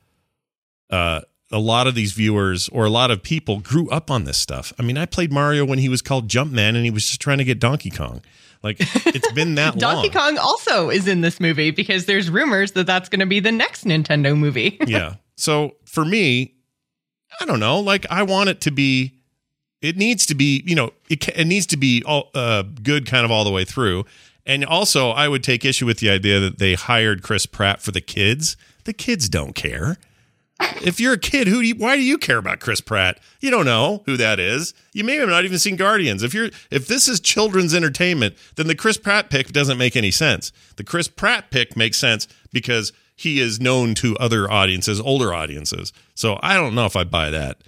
uh, 0.90 1.20
a 1.52 1.58
lot 1.58 1.86
of 1.86 1.94
these 1.94 2.12
viewers 2.12 2.68
or 2.70 2.84
a 2.84 2.90
lot 2.90 3.10
of 3.10 3.22
people 3.22 3.60
grew 3.60 3.88
up 3.90 4.10
on 4.10 4.24
this 4.24 4.38
stuff. 4.38 4.72
I 4.78 4.82
mean, 4.82 4.96
I 4.96 5.06
played 5.06 5.30
Mario 5.30 5.64
when 5.64 5.78
he 5.78 5.88
was 5.88 6.02
called 6.02 6.28
Jumpman 6.28 6.70
and 6.70 6.84
he 6.84 6.90
was 6.90 7.06
just 7.06 7.20
trying 7.20 7.38
to 7.38 7.44
get 7.44 7.60
Donkey 7.60 7.90
Kong. 7.90 8.22
Like 8.62 8.76
it's 8.80 9.30
been 9.32 9.54
that 9.56 9.74
long. 9.74 9.78
Donkey 9.78 10.16
long. 10.16 10.36
Kong 10.36 10.38
also 10.38 10.88
is 10.88 11.06
in 11.06 11.20
this 11.20 11.40
movie 11.40 11.70
because 11.70 12.06
there's 12.06 12.30
rumors 12.30 12.72
that 12.72 12.86
that's 12.86 13.08
going 13.08 13.20
to 13.20 13.26
be 13.26 13.40
the 13.40 13.52
next 13.52 13.84
Nintendo 13.84 14.36
movie. 14.36 14.78
yeah. 14.86 15.14
So 15.36 15.76
for 15.84 16.04
me, 16.04 16.54
I 17.40 17.44
don't 17.44 17.60
know. 17.60 17.80
Like 17.80 18.06
I 18.10 18.22
want 18.22 18.48
it 18.48 18.60
to 18.62 18.70
be. 18.70 19.14
It 19.80 19.96
needs 19.96 20.26
to 20.26 20.36
be. 20.36 20.62
You 20.64 20.76
know, 20.76 20.92
it, 21.10 21.28
it 21.28 21.46
needs 21.46 21.66
to 21.66 21.76
be 21.76 22.04
all 22.06 22.30
uh, 22.34 22.62
good, 22.62 23.04
kind 23.04 23.24
of 23.24 23.30
all 23.32 23.44
the 23.44 23.50
way 23.50 23.64
through. 23.64 24.04
And 24.46 24.64
also, 24.64 25.10
I 25.10 25.28
would 25.28 25.42
take 25.42 25.64
issue 25.64 25.86
with 25.86 25.98
the 25.98 26.10
idea 26.10 26.40
that 26.40 26.58
they 26.58 26.74
hired 26.74 27.22
Chris 27.22 27.46
Pratt 27.46 27.80
for 27.80 27.90
the 27.90 28.00
kids. 28.00 28.56
The 28.84 28.92
kids 28.92 29.28
don't 29.28 29.54
care. 29.54 29.98
If 30.84 30.98
you're 31.00 31.14
a 31.14 31.18
kid, 31.18 31.46
who 31.46 31.62
do 31.62 31.68
you, 31.68 31.74
why 31.74 31.96
do 31.96 32.02
you 32.02 32.18
care 32.18 32.38
about 32.38 32.60
Chris 32.60 32.80
Pratt? 32.80 33.18
You 33.40 33.50
don't 33.50 33.64
know 33.64 34.02
who 34.06 34.16
that 34.16 34.40
is. 34.40 34.74
You 34.92 35.04
may 35.04 35.16
have 35.16 35.28
not 35.28 35.44
even 35.44 35.58
seen 35.58 35.76
Guardians. 35.76 36.22
If 36.22 36.34
you're 36.34 36.50
if 36.70 36.86
this 36.88 37.08
is 37.08 37.20
children's 37.20 37.74
entertainment, 37.74 38.34
then 38.56 38.66
the 38.66 38.74
Chris 38.74 38.98
Pratt 38.98 39.30
pick 39.30 39.48
doesn't 39.52 39.78
make 39.78 39.96
any 39.96 40.10
sense. 40.10 40.52
The 40.76 40.84
Chris 40.84 41.08
Pratt 41.08 41.50
pick 41.50 41.76
makes 41.76 41.98
sense 41.98 42.26
because 42.52 42.92
he 43.14 43.38
is 43.38 43.60
known 43.60 43.94
to 43.96 44.16
other 44.18 44.50
audiences, 44.50 45.00
older 45.00 45.32
audiences. 45.32 45.92
So 46.14 46.38
I 46.42 46.54
don't 46.54 46.74
know 46.74 46.86
if 46.86 46.96
I 46.96 47.04
buy 47.04 47.30
that. 47.30 47.58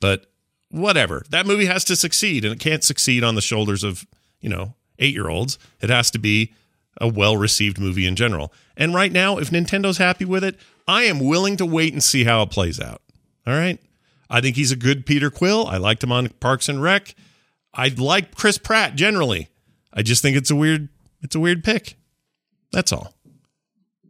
But 0.00 0.26
whatever. 0.70 1.24
That 1.30 1.46
movie 1.46 1.66
has 1.66 1.84
to 1.84 1.96
succeed 1.96 2.44
and 2.44 2.52
it 2.52 2.60
can't 2.60 2.82
succeed 2.82 3.22
on 3.22 3.34
the 3.34 3.40
shoulders 3.40 3.84
of, 3.84 4.06
you 4.40 4.48
know, 4.48 4.74
8-year-olds. 4.98 5.58
It 5.80 5.90
has 5.90 6.10
to 6.10 6.18
be 6.18 6.52
a 7.00 7.08
well-received 7.08 7.78
movie 7.78 8.06
in 8.06 8.16
general. 8.16 8.52
And 8.76 8.94
right 8.94 9.12
now, 9.12 9.38
if 9.38 9.50
Nintendo's 9.50 9.98
happy 9.98 10.24
with 10.24 10.44
it, 10.44 10.56
I 10.88 11.04
am 11.04 11.20
willing 11.20 11.56
to 11.56 11.66
wait 11.66 11.92
and 11.92 12.02
see 12.02 12.24
how 12.24 12.42
it 12.42 12.50
plays 12.50 12.80
out. 12.80 13.02
All 13.46 13.54
right? 13.54 13.78
I 14.28 14.40
think 14.40 14.56
he's 14.56 14.72
a 14.72 14.76
good 14.76 15.06
Peter 15.06 15.30
Quill. 15.30 15.66
I 15.66 15.76
liked 15.76 16.02
him 16.02 16.12
on 16.12 16.28
Parks 16.40 16.68
and 16.68 16.82
Rec. 16.82 17.14
I 17.72 17.88
like 17.88 18.34
Chris 18.34 18.58
Pratt 18.58 18.94
generally. 18.94 19.48
I 19.92 20.02
just 20.02 20.22
think 20.22 20.36
it's 20.36 20.50
a 20.50 20.56
weird 20.56 20.88
it's 21.22 21.34
a 21.34 21.40
weird 21.40 21.64
pick. 21.64 21.96
That's 22.72 22.92
all. 22.92 23.14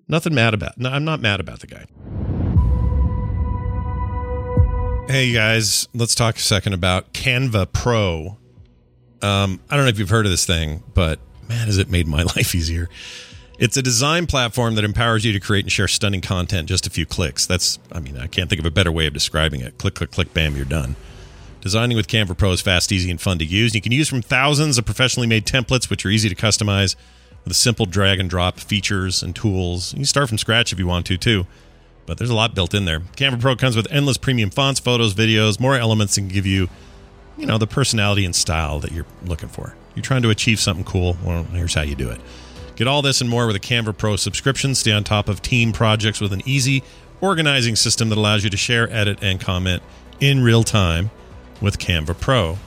Nothing 0.08 0.34
mad 0.34 0.54
about. 0.54 0.78
No, 0.78 0.90
I'm 0.90 1.04
not 1.04 1.20
mad 1.20 1.40
about 1.40 1.60
the 1.60 1.66
guy. 1.66 1.86
Hey 5.08 5.32
guys, 5.32 5.88
let's 5.94 6.14
talk 6.14 6.36
a 6.36 6.40
second 6.40 6.72
about 6.72 7.12
Canva 7.12 7.72
Pro. 7.72 8.38
Um, 9.22 9.60
I 9.70 9.76
don't 9.76 9.84
know 9.84 9.90
if 9.90 9.98
you've 9.98 10.10
heard 10.10 10.26
of 10.26 10.30
this 10.30 10.46
thing, 10.46 10.82
but 10.94 11.20
man, 11.48 11.66
has 11.66 11.78
it 11.78 11.90
made 11.90 12.06
my 12.06 12.22
life 12.36 12.54
easier. 12.54 12.88
It's 13.58 13.76
a 13.76 13.82
design 13.82 14.26
platform 14.26 14.74
that 14.74 14.84
empowers 14.84 15.24
you 15.24 15.32
to 15.32 15.40
create 15.40 15.64
and 15.64 15.72
share 15.72 15.88
stunning 15.88 16.20
content 16.20 16.68
just 16.68 16.86
a 16.86 16.90
few 16.90 17.06
clicks. 17.06 17.46
That's, 17.46 17.78
I 17.90 18.00
mean, 18.00 18.18
I 18.18 18.26
can't 18.26 18.50
think 18.50 18.60
of 18.60 18.66
a 18.66 18.70
better 18.70 18.92
way 18.92 19.06
of 19.06 19.14
describing 19.14 19.62
it. 19.62 19.78
Click, 19.78 19.94
click, 19.94 20.10
click, 20.10 20.34
bam, 20.34 20.56
you're 20.56 20.66
done. 20.66 20.94
Designing 21.62 21.96
with 21.96 22.06
Canva 22.06 22.36
Pro 22.36 22.52
is 22.52 22.60
fast, 22.60 22.92
easy, 22.92 23.10
and 23.10 23.20
fun 23.20 23.38
to 23.38 23.44
use. 23.44 23.74
You 23.74 23.80
can 23.80 23.92
use 23.92 24.08
from 24.08 24.20
thousands 24.20 24.76
of 24.76 24.84
professionally 24.84 25.26
made 25.26 25.46
templates, 25.46 25.88
which 25.88 26.04
are 26.04 26.10
easy 26.10 26.28
to 26.28 26.34
customize 26.34 26.96
with 27.44 27.56
simple 27.56 27.86
drag 27.86 28.20
and 28.20 28.28
drop 28.28 28.60
features 28.60 29.22
and 29.22 29.34
tools. 29.34 29.92
You 29.92 29.98
can 29.98 30.04
start 30.04 30.28
from 30.28 30.38
scratch 30.38 30.72
if 30.72 30.78
you 30.78 30.86
want 30.86 31.06
to, 31.06 31.16
too. 31.16 31.46
But 32.04 32.18
there's 32.18 32.30
a 32.30 32.34
lot 32.34 32.54
built 32.54 32.74
in 32.74 32.84
there. 32.84 33.00
Canva 33.00 33.40
Pro 33.40 33.56
comes 33.56 33.74
with 33.74 33.90
endless 33.90 34.16
premium 34.16 34.50
fonts, 34.50 34.80
photos, 34.80 35.14
videos, 35.14 35.58
more 35.58 35.76
elements 35.76 36.16
and 36.18 36.30
give 36.30 36.46
you, 36.46 36.68
you 37.36 37.46
know, 37.46 37.58
the 37.58 37.66
personality 37.66 38.24
and 38.24 38.36
style 38.36 38.78
that 38.80 38.92
you're 38.92 39.06
looking 39.24 39.48
for. 39.48 39.74
You're 39.96 40.02
trying 40.02 40.22
to 40.22 40.30
achieve 40.30 40.60
something 40.60 40.84
cool. 40.84 41.16
Well, 41.24 41.42
here's 41.44 41.74
how 41.74 41.82
you 41.82 41.96
do 41.96 42.10
it. 42.10 42.20
Get 42.76 42.86
all 42.86 43.00
this 43.00 43.22
and 43.22 43.28
more 43.28 43.46
with 43.46 43.56
a 43.56 43.60
Canva 43.60 43.96
Pro 43.96 44.16
subscription. 44.16 44.74
Stay 44.74 44.92
on 44.92 45.02
top 45.02 45.28
of 45.28 45.40
team 45.40 45.72
projects 45.72 46.20
with 46.20 46.32
an 46.34 46.42
easy 46.44 46.84
organizing 47.22 47.74
system 47.74 48.10
that 48.10 48.18
allows 48.18 48.44
you 48.44 48.50
to 48.50 48.56
share, 48.56 48.92
edit, 48.92 49.18
and 49.22 49.40
comment 49.40 49.82
in 50.20 50.42
real 50.44 50.62
time 50.62 51.10
with 51.62 51.78
Canva 51.78 52.20
Pro. 52.20 52.58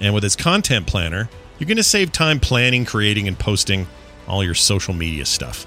And 0.00 0.14
with 0.14 0.24
its 0.24 0.34
content 0.34 0.86
planner, 0.86 1.28
you're 1.58 1.68
going 1.68 1.76
to 1.76 1.82
save 1.82 2.10
time 2.10 2.40
planning, 2.40 2.86
creating, 2.86 3.28
and 3.28 3.38
posting 3.38 3.86
all 4.26 4.42
your 4.42 4.54
social 4.54 4.94
media 4.94 5.26
stuff. 5.26 5.66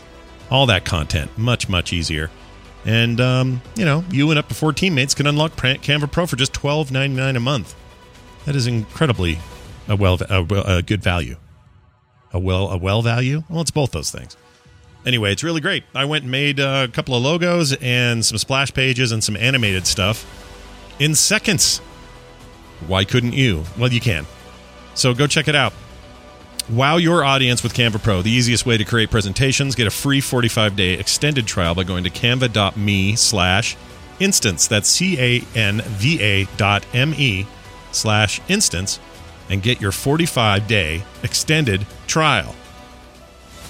All 0.49 0.65
that 0.65 0.83
content, 0.83 1.37
much, 1.37 1.69
much 1.69 1.93
easier. 1.93 2.31
And, 2.85 3.21
um, 3.21 3.61
you 3.75 3.85
know, 3.85 4.03
you 4.11 4.29
and 4.31 4.39
up 4.39 4.47
to 4.49 4.55
four 4.55 4.73
teammates 4.73 5.13
can 5.13 5.27
unlock 5.27 5.55
Canva 5.55 6.11
Pro 6.11 6.25
for 6.25 6.35
just 6.35 6.53
$12.99 6.53 7.37
a 7.37 7.39
month. 7.39 7.75
That 8.45 8.55
is 8.55 8.67
incredibly 8.67 9.39
a 9.87 9.95
well 9.95 10.19
a, 10.29 10.77
a 10.77 10.81
good 10.81 11.03
value. 11.03 11.37
A 12.33 12.39
well 12.39 12.69
a 12.69 12.77
well 12.77 13.01
value? 13.01 13.43
Well, 13.49 13.61
it's 13.61 13.71
both 13.71 13.91
those 13.91 14.11
things. 14.11 14.35
Anyway, 15.05 15.31
it's 15.31 15.43
really 15.43 15.61
great. 15.61 15.83
I 15.93 16.05
went 16.05 16.23
and 16.23 16.31
made 16.31 16.59
uh, 16.59 16.87
a 16.89 16.91
couple 16.91 17.15
of 17.15 17.21
logos 17.21 17.73
and 17.73 18.25
some 18.25 18.39
splash 18.39 18.73
pages 18.73 19.11
and 19.11 19.23
some 19.23 19.37
animated 19.37 19.85
stuff 19.85 20.25
in 20.99 21.13
seconds. 21.13 21.77
Why 22.87 23.05
couldn't 23.05 23.33
you? 23.33 23.63
Well, 23.77 23.93
you 23.93 24.01
can. 24.01 24.25
So 24.95 25.13
go 25.13 25.27
check 25.27 25.47
it 25.47 25.55
out. 25.55 25.73
Wow 26.67 26.97
your 26.97 27.23
audience 27.23 27.61
with 27.61 27.75
Canva 27.75 28.01
Pro, 28.01 28.23
the 28.23 28.31
easiest 28.31 28.65
way 28.65 28.77
to 28.77 28.83
create 28.83 29.11
presentations. 29.11 29.75
Get 29.75 29.85
a 29.85 29.91
free 29.91 30.19
45-day 30.19 30.93
extended 30.93 31.45
trial 31.45 31.75
by 31.75 31.83
going 31.83 32.03
to 32.05 32.09
canva.me 32.09 33.15
slash 33.15 33.77
instance. 34.19 34.67
That's 34.67 34.89
C-A-N-V-A 34.89 36.45
dot 36.57 36.85
M-E 36.93 37.45
slash 37.91 38.41
instance 38.49 38.99
and 39.49 39.61
get 39.61 39.81
your 39.81 39.91
45-day 39.91 41.03
extended 41.23 41.85
trial. 42.07 42.55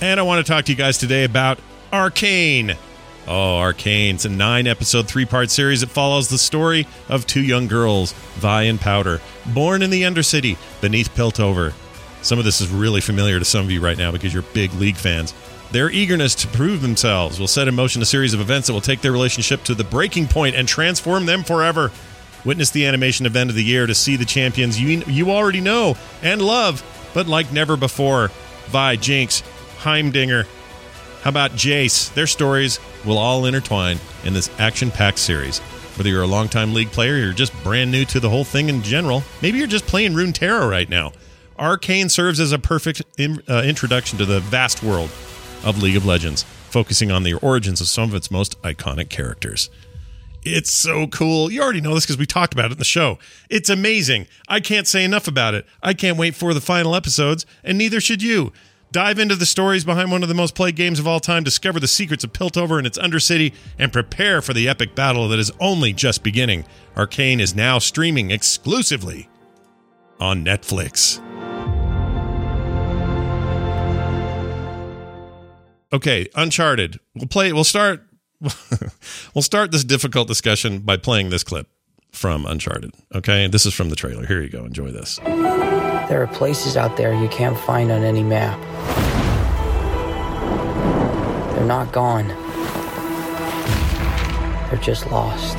And 0.01 0.19
I 0.19 0.23
want 0.23 0.45
to 0.45 0.51
talk 0.51 0.65
to 0.65 0.71
you 0.71 0.77
guys 0.77 0.97
today 0.97 1.23
about 1.23 1.59
Arcane. 1.91 2.75
Oh, 3.27 3.57
Arcane. 3.57 4.15
It's 4.15 4.25
a 4.25 4.29
nine 4.29 4.67
episode, 4.67 5.07
three 5.07 5.25
part 5.25 5.49
series 5.49 5.81
that 5.81 5.89
follows 5.89 6.29
the 6.29 6.37
story 6.37 6.87
of 7.09 7.25
two 7.25 7.41
young 7.41 7.67
girls, 7.67 8.13
Vi 8.35 8.63
and 8.63 8.79
Powder, 8.79 9.21
born 9.53 9.81
in 9.81 9.89
the 9.89 10.03
Undercity 10.03 10.57
beneath 10.81 11.09
Piltover. 11.15 11.73
Some 12.21 12.39
of 12.39 12.45
this 12.45 12.61
is 12.61 12.69
really 12.69 13.01
familiar 13.01 13.39
to 13.39 13.45
some 13.45 13.65
of 13.65 13.71
you 13.71 13.81
right 13.81 13.97
now 13.97 14.11
because 14.11 14.33
you're 14.33 14.43
big 14.43 14.73
league 14.73 14.97
fans. 14.97 15.33
Their 15.71 15.89
eagerness 15.89 16.35
to 16.35 16.47
prove 16.47 16.81
themselves 16.81 17.39
will 17.39 17.47
set 17.47 17.67
in 17.67 17.75
motion 17.75 18.01
a 18.01 18.05
series 18.05 18.33
of 18.33 18.39
events 18.39 18.67
that 18.67 18.73
will 18.73 18.81
take 18.81 19.01
their 19.01 19.11
relationship 19.11 19.63
to 19.63 19.75
the 19.75 19.83
breaking 19.83 20.27
point 20.27 20.55
and 20.55 20.67
transform 20.67 21.25
them 21.25 21.43
forever. 21.43 21.91
Witness 22.45 22.69
the 22.69 22.85
animation 22.85 23.25
event 23.25 23.49
of 23.49 23.55
the 23.55 23.63
year 23.63 23.87
to 23.87 23.95
see 23.95 24.15
the 24.15 24.25
champions 24.25 24.79
you, 24.79 25.03
you 25.07 25.31
already 25.31 25.61
know 25.61 25.97
and 26.21 26.41
love, 26.41 26.83
but 27.13 27.27
like 27.27 27.51
never 27.51 27.75
before. 27.75 28.29
Vi, 28.67 28.95
Jinx, 28.97 29.43
Heimerdinger, 29.79 30.45
how 31.25 31.29
about 31.29 31.53
Jace? 31.53 32.13
Their 32.13 32.27
stories 32.27 32.79
will 33.03 33.17
all 33.17 33.45
intertwine 33.45 33.97
in 34.23 34.35
this 34.35 34.47
action 34.59 34.91
packed 34.91 35.17
series. 35.17 35.57
Whether 35.97 36.09
you're 36.09 36.21
a 36.21 36.27
longtime 36.27 36.73
league 36.75 36.91
player 36.91 37.17
you're 37.17 37.33
just 37.33 37.51
brand 37.63 37.91
new 37.91 38.05
to 38.05 38.19
the 38.19 38.29
whole 38.29 38.43
thing 38.43 38.69
in 38.69 38.83
general, 38.83 39.23
maybe 39.41 39.57
you're 39.57 39.65
just 39.65 39.87
playing 39.87 40.13
Runeterra 40.13 40.69
right 40.69 40.87
now. 40.87 41.13
Arcane 41.57 42.09
serves 42.09 42.39
as 42.39 42.51
a 42.51 42.59
perfect 42.59 43.01
in, 43.17 43.41
uh, 43.49 43.63
introduction 43.65 44.19
to 44.19 44.25
the 44.25 44.39
vast 44.39 44.83
world 44.83 45.09
of 45.63 45.81
League 45.81 45.95
of 45.95 46.05
Legends, 46.05 46.43
focusing 46.69 47.11
on 47.11 47.23
the 47.23 47.33
origins 47.33 47.81
of 47.81 47.87
some 47.87 48.09
of 48.09 48.13
its 48.13 48.29
most 48.29 48.61
iconic 48.61 49.09
characters. 49.09 49.71
It's 50.45 50.69
so 50.69 51.07
cool. 51.07 51.51
You 51.51 51.63
already 51.63 51.81
know 51.81 51.95
this 51.95 52.05
because 52.05 52.19
we 52.19 52.27
talked 52.27 52.53
about 52.53 52.67
it 52.67 52.73
in 52.73 52.77
the 52.77 52.85
show. 52.85 53.17
It's 53.49 53.69
amazing. 53.69 54.27
I 54.47 54.59
can't 54.59 54.87
say 54.87 55.03
enough 55.03 55.27
about 55.27 55.55
it. 55.55 55.65
I 55.81 55.95
can't 55.95 56.19
wait 56.19 56.35
for 56.35 56.53
the 56.53 56.61
final 56.61 56.95
episodes, 56.95 57.47
and 57.63 57.79
neither 57.79 57.99
should 57.99 58.21
you. 58.21 58.53
Dive 58.91 59.17
into 59.17 59.35
the 59.35 59.47
stories 59.47 59.83
behind 59.83 60.11
one 60.11 60.21
of 60.21 60.29
the 60.29 60.35
most 60.35 60.53
played 60.53 60.75
games 60.75 60.99
of 60.99 61.07
all 61.07 61.19
time, 61.19 61.43
discover 61.43 61.79
the 61.79 61.87
secrets 61.87 62.23
of 62.23 62.31
Piltover 62.31 62.77
and 62.77 62.85
its 62.85 62.99
Undercity, 62.99 63.53
and 63.79 63.91
prepare 63.91 64.39
for 64.39 64.53
the 64.53 64.69
epic 64.69 64.93
battle 64.93 65.27
that 65.29 65.39
is 65.39 65.51
only 65.59 65.91
just 65.91 66.23
beginning. 66.23 66.63
Arcane 66.95 67.39
is 67.39 67.55
now 67.55 67.79
streaming 67.79 68.29
exclusively 68.29 69.27
on 70.19 70.45
Netflix. 70.45 71.19
Okay, 75.91 76.27
Uncharted. 76.35 76.99
We'll 77.15 77.27
play. 77.27 77.51
We'll 77.51 77.63
start. 77.63 78.03
We'll 79.33 79.41
start 79.41 79.71
this 79.71 79.83
difficult 79.83 80.27
discussion 80.27 80.79
by 80.79 80.97
playing 80.97 81.29
this 81.29 81.43
clip 81.43 81.67
from 82.11 82.45
Uncharted. 82.45 82.93
Okay, 83.13 83.47
this 83.47 83.65
is 83.65 83.73
from 83.73 83.89
the 83.89 83.95
trailer. 83.95 84.25
Here 84.25 84.41
you 84.41 84.49
go. 84.49 84.65
Enjoy 84.65 84.91
this. 84.91 85.17
There 85.17 86.21
are 86.21 86.27
places 86.27 86.77
out 86.77 86.97
there 86.97 87.13
you 87.13 87.27
can't 87.29 87.57
find 87.57 87.91
on 87.91 88.03
any 88.03 88.23
map. 88.23 88.59
They're 91.55 91.65
not 91.65 91.91
gone. 91.91 92.27
They're 94.69 94.79
just 94.81 95.07
lost. 95.11 95.57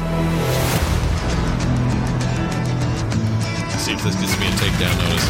See 3.85 3.93
if 3.93 4.03
this 4.03 4.15
gets 4.17 4.39
me 4.39 4.47
a 4.47 4.51
takedown 4.51 4.97
notice. 5.09 5.25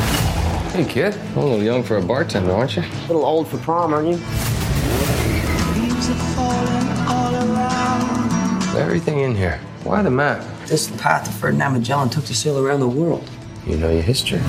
Hey, 0.72 0.84
kid. 0.84 1.14
A 1.36 1.40
little 1.40 1.62
young 1.62 1.82
for 1.82 1.96
a 1.96 2.02
bartender, 2.02 2.52
aren't 2.52 2.76
you? 2.76 2.82
A 2.82 3.06
little 3.06 3.24
old 3.24 3.48
for 3.48 3.58
prom, 3.58 3.94
aren't 3.94 4.08
you? 4.08 4.18
Everything 8.76 9.20
in 9.20 9.34
here. 9.34 9.58
Why 9.84 10.02
the 10.02 10.10
map? 10.10 10.44
This 10.66 10.82
is 10.82 10.90
the 10.90 10.98
path 10.98 11.24
that 11.24 11.32
Ferdinand 11.32 11.72
Magellan 11.72 12.08
took 12.10 12.24
to 12.26 12.34
sail 12.34 12.58
around 12.58 12.80
the 12.80 12.88
world. 12.88 13.28
You 13.66 13.76
know 13.76 13.90
your 13.90 14.02
history. 14.02 14.40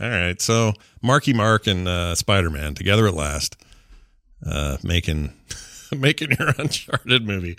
All 0.00 0.08
right, 0.08 0.40
so 0.40 0.72
Marky 1.02 1.32
Mark 1.32 1.66
and 1.66 1.86
uh, 1.86 2.14
Spider 2.14 2.50
Man 2.50 2.74
together 2.74 3.06
at 3.06 3.14
last. 3.14 3.56
uh, 4.44 4.78
making 4.82 5.32
making 5.96 6.30
your 6.38 6.48
Uncharted 6.58 7.26
movie. 7.26 7.56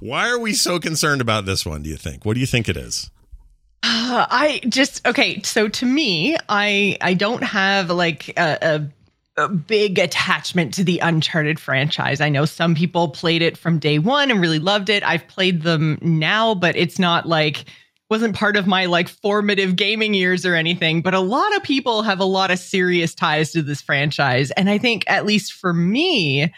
Why 0.00 0.28
are 0.28 0.38
we 0.38 0.54
so 0.54 0.78
concerned 0.80 1.20
about 1.20 1.44
this 1.46 1.64
one? 1.66 1.82
Do 1.82 1.90
you 1.90 1.96
think? 1.96 2.24
What 2.24 2.34
do 2.34 2.40
you 2.40 2.46
think 2.46 2.68
it 2.68 2.76
is? 2.76 3.10
Uh, 3.82 4.26
I 4.30 4.60
just 4.68 5.06
okay. 5.06 5.40
So 5.42 5.68
to 5.68 5.86
me, 5.86 6.36
I 6.48 6.96
I 7.00 7.14
don't 7.14 7.42
have 7.44 7.90
like 7.90 8.28
a, 8.38 8.58
a, 8.62 8.88
a 9.36 9.48
big 9.48 9.98
attachment 9.98 10.74
to 10.74 10.84
the 10.84 10.98
Uncharted 10.98 11.58
franchise. 11.58 12.20
I 12.20 12.28
know 12.28 12.44
some 12.44 12.74
people 12.74 13.08
played 13.08 13.42
it 13.42 13.56
from 13.56 13.78
day 13.78 13.98
one 13.98 14.30
and 14.30 14.40
really 14.40 14.58
loved 14.58 14.90
it. 14.90 15.02
I've 15.02 15.26
played 15.26 15.62
them 15.62 15.98
now, 16.02 16.54
but 16.54 16.76
it's 16.76 16.98
not 16.98 17.26
like 17.26 17.64
wasn't 18.10 18.36
part 18.36 18.58
of 18.58 18.66
my 18.66 18.84
like 18.84 19.08
formative 19.08 19.74
gaming 19.74 20.12
years 20.12 20.44
or 20.44 20.54
anything, 20.54 21.00
but 21.00 21.14
a 21.14 21.20
lot 21.20 21.56
of 21.56 21.62
people 21.62 22.02
have 22.02 22.20
a 22.20 22.26
lot 22.26 22.50
of 22.50 22.58
serious 22.58 23.14
ties 23.14 23.52
to 23.52 23.62
this 23.62 23.80
franchise. 23.80 24.50
And 24.50 24.68
I 24.68 24.76
think, 24.76 25.04
at 25.06 25.24
least 25.24 25.54
for 25.54 25.72
me, 25.72 26.52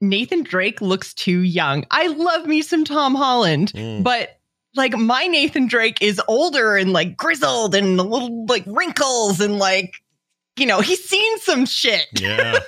Nathan 0.00 0.42
Drake 0.42 0.80
looks 0.80 1.12
too 1.12 1.40
young. 1.40 1.84
I 1.90 2.06
love 2.06 2.46
me 2.46 2.62
some 2.62 2.84
Tom 2.84 3.14
Holland, 3.14 3.72
mm. 3.74 4.02
but 4.02 4.40
like 4.74 4.96
my 4.96 5.26
Nathan 5.26 5.66
Drake 5.66 5.98
is 6.00 6.20
older 6.26 6.76
and 6.76 6.94
like 6.94 7.18
grizzled 7.18 7.74
and 7.74 8.00
a 8.00 8.02
little 8.02 8.46
like 8.46 8.64
wrinkles 8.66 9.40
and 9.40 9.58
like 9.58 10.01
you 10.56 10.66
know, 10.66 10.80
he's 10.80 11.02
seen 11.04 11.38
some 11.38 11.66
shit. 11.66 12.06
Yeah. 12.22 12.58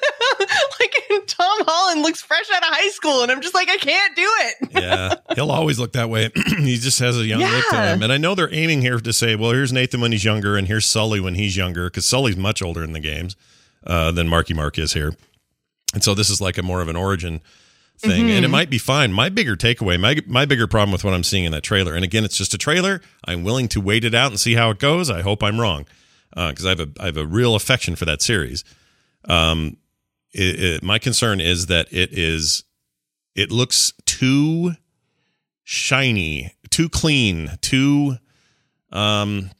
like 0.80 0.94
Tom 1.28 1.64
Holland 1.66 2.02
looks 2.02 2.20
fresh 2.20 2.50
out 2.52 2.62
of 2.62 2.68
high 2.68 2.88
school, 2.88 3.22
and 3.22 3.30
I'm 3.30 3.40
just 3.40 3.54
like, 3.54 3.68
I 3.68 3.76
can't 3.76 4.16
do 4.16 4.26
it. 4.26 4.68
yeah. 4.82 5.14
He'll 5.34 5.50
always 5.50 5.78
look 5.78 5.92
that 5.92 6.10
way. 6.10 6.30
he 6.58 6.76
just 6.76 6.98
has 6.98 7.16
a 7.16 7.24
young 7.24 7.40
yeah. 7.40 7.50
look 7.50 7.68
to 7.70 7.76
him. 7.76 8.02
And 8.02 8.12
I 8.12 8.16
know 8.16 8.34
they're 8.34 8.52
aiming 8.52 8.80
here 8.80 8.98
to 8.98 9.12
say, 9.12 9.36
well, 9.36 9.52
here's 9.52 9.72
Nathan 9.72 10.00
when 10.00 10.12
he's 10.12 10.24
younger, 10.24 10.56
and 10.56 10.66
here's 10.66 10.86
Sully 10.86 11.20
when 11.20 11.36
he's 11.36 11.56
younger, 11.56 11.88
because 11.88 12.04
Sully's 12.04 12.36
much 12.36 12.62
older 12.62 12.82
in 12.82 12.92
the 12.92 13.00
games 13.00 13.36
uh, 13.86 14.10
than 14.10 14.28
Marky 14.28 14.54
Mark 14.54 14.76
is 14.78 14.92
here. 14.92 15.14
And 15.92 16.02
so 16.02 16.14
this 16.14 16.30
is 16.30 16.40
like 16.40 16.58
a 16.58 16.62
more 16.62 16.80
of 16.80 16.88
an 16.88 16.96
origin 16.96 17.40
thing. 17.98 18.10
Mm-hmm. 18.10 18.20
And 18.22 18.30
it 18.30 18.42
mm-hmm. 18.42 18.50
might 18.50 18.70
be 18.70 18.78
fine. 18.78 19.12
My 19.12 19.28
bigger 19.28 19.54
takeaway, 19.54 20.00
my 20.00 20.20
my 20.26 20.44
bigger 20.44 20.66
problem 20.66 20.90
with 20.90 21.04
what 21.04 21.14
I'm 21.14 21.22
seeing 21.22 21.44
in 21.44 21.52
that 21.52 21.62
trailer, 21.62 21.94
and 21.94 22.02
again, 22.02 22.24
it's 22.24 22.36
just 22.36 22.54
a 22.54 22.58
trailer. 22.58 23.00
I'm 23.24 23.44
willing 23.44 23.68
to 23.68 23.80
wait 23.80 24.04
it 24.04 24.14
out 24.14 24.32
and 24.32 24.40
see 24.40 24.54
how 24.54 24.70
it 24.70 24.80
goes. 24.80 25.10
I 25.10 25.22
hope 25.22 25.42
I'm 25.42 25.60
wrong 25.60 25.86
because 26.34 26.64
uh, 26.64 26.68
I 26.68 26.70
have 26.70 26.80
a 26.80 26.88
I 27.00 27.06
have 27.06 27.16
a 27.16 27.26
real 27.26 27.54
affection 27.54 27.96
for 27.96 28.04
that 28.04 28.22
series. 28.22 28.64
Um, 29.28 29.76
it, 30.32 30.60
it, 30.60 30.82
my 30.82 30.98
concern 30.98 31.40
is 31.40 31.66
that 31.66 31.92
it 31.92 32.10
is 32.12 32.64
it 33.34 33.50
looks 33.50 33.92
too 34.04 34.72
shiny, 35.62 36.54
too 36.70 36.88
clean, 36.88 37.50
too. 37.60 38.16
Um, 38.92 39.50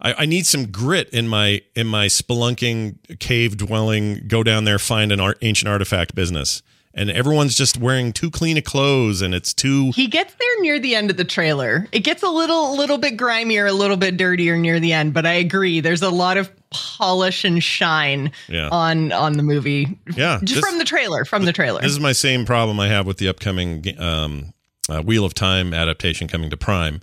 I, 0.00 0.14
I 0.18 0.26
need 0.26 0.46
some 0.46 0.66
grit 0.66 1.08
in 1.10 1.28
my 1.28 1.62
in 1.74 1.86
my 1.86 2.06
spelunking 2.06 3.18
cave 3.18 3.56
dwelling. 3.56 4.26
Go 4.28 4.42
down 4.42 4.64
there, 4.64 4.78
find 4.78 5.12
an 5.12 5.20
art, 5.20 5.38
ancient 5.42 5.68
artifact 5.68 6.14
business 6.14 6.62
and 6.94 7.10
everyone's 7.10 7.56
just 7.56 7.76
wearing 7.76 8.12
too 8.12 8.30
clean 8.30 8.56
of 8.56 8.64
clothes 8.64 9.20
and 9.20 9.34
it's 9.34 9.52
too 9.52 9.90
he 9.94 10.06
gets 10.06 10.34
there 10.34 10.60
near 10.60 10.78
the 10.78 10.94
end 10.94 11.10
of 11.10 11.16
the 11.16 11.24
trailer. 11.24 11.86
It 11.92 12.00
gets 12.00 12.22
a 12.22 12.28
little 12.28 12.76
little 12.76 12.98
bit 12.98 13.16
grimier 13.16 13.66
a 13.66 13.72
little 13.72 13.96
bit 13.96 14.16
dirtier 14.16 14.56
near 14.56 14.80
the 14.80 14.92
end 14.92 15.12
but 15.14 15.26
i 15.26 15.32
agree. 15.32 15.80
There's 15.80 16.02
a 16.02 16.10
lot 16.10 16.36
of 16.36 16.50
polish 16.70 17.44
and 17.44 17.62
shine 17.62 18.32
yeah. 18.48 18.68
on 18.70 19.12
on 19.12 19.34
the 19.34 19.42
movie. 19.42 19.98
Yeah 20.16 20.38
just 20.42 20.60
this, 20.60 20.64
from 20.68 20.78
the 20.78 20.84
trailer 20.84 21.24
from 21.24 21.44
the 21.44 21.52
trailer. 21.52 21.80
this 21.80 21.92
is 21.92 22.00
my 22.00 22.12
same 22.12 22.44
problem 22.46 22.80
i 22.80 22.88
have 22.88 23.06
with 23.06 23.18
the 23.18 23.28
upcoming 23.28 23.98
um, 24.00 24.54
uh, 24.88 25.02
wheel 25.02 25.24
of 25.24 25.34
time 25.34 25.72
adaptation 25.72 26.28
coming 26.28 26.50
to 26.50 26.56
prime. 26.56 27.00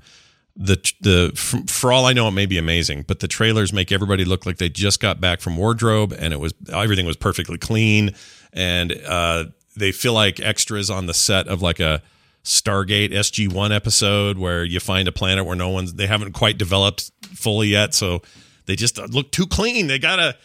The 0.56 0.76
the 1.00 1.64
for 1.68 1.94
all 1.94 2.06
I 2.06 2.14
know 2.14 2.28
it 2.28 2.32
may 2.32 2.46
be 2.46 2.58
amazing, 2.58 3.06
but 3.08 3.22
the 3.22 3.28
trailers 3.28 3.72
make 3.72 3.92
everybody 3.92 4.26
look 4.26 4.46
like 4.46 4.58
they 4.58 4.70
just 4.70 5.00
got 5.00 5.22
back 5.22 5.39
from 5.39 5.56
wardrobe 5.56 6.14
and 6.18 6.34
it 6.34 6.39
was 6.39 6.54
everything 6.72 7.06
was 7.06 7.16
perfectly 7.16 7.58
clean 7.58 8.14
and 8.52 8.92
uh, 9.08 9.46
they 9.76 9.91
feel 9.91 10.13
like 10.13 10.39
extras 10.39 10.89
on 10.89 11.05
the 11.05 11.13
set 11.13 11.47
of 11.47 11.61
like 11.61 11.80
a 11.80 12.01
Stargate 12.43 13.11
SG 13.11 13.51
One 13.51 13.72
episode 13.72 14.38
where 14.38 14.63
you 14.63 14.80
find 14.80 15.07
a 15.07 15.11
planet 15.11 15.45
where 15.45 15.55
no 15.55 15.69
one's 15.69 15.93
they 15.93 16.07
haven't 16.07 16.34
quite 16.34 16.57
developed 16.57 17.11
fully 17.34 17.67
yet, 17.67 17.93
so 17.93 18.22
they 18.65 18.76
just 18.76 18.97
look 18.97 19.32
too 19.32 19.45
clean. 19.45 19.88
They 19.88 19.99
gotta 19.99 20.36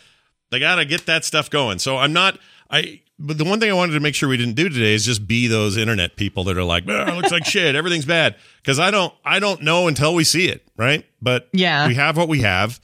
they 0.50 0.58
gotta 0.58 0.84
get 0.84 1.06
that 1.06 1.24
stuff 1.24 1.48
going. 1.48 1.78
So 1.78 1.96
I'm 1.96 2.12
not 2.12 2.38
I. 2.70 3.00
But 3.18 3.38
the 3.38 3.44
one 3.44 3.60
thing 3.60 3.70
I 3.70 3.72
wanted 3.72 3.94
to 3.94 4.00
make 4.00 4.14
sure 4.14 4.28
we 4.28 4.36
didn't 4.36 4.56
do 4.56 4.68
today 4.68 4.92
is 4.92 5.06
just 5.06 5.26
be 5.26 5.46
those 5.46 5.78
internet 5.78 6.16
people 6.16 6.44
that 6.44 6.58
are 6.58 6.64
like, 6.64 6.84
oh, 6.86 7.06
it 7.06 7.14
looks 7.14 7.32
like 7.32 7.46
shit, 7.46 7.74
everything's 7.74 8.04
bad. 8.04 8.36
Because 8.58 8.78
I 8.78 8.90
don't 8.90 9.14
I 9.24 9.38
don't 9.38 9.62
know 9.62 9.88
until 9.88 10.14
we 10.14 10.22
see 10.22 10.48
it, 10.48 10.68
right? 10.76 11.02
But 11.22 11.48
yeah, 11.54 11.88
we 11.88 11.94
have 11.94 12.18
what 12.18 12.28
we 12.28 12.42
have 12.42 12.78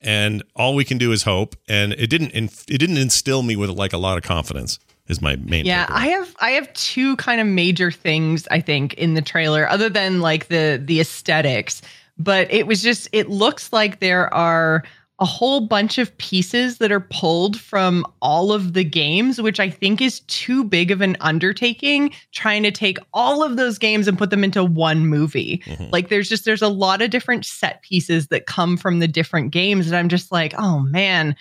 and 0.00 0.42
all 0.54 0.74
we 0.74 0.84
can 0.84 0.98
do 0.98 1.12
is 1.12 1.24
hope 1.24 1.56
and 1.68 1.92
it 1.92 2.08
didn't 2.08 2.32
it 2.34 2.78
didn't 2.78 2.96
instill 2.96 3.42
me 3.42 3.56
with 3.56 3.70
like 3.70 3.92
a 3.92 3.98
lot 3.98 4.16
of 4.16 4.24
confidence 4.24 4.78
is 5.08 5.22
my 5.22 5.36
main 5.36 5.64
yeah 5.64 5.86
i 5.90 6.08
have 6.08 6.34
i 6.40 6.50
have 6.50 6.72
two 6.74 7.16
kind 7.16 7.40
of 7.40 7.46
major 7.46 7.90
things 7.90 8.46
i 8.50 8.60
think 8.60 8.94
in 8.94 9.14
the 9.14 9.22
trailer 9.22 9.68
other 9.68 9.88
than 9.88 10.20
like 10.20 10.48
the 10.48 10.82
the 10.84 11.00
aesthetics. 11.00 11.82
But 12.18 12.50
it 12.50 12.66
was 12.66 12.82
just 12.82 13.08
it 13.12 13.28
looks 13.28 13.72
like 13.72 14.00
there 14.00 14.32
are 14.32 14.84
a 15.18 15.24
whole 15.24 15.60
bunch 15.60 15.98
of 15.98 16.16
pieces 16.18 16.78
that 16.78 16.92
are 16.92 17.00
pulled 17.00 17.58
from 17.58 18.04
all 18.20 18.52
of 18.52 18.74
the 18.74 18.84
games 18.84 19.40
which 19.40 19.58
i 19.58 19.68
think 19.70 20.00
is 20.02 20.20
too 20.20 20.62
big 20.62 20.90
of 20.90 21.00
an 21.00 21.16
undertaking 21.20 22.10
trying 22.32 22.62
to 22.62 22.70
take 22.70 22.98
all 23.14 23.42
of 23.42 23.56
those 23.56 23.78
games 23.78 24.06
and 24.06 24.18
put 24.18 24.28
them 24.28 24.44
into 24.44 24.62
one 24.62 25.06
movie. 25.06 25.62
Mm-hmm. 25.64 25.88
like 25.90 26.08
there's 26.08 26.28
just 26.28 26.44
there's 26.44 26.62
a 26.62 26.68
lot 26.68 27.00
of 27.00 27.10
different 27.10 27.46
set 27.46 27.82
pieces 27.82 28.28
that 28.28 28.46
come 28.46 28.76
from 28.76 28.98
the 28.98 29.08
different 29.08 29.52
games 29.52 29.86
and 29.86 29.96
i'm 29.96 30.08
just 30.08 30.32
like 30.32 30.54
oh 30.58 30.80
man 30.80 31.34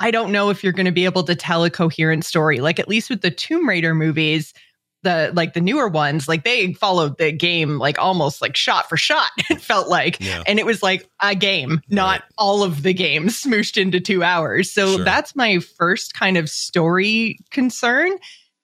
I 0.00 0.10
don't 0.10 0.32
know 0.32 0.50
if 0.50 0.64
you're 0.64 0.72
going 0.72 0.86
to 0.86 0.92
be 0.92 1.04
able 1.04 1.22
to 1.24 1.34
tell 1.36 1.62
a 1.62 1.70
coherent 1.70 2.24
story. 2.24 2.60
Like 2.60 2.80
at 2.80 2.88
least 2.88 3.10
with 3.10 3.20
the 3.20 3.30
Tomb 3.30 3.68
Raider 3.68 3.94
movies, 3.94 4.54
the 5.02 5.30
like 5.34 5.52
the 5.52 5.60
newer 5.60 5.88
ones, 5.88 6.26
like 6.26 6.44
they 6.44 6.72
followed 6.74 7.18
the 7.18 7.32
game 7.32 7.78
like 7.78 7.98
almost 7.98 8.42
like 8.42 8.56
shot 8.56 8.88
for 8.88 8.96
shot. 8.96 9.30
It 9.50 9.60
felt 9.60 9.88
like, 9.88 10.20
yeah. 10.20 10.42
and 10.46 10.58
it 10.58 10.66
was 10.66 10.82
like 10.82 11.08
a 11.22 11.34
game, 11.34 11.80
not 11.88 12.20
right. 12.20 12.30
all 12.38 12.62
of 12.62 12.82
the 12.82 12.94
games 12.94 13.42
smooshed 13.44 13.80
into 13.80 14.00
two 14.00 14.22
hours. 14.22 14.70
So 14.70 14.96
sure. 14.96 15.04
that's 15.04 15.36
my 15.36 15.58
first 15.58 16.14
kind 16.14 16.36
of 16.36 16.48
story 16.48 17.38
concern. 17.50 18.12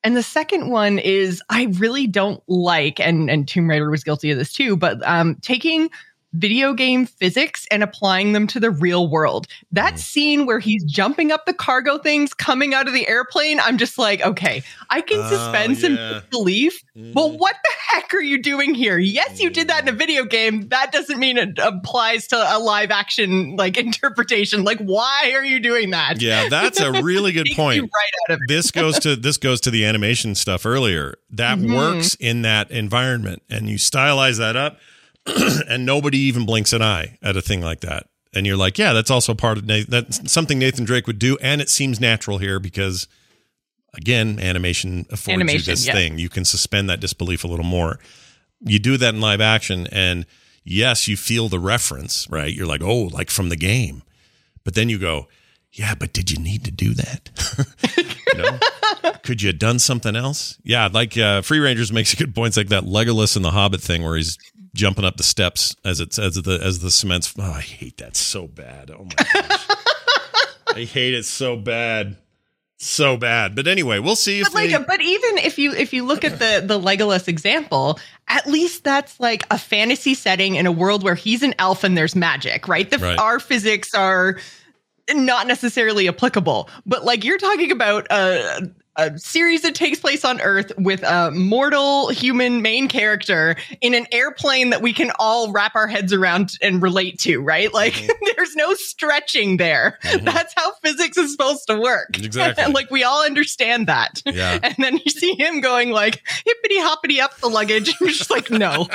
And 0.05 0.17
the 0.17 0.23
second 0.23 0.71
one 0.71 0.99
is 0.99 1.43
I 1.49 1.65
really 1.79 2.07
don't 2.07 2.43
like, 2.47 3.01
and 3.01 3.29
and 3.29 3.49
Tomb 3.49 3.69
Raider 3.69 3.91
was 3.91 4.05
guilty 4.05 4.31
of 4.31 4.39
this 4.39 4.53
too, 4.53 4.77
but 4.77 5.07
um, 5.07 5.37
taking 5.43 5.91
video 6.37 6.75
game 6.75 7.07
physics 7.07 7.67
and 7.71 7.83
applying 7.83 8.33
them 8.33 8.47
to 8.49 8.61
the 8.61 8.71
real 8.71 9.09
world. 9.09 9.47
That 9.73 9.95
mm. 9.95 9.99
scene 9.99 10.47
where 10.47 10.59
he's 10.59 10.85
jumping 10.85 11.33
up 11.33 11.47
the 11.47 11.53
cargo 11.53 11.99
things 11.99 12.35
coming 12.35 12.75
out 12.75 12.87
of 12.87 12.93
the 12.93 13.09
airplane, 13.09 13.61
I'm 13.61 13.79
just 13.79 13.99
like, 13.99 14.21
okay, 14.23 14.63
I 14.91 15.01
can 15.01 15.21
oh, 15.21 15.29
suspend 15.29 15.79
some 15.79 15.99
belief, 16.31 16.83
mm. 16.97 17.13
but 17.13 17.35
what 17.35 17.57
the 17.63 17.71
heck 17.89 18.15
are 18.15 18.21
you 18.21 18.43
doing 18.43 18.75
here? 18.75 18.99
Yes, 18.99 19.41
you 19.41 19.51
did 19.51 19.69
that 19.69 19.83
in 19.83 19.89
a 19.89 19.97
video 19.97 20.25
game. 20.25 20.69
That 20.69 20.93
doesn't 20.93 21.19
mean 21.19 21.39
it 21.39 21.59
applies 21.59 22.27
to 22.29 22.37
a 22.37 22.59
live 22.59 22.91
action 22.91 23.57
like 23.57 23.77
interpretation. 23.87 24.65
Like, 24.65 24.79
why 24.79 25.33
are 25.35 25.45
you 25.45 25.61
doing 25.61 25.91
that? 25.91 26.21
Yeah, 26.21 26.49
that's 26.51 26.81
a 26.81 27.03
really 27.03 27.33
good 27.33 27.49
point. 27.55 27.83
Right 27.83 28.39
this 28.49 28.71
goes 28.71 28.99
to 29.01 29.17
this 29.17 29.37
goes 29.37 29.61
to 29.63 29.71
the 29.71 29.85
animation 29.85 30.35
stuff 30.35 30.67
earlier. 30.67 31.17
That 31.31 31.59
mm-hmm. 31.59 31.75
works 31.75 32.15
in 32.17 32.43
that 32.43 32.71
environment, 32.71 33.43
and 33.51 33.69
you 33.69 33.77
stylize 33.77 34.39
that 34.39 34.57
up 34.57 34.79
and 35.69 35.85
nobody 35.85 36.19
even 36.19 36.47
blinks 36.47 36.73
an 36.73 36.83
eye 36.83 37.19
at 37.23 37.37
a 37.37 37.43
thing 37.43 37.61
like 37.61 37.81
that. 37.81 38.09
And 38.35 38.47
you're 38.47 38.57
like, 38.57 38.79
yeah, 38.79 38.93
that's 38.93 39.11
also 39.11 39.35
part 39.35 39.59
of 39.59 39.65
Nathan, 39.65 39.91
that's 39.91 40.31
something 40.31 40.59
Nathan 40.59 40.85
Drake 40.85 41.07
would 41.07 41.19
do, 41.19 41.39
and 41.41 41.61
it 41.61 41.71
seems 41.71 42.01
natural 42.01 42.39
here 42.39 42.61
because, 42.61 43.09
again, 43.95 44.39
animation 44.39 45.07
affords 45.11 45.37
animation, 45.37 45.71
you 45.71 45.73
this 45.73 45.87
yeah. 45.87 45.95
thing. 45.95 46.19
You 46.19 46.29
can 46.29 46.45
suspend 46.45 46.91
that 46.91 47.01
disbelief 47.01 47.45
a 47.45 47.49
little 47.49 47.65
more. 47.65 47.99
You 48.61 48.79
do 48.79 48.99
that 48.99 49.15
in 49.15 49.21
live 49.21 49.41
action, 49.41 49.87
and 49.91 50.27
yes, 50.65 51.09
you 51.09 51.17
feel 51.17 51.49
the 51.49 51.59
reference, 51.59 52.29
right? 52.29 52.53
You're 52.53 52.67
like, 52.67 52.83
oh, 52.83 53.05
like 53.05 53.31
from 53.31 53.49
the 53.49 53.57
game, 53.57 54.03
but 54.65 54.75
then 54.75 54.91
you 54.91 54.99
go, 54.99 55.29
yeah, 55.73 55.95
but 55.95 56.13
did 56.13 56.31
you 56.31 56.39
need 56.39 56.65
to 56.65 56.71
do 56.71 56.95
that? 56.95 57.31
you 58.33 58.43
know? 58.43 58.59
Could 59.23 59.43
you 59.43 59.49
have 59.49 59.59
done 59.59 59.79
something 59.79 60.17
else? 60.17 60.59
Yeah, 60.63 60.89
like 60.93 61.17
uh, 61.19 61.43
Free 61.43 61.59
Rangers 61.59 61.93
makes 61.93 62.13
a 62.13 62.17
good 62.17 62.35
points 62.35 62.57
like 62.57 62.69
that 62.69 62.85
Legolas 62.85 63.37
and 63.37 63.45
the 63.45 63.51
Hobbit 63.51 63.81
thing 63.81 64.03
where 64.03 64.17
he's 64.17 64.39
jumping 64.77 65.05
up 65.05 65.17
the 65.17 65.23
steps 65.23 65.75
as 65.85 65.99
it's 66.01 66.19
as 66.19 66.35
the 66.37 66.61
as 66.63 66.79
the 66.81 66.91
cement's. 66.91 67.35
Oh, 67.39 67.43
I 67.53 67.61
hate 67.61 67.97
that 67.99 68.17
so 68.17 68.47
bad. 68.47 68.91
Oh 68.91 69.05
my 69.05 69.25
gosh, 69.33 69.67
I 70.75 70.85
hate 70.85 71.15
it 71.15 71.25
so 71.25 71.57
bad, 71.57 72.17
so 72.79 73.17
bad. 73.17 73.57
But 73.57 73.67
anyway, 73.67 73.99
we'll 73.99 74.15
see. 74.17 74.43
But 74.43 74.55
like, 74.55 74.71
they- 74.71 74.79
but 74.79 75.01
even 75.01 75.39
if 75.39 75.59
you 75.59 75.73
if 75.73 75.93
you 75.93 76.05
look 76.05 76.25
at 76.25 76.39
the 76.39 76.63
the 76.65 76.79
Legolas 76.79 77.27
example, 77.27 77.99
at 78.29 78.47
least 78.47 78.85
that's 78.85 79.19
like 79.19 79.45
a 79.51 79.59
fantasy 79.59 80.15
setting 80.15 80.55
in 80.55 80.67
a 80.67 80.73
world 80.73 81.03
where 81.03 81.15
he's 81.17 81.43
an 81.43 81.55
elf 81.59 81.83
and 81.83 81.97
there's 81.97 82.15
magic, 82.15 82.69
right? 82.69 82.89
The 82.89 82.99
right. 82.99 83.19
our 83.19 83.41
physics 83.41 83.95
are 83.95 84.39
not 85.13 85.47
necessarily 85.47 86.09
applicable, 86.09 86.69
but 86.85 87.05
like 87.05 87.25
you're 87.25 87.39
talking 87.39 87.71
about 87.71 88.07
a 88.11 88.71
a 88.97 89.19
series 89.19 89.63
that 89.63 89.75
takes 89.75 90.01
place 90.01 90.25
on 90.25 90.41
Earth 90.41 90.73
with 90.79 91.03
a 91.03 91.31
mortal 91.31 92.09
human 92.09 92.63
main 92.63 92.89
character 92.89 93.57
in 93.81 93.95
an 93.95 94.07
airplane 94.13 94.71
that 94.71 94.83
we 94.83 94.93
can 94.93 95.13
all 95.19 95.53
wrap 95.53 95.75
our 95.75 95.87
heads 95.87 96.13
around 96.13 96.53
and 96.63 96.83
relate 96.83 97.19
to, 97.21 97.41
right? 97.41 97.73
Like 97.73 97.95
mm-hmm. 97.95 98.27
there's 98.37 98.57
no 98.57 98.75
stretching 98.75 99.57
there. 99.59 99.99
Mm-hmm. 100.03 100.25
That's 100.25 100.55
how 100.57 100.73
physics 100.83 101.17
is 101.17 101.33
supposed 101.33 101.67
to 101.69 101.79
work. 101.79 102.19
Exactly. 102.19 102.65
And 102.65 102.75
like 102.75 102.91
we 102.91 103.05
all 103.05 103.25
understand 103.25 103.87
that. 103.89 104.23
Yeah. 104.25 104.59
And 104.67 104.75
then 104.79 104.99
you 105.05 105.11
see 105.11 105.35
him 105.35 105.61
going 105.61 105.91
like 105.91 106.23
hippity 106.45 106.79
hoppity 106.79 107.21
up 107.21 107.37
the 107.39 107.49
luggage. 107.49 107.89
And 107.89 108.01
you're 108.01 108.09
just 108.11 108.31
like, 108.31 108.51
no. 108.51 108.89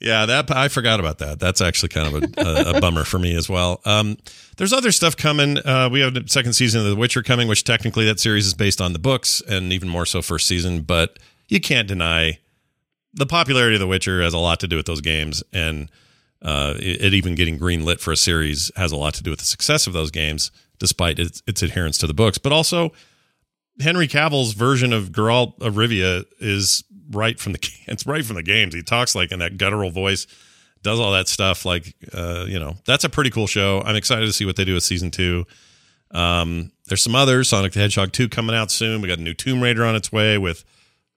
Yeah, 0.00 0.26
that 0.26 0.50
I 0.50 0.68
forgot 0.68 1.00
about 1.00 1.18
that. 1.18 1.38
That's 1.38 1.60
actually 1.60 1.90
kind 1.90 2.14
of 2.14 2.22
a, 2.22 2.40
a, 2.40 2.76
a 2.76 2.80
bummer 2.80 3.04
for 3.04 3.18
me 3.18 3.36
as 3.36 3.48
well. 3.48 3.80
Um, 3.84 4.16
there's 4.56 4.72
other 4.72 4.92
stuff 4.92 5.16
coming. 5.16 5.58
Uh, 5.58 5.88
we 5.90 6.00
have 6.00 6.14
the 6.14 6.24
second 6.26 6.54
season 6.54 6.80
of 6.80 6.86
The 6.86 6.96
Witcher 6.96 7.22
coming, 7.22 7.48
which 7.48 7.64
technically 7.64 8.04
that 8.06 8.20
series 8.20 8.46
is 8.46 8.54
based 8.54 8.80
on 8.80 8.92
the 8.92 8.98
books, 8.98 9.42
and 9.48 9.72
even 9.72 9.88
more 9.88 10.06
so 10.06 10.22
first 10.22 10.46
season. 10.46 10.82
But 10.82 11.18
you 11.48 11.60
can't 11.60 11.88
deny 11.88 12.38
the 13.14 13.26
popularity 13.26 13.76
of 13.76 13.80
The 13.80 13.86
Witcher 13.86 14.22
has 14.22 14.34
a 14.34 14.38
lot 14.38 14.60
to 14.60 14.68
do 14.68 14.76
with 14.76 14.86
those 14.86 15.00
games, 15.00 15.42
and 15.52 15.90
uh, 16.40 16.74
it, 16.78 17.02
it, 17.02 17.14
even 17.14 17.34
getting 17.34 17.56
green 17.56 17.84
lit 17.84 18.00
for 18.00 18.12
a 18.12 18.16
series 18.16 18.70
has 18.76 18.90
a 18.90 18.96
lot 18.96 19.14
to 19.14 19.22
do 19.22 19.30
with 19.30 19.38
the 19.38 19.44
success 19.44 19.86
of 19.86 19.92
those 19.92 20.10
games, 20.10 20.50
despite 20.78 21.18
its, 21.18 21.42
its 21.46 21.62
adherence 21.62 21.98
to 21.98 22.06
the 22.06 22.14
books. 22.14 22.38
But 22.38 22.52
also, 22.52 22.92
Henry 23.80 24.08
Cavill's 24.08 24.52
version 24.52 24.92
of 24.92 25.10
Geralt 25.10 25.60
of 25.60 25.74
Rivia 25.74 26.24
is 26.38 26.84
right 27.10 27.38
from 27.38 27.52
the 27.52 27.58
it's 27.86 28.06
right 28.06 28.24
from 28.24 28.36
the 28.36 28.42
games. 28.42 28.74
He 28.74 28.82
talks 28.82 29.14
like 29.14 29.32
in 29.32 29.38
that 29.38 29.56
guttural 29.56 29.90
voice 29.90 30.26
does 30.82 31.00
all 31.00 31.12
that 31.12 31.28
stuff. 31.28 31.64
Like, 31.64 31.94
uh, 32.12 32.44
you 32.48 32.58
know, 32.58 32.76
that's 32.84 33.04
a 33.04 33.08
pretty 33.08 33.30
cool 33.30 33.46
show. 33.46 33.82
I'm 33.84 33.96
excited 33.96 34.26
to 34.26 34.32
see 34.32 34.44
what 34.44 34.56
they 34.56 34.64
do 34.64 34.74
with 34.74 34.82
season 34.82 35.10
two. 35.10 35.46
Um, 36.10 36.72
there's 36.86 37.02
some 37.02 37.14
others. 37.14 37.48
Sonic 37.48 37.72
the 37.72 37.80
Hedgehog 37.80 38.12
2 38.12 38.28
coming 38.28 38.54
out 38.54 38.70
soon. 38.70 39.00
We 39.00 39.08
got 39.08 39.18
a 39.18 39.22
new 39.22 39.34
Tomb 39.34 39.62
Raider 39.62 39.84
on 39.84 39.96
its 39.96 40.12
way 40.12 40.38
with, 40.38 40.64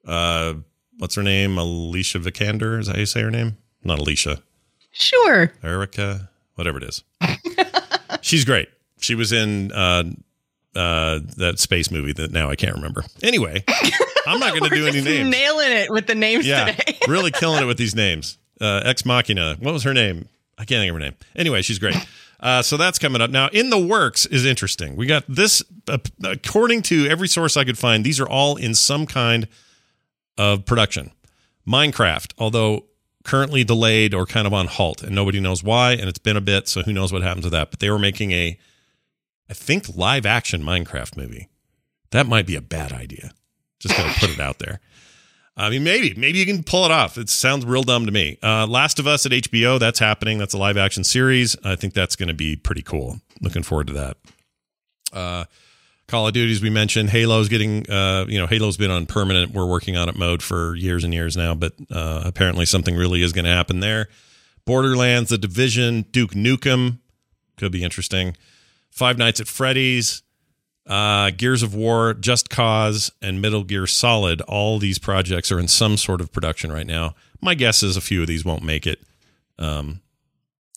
uh, 0.07 0.53
what's 0.97 1.15
her 1.15 1.23
name? 1.23 1.57
Alicia 1.57 2.19
Vikander. 2.19 2.79
Is 2.79 2.87
that 2.87 2.95
how 2.95 2.99
you 2.99 3.05
say 3.05 3.21
her 3.21 3.31
name? 3.31 3.57
Not 3.83 3.99
Alicia. 3.99 4.41
Sure. 4.91 5.51
Erica, 5.63 6.29
whatever 6.55 6.77
it 6.77 6.83
is. 6.83 7.03
She's 8.21 8.45
great. 8.45 8.69
She 9.01 9.15
was 9.15 9.33
in, 9.33 9.71
uh, 9.71 10.03
uh, 10.75 11.19
that 11.37 11.59
space 11.59 11.91
movie 11.91 12.13
that 12.13 12.31
now 12.31 12.49
I 12.49 12.55
can't 12.55 12.75
remember. 12.75 13.03
Anyway, 13.23 13.63
I'm 14.27 14.39
not 14.39 14.51
going 14.57 14.63
to 14.69 14.75
do 14.75 14.87
any 14.87 15.01
names. 15.01 15.29
Nailing 15.29 15.71
it 15.71 15.91
with 15.91 16.07
the 16.07 16.15
names 16.15 16.45
yeah, 16.45 16.71
today. 16.71 16.97
really 17.07 17.31
killing 17.31 17.61
it 17.61 17.65
with 17.65 17.77
these 17.77 17.95
names 17.95 18.37
uh, 18.61 18.81
Ex 18.83 19.05
Machina. 19.05 19.57
What 19.59 19.73
was 19.73 19.83
her 19.83 19.93
name? 19.93 20.27
I 20.57 20.65
can't 20.65 20.81
think 20.81 20.89
of 20.89 20.95
her 20.95 20.99
name. 20.99 21.15
Anyway, 21.35 21.61
she's 21.61 21.79
great. 21.79 21.95
Uh, 22.39 22.61
so 22.61 22.77
that's 22.77 22.99
coming 22.99 23.21
up 23.21 23.31
now. 23.31 23.47
In 23.49 23.69
the 23.69 23.79
works 23.79 24.25
is 24.25 24.45
interesting. 24.45 24.95
We 24.95 25.05
got 25.05 25.23
this, 25.27 25.63
uh, 25.87 25.97
according 26.23 26.83
to 26.83 27.07
every 27.07 27.27
source 27.27 27.57
I 27.57 27.63
could 27.63 27.77
find. 27.77 28.03
These 28.03 28.19
are 28.19 28.27
all 28.27 28.55
in 28.55 28.75
some 28.75 29.05
kind 29.05 29.47
of 30.37 30.65
production. 30.65 31.11
Minecraft, 31.67 32.33
although 32.37 32.85
currently 33.23 33.63
delayed 33.63 34.13
or 34.13 34.25
kind 34.25 34.45
of 34.45 34.53
on 34.53 34.67
halt, 34.67 35.01
and 35.01 35.15
nobody 35.15 35.39
knows 35.39 35.63
why, 35.63 35.93
and 35.93 36.07
it's 36.07 36.19
been 36.19 36.37
a 36.37 36.41
bit, 36.41 36.67
so 36.67 36.83
who 36.83 36.93
knows 36.93 37.11
what 37.11 37.23
happens 37.23 37.45
with 37.45 37.53
that. 37.53 37.71
But 37.71 37.79
they 37.79 37.89
were 37.89 37.99
making 37.99 38.31
a, 38.31 38.57
I 39.49 39.53
think, 39.53 39.95
live 39.95 40.25
action 40.25 40.63
Minecraft 40.63 41.17
movie. 41.17 41.49
That 42.11 42.27
might 42.27 42.47
be 42.47 42.55
a 42.55 42.61
bad 42.61 42.91
idea. 42.91 43.31
Just 43.79 43.97
gonna 43.97 44.13
put 44.17 44.29
it 44.29 44.39
out 44.39 44.59
there. 44.59 44.79
I 45.57 45.69
mean, 45.69 45.85
maybe, 45.85 46.13
maybe 46.15 46.39
you 46.39 46.45
can 46.45 46.63
pull 46.63 46.83
it 46.85 46.91
off. 46.91 47.17
It 47.17 47.29
sounds 47.29 47.65
real 47.65 47.83
dumb 47.83 48.05
to 48.07 48.11
me. 48.11 48.37
Uh, 48.43 48.67
Last 48.67 48.99
of 48.99 49.07
Us 49.07 49.25
at 49.25 49.31
HBO, 49.31 49.79
that's 49.79 49.99
happening. 49.99 50.37
That's 50.37 50.53
a 50.53 50.57
live 50.57 50.75
action 50.75 51.05
series. 51.05 51.55
I 51.63 51.77
think 51.77 51.93
that's 51.93 52.17
going 52.17 52.27
to 52.27 52.33
be 52.33 52.57
pretty 52.57 52.81
cool. 52.81 53.21
Looking 53.39 53.63
forward 53.63 53.87
to 53.87 53.93
that. 53.93 54.17
Uh, 55.13 55.45
Call 56.09 56.27
of 56.27 56.33
Duties, 56.33 56.61
we 56.61 56.69
mentioned. 56.69 57.09
Halo's 57.09 57.47
getting, 57.47 57.89
uh, 57.89 58.25
you 58.27 58.37
know, 58.37 58.47
Halo's 58.47 58.75
been 58.75 58.91
on 58.91 59.05
permanent. 59.05 59.53
We're 59.53 59.65
working 59.65 59.95
on 59.95 60.09
it 60.09 60.17
mode 60.17 60.43
for 60.43 60.75
years 60.75 61.05
and 61.05 61.13
years 61.13 61.37
now, 61.37 61.55
but 61.55 61.73
uh, 61.89 62.23
apparently 62.25 62.65
something 62.65 62.95
really 62.95 63.21
is 63.21 63.31
going 63.31 63.45
to 63.45 63.51
happen 63.51 63.79
there. 63.79 64.09
Borderlands, 64.65 65.29
The 65.29 65.37
Division, 65.37 66.01
Duke 66.11 66.31
Nukem 66.31 66.99
could 67.55 67.71
be 67.71 67.83
interesting. 67.83 68.35
Five 68.95 69.17
Nights 69.17 69.41
at 69.41 69.47
Freddy's, 69.47 70.23
uh, 70.87 71.31
Gears 71.31 71.63
of 71.63 71.75
War, 71.75 72.13
Just 72.13 72.49
Cause, 72.49 73.11
and 73.21 73.41
Metal 73.41 73.65
Gear 73.65 73.87
Solid. 73.87 74.39
All 74.41 74.79
these 74.79 74.99
projects 74.99 75.51
are 75.51 75.59
in 75.59 75.67
some 75.67 75.97
sort 75.97 76.21
of 76.21 76.31
production 76.31 76.71
right 76.71 76.87
now. 76.87 77.13
My 77.41 77.55
guess 77.55 77.83
is 77.83 77.97
a 77.97 78.01
few 78.01 78.21
of 78.21 78.27
these 78.27 78.45
won't 78.45 78.63
make 78.63 78.87
it, 78.87 78.99
um, 79.59 79.99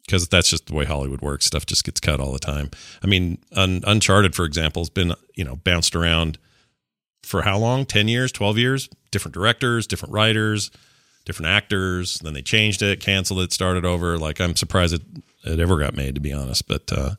because 0.04 0.26
that's 0.26 0.50
just 0.50 0.66
the 0.66 0.74
way 0.74 0.84
Hollywood 0.84 1.20
works. 1.22 1.46
Stuff 1.46 1.64
just 1.64 1.84
gets 1.84 2.00
cut 2.00 2.18
all 2.18 2.32
the 2.32 2.40
time. 2.40 2.70
I 3.04 3.06
mean, 3.06 3.38
Un- 3.52 3.84
Uncharted, 3.86 4.34
for 4.34 4.44
example, 4.44 4.82
has 4.82 4.90
been 4.90 5.14
you 5.36 5.44
know 5.44 5.56
bounced 5.56 5.94
around 5.94 6.38
for 7.22 7.42
how 7.42 7.56
long? 7.56 7.86
Ten 7.86 8.08
years, 8.08 8.32
twelve 8.32 8.58
years? 8.58 8.88
Different 9.12 9.32
directors, 9.34 9.86
different 9.86 10.12
writers, 10.12 10.72
different 11.24 11.50
actors. 11.50 12.18
Then 12.18 12.34
they 12.34 12.42
changed 12.42 12.82
it, 12.82 12.98
canceled 12.98 13.40
it, 13.40 13.52
started 13.52 13.84
over. 13.84 14.18
Like 14.18 14.40
I'm 14.40 14.56
surprised 14.56 14.94
it, 14.94 15.02
it 15.44 15.60
ever 15.60 15.78
got 15.78 15.94
made, 15.94 16.16
to 16.16 16.20
be 16.20 16.32
honest. 16.32 16.66
But 16.66 16.90
uh, 16.92 17.10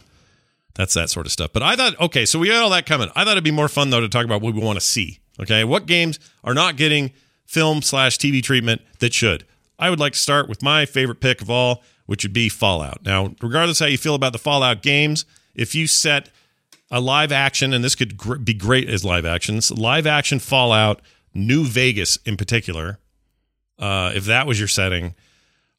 that's 0.80 0.94
that 0.94 1.10
sort 1.10 1.26
of 1.26 1.32
stuff. 1.34 1.52
But 1.52 1.62
I 1.62 1.76
thought, 1.76 2.00
okay, 2.00 2.26
so 2.26 2.40
we 2.40 2.48
got 2.48 2.64
all 2.64 2.70
that 2.70 2.86
coming. 2.86 3.10
I 3.14 3.26
thought 3.26 3.34
it'd 3.34 3.44
be 3.44 3.52
more 3.52 3.68
fun 3.68 3.90
though 3.90 4.00
to 4.00 4.08
talk 4.08 4.24
about 4.24 4.42
what 4.42 4.54
we 4.54 4.62
want 4.62 4.80
to 4.80 4.86
see. 4.86 5.20
Okay, 5.38 5.66
what 5.66 5.86
games 5.86 6.22
are 6.42 6.54
not 6.54 6.78
getting 6.78 7.12
film 7.46 7.82
slash 7.82 8.18
TV 8.18 8.42
treatment 8.42 8.82
that 9.00 9.14
should? 9.14 9.46
I 9.78 9.90
would 9.90 10.00
like 10.00 10.14
to 10.14 10.20
start 10.20 10.48
with 10.48 10.64
my 10.64 10.86
favorite 10.86 11.20
pick 11.20 11.42
of 11.42 11.50
all, 11.50 11.84
which 12.06 12.24
would 12.24 12.32
be 12.32 12.48
Fallout. 12.48 13.04
Now, 13.04 13.36
regardless 13.42 13.80
how 13.80 13.88
you 13.88 13.98
feel 13.98 14.16
about 14.16 14.32
the 14.32 14.40
Fallout 14.40 14.82
games, 14.82 15.26
if 15.54 15.76
you 15.76 15.86
set 15.86 16.30
a 16.90 17.02
live 17.02 17.34
action, 17.34 17.74
and 17.74 17.84
this 17.84 17.96
could 17.96 18.16
gr- 18.16 18.38
be 18.38 18.54
great 18.54 18.90
as 18.90 19.04
live 19.04 19.26
actions, 19.26 19.72
live 19.72 20.08
action 20.08 20.40
Fallout, 20.40 21.02
New 21.34 21.66
Vegas 21.66 22.16
in 22.26 22.38
particular, 22.38 23.00
uh, 23.80 24.14
if 24.16 24.24
that 24.26 24.48
was 24.48 24.58
your 24.58 24.70
setting, 24.70 25.14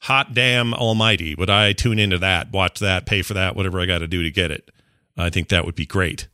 hot 0.01 0.35
damn 0.35 0.75
almighty, 0.75 1.33
would 1.33 1.49
I 1.49 1.73
tune 1.73 1.97
into 1.97 2.19
that, 2.19 2.51
watch 2.51 2.77
that, 2.79 3.07
pay 3.07 3.23
for 3.23 3.33
that, 3.33 3.55
whatever 3.55 3.79
I 3.79 3.87
got 3.87 3.99
to 3.99 4.07
do 4.07 4.21
to 4.21 4.29
get 4.29 4.51
it? 4.51 4.69
I 5.17 5.29
think 5.29 5.49
that 5.49 5.65
would 5.65 5.75
be 5.75 5.85
great. 5.85 6.27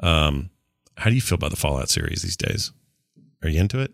Um, 0.00 0.50
how 0.96 1.10
do 1.10 1.14
you 1.14 1.20
feel 1.20 1.36
about 1.36 1.50
the 1.50 1.56
Fallout 1.56 1.88
series 1.88 2.22
these 2.22 2.36
days? 2.36 2.72
Are 3.42 3.48
you 3.48 3.60
into 3.60 3.80
it? 3.80 3.92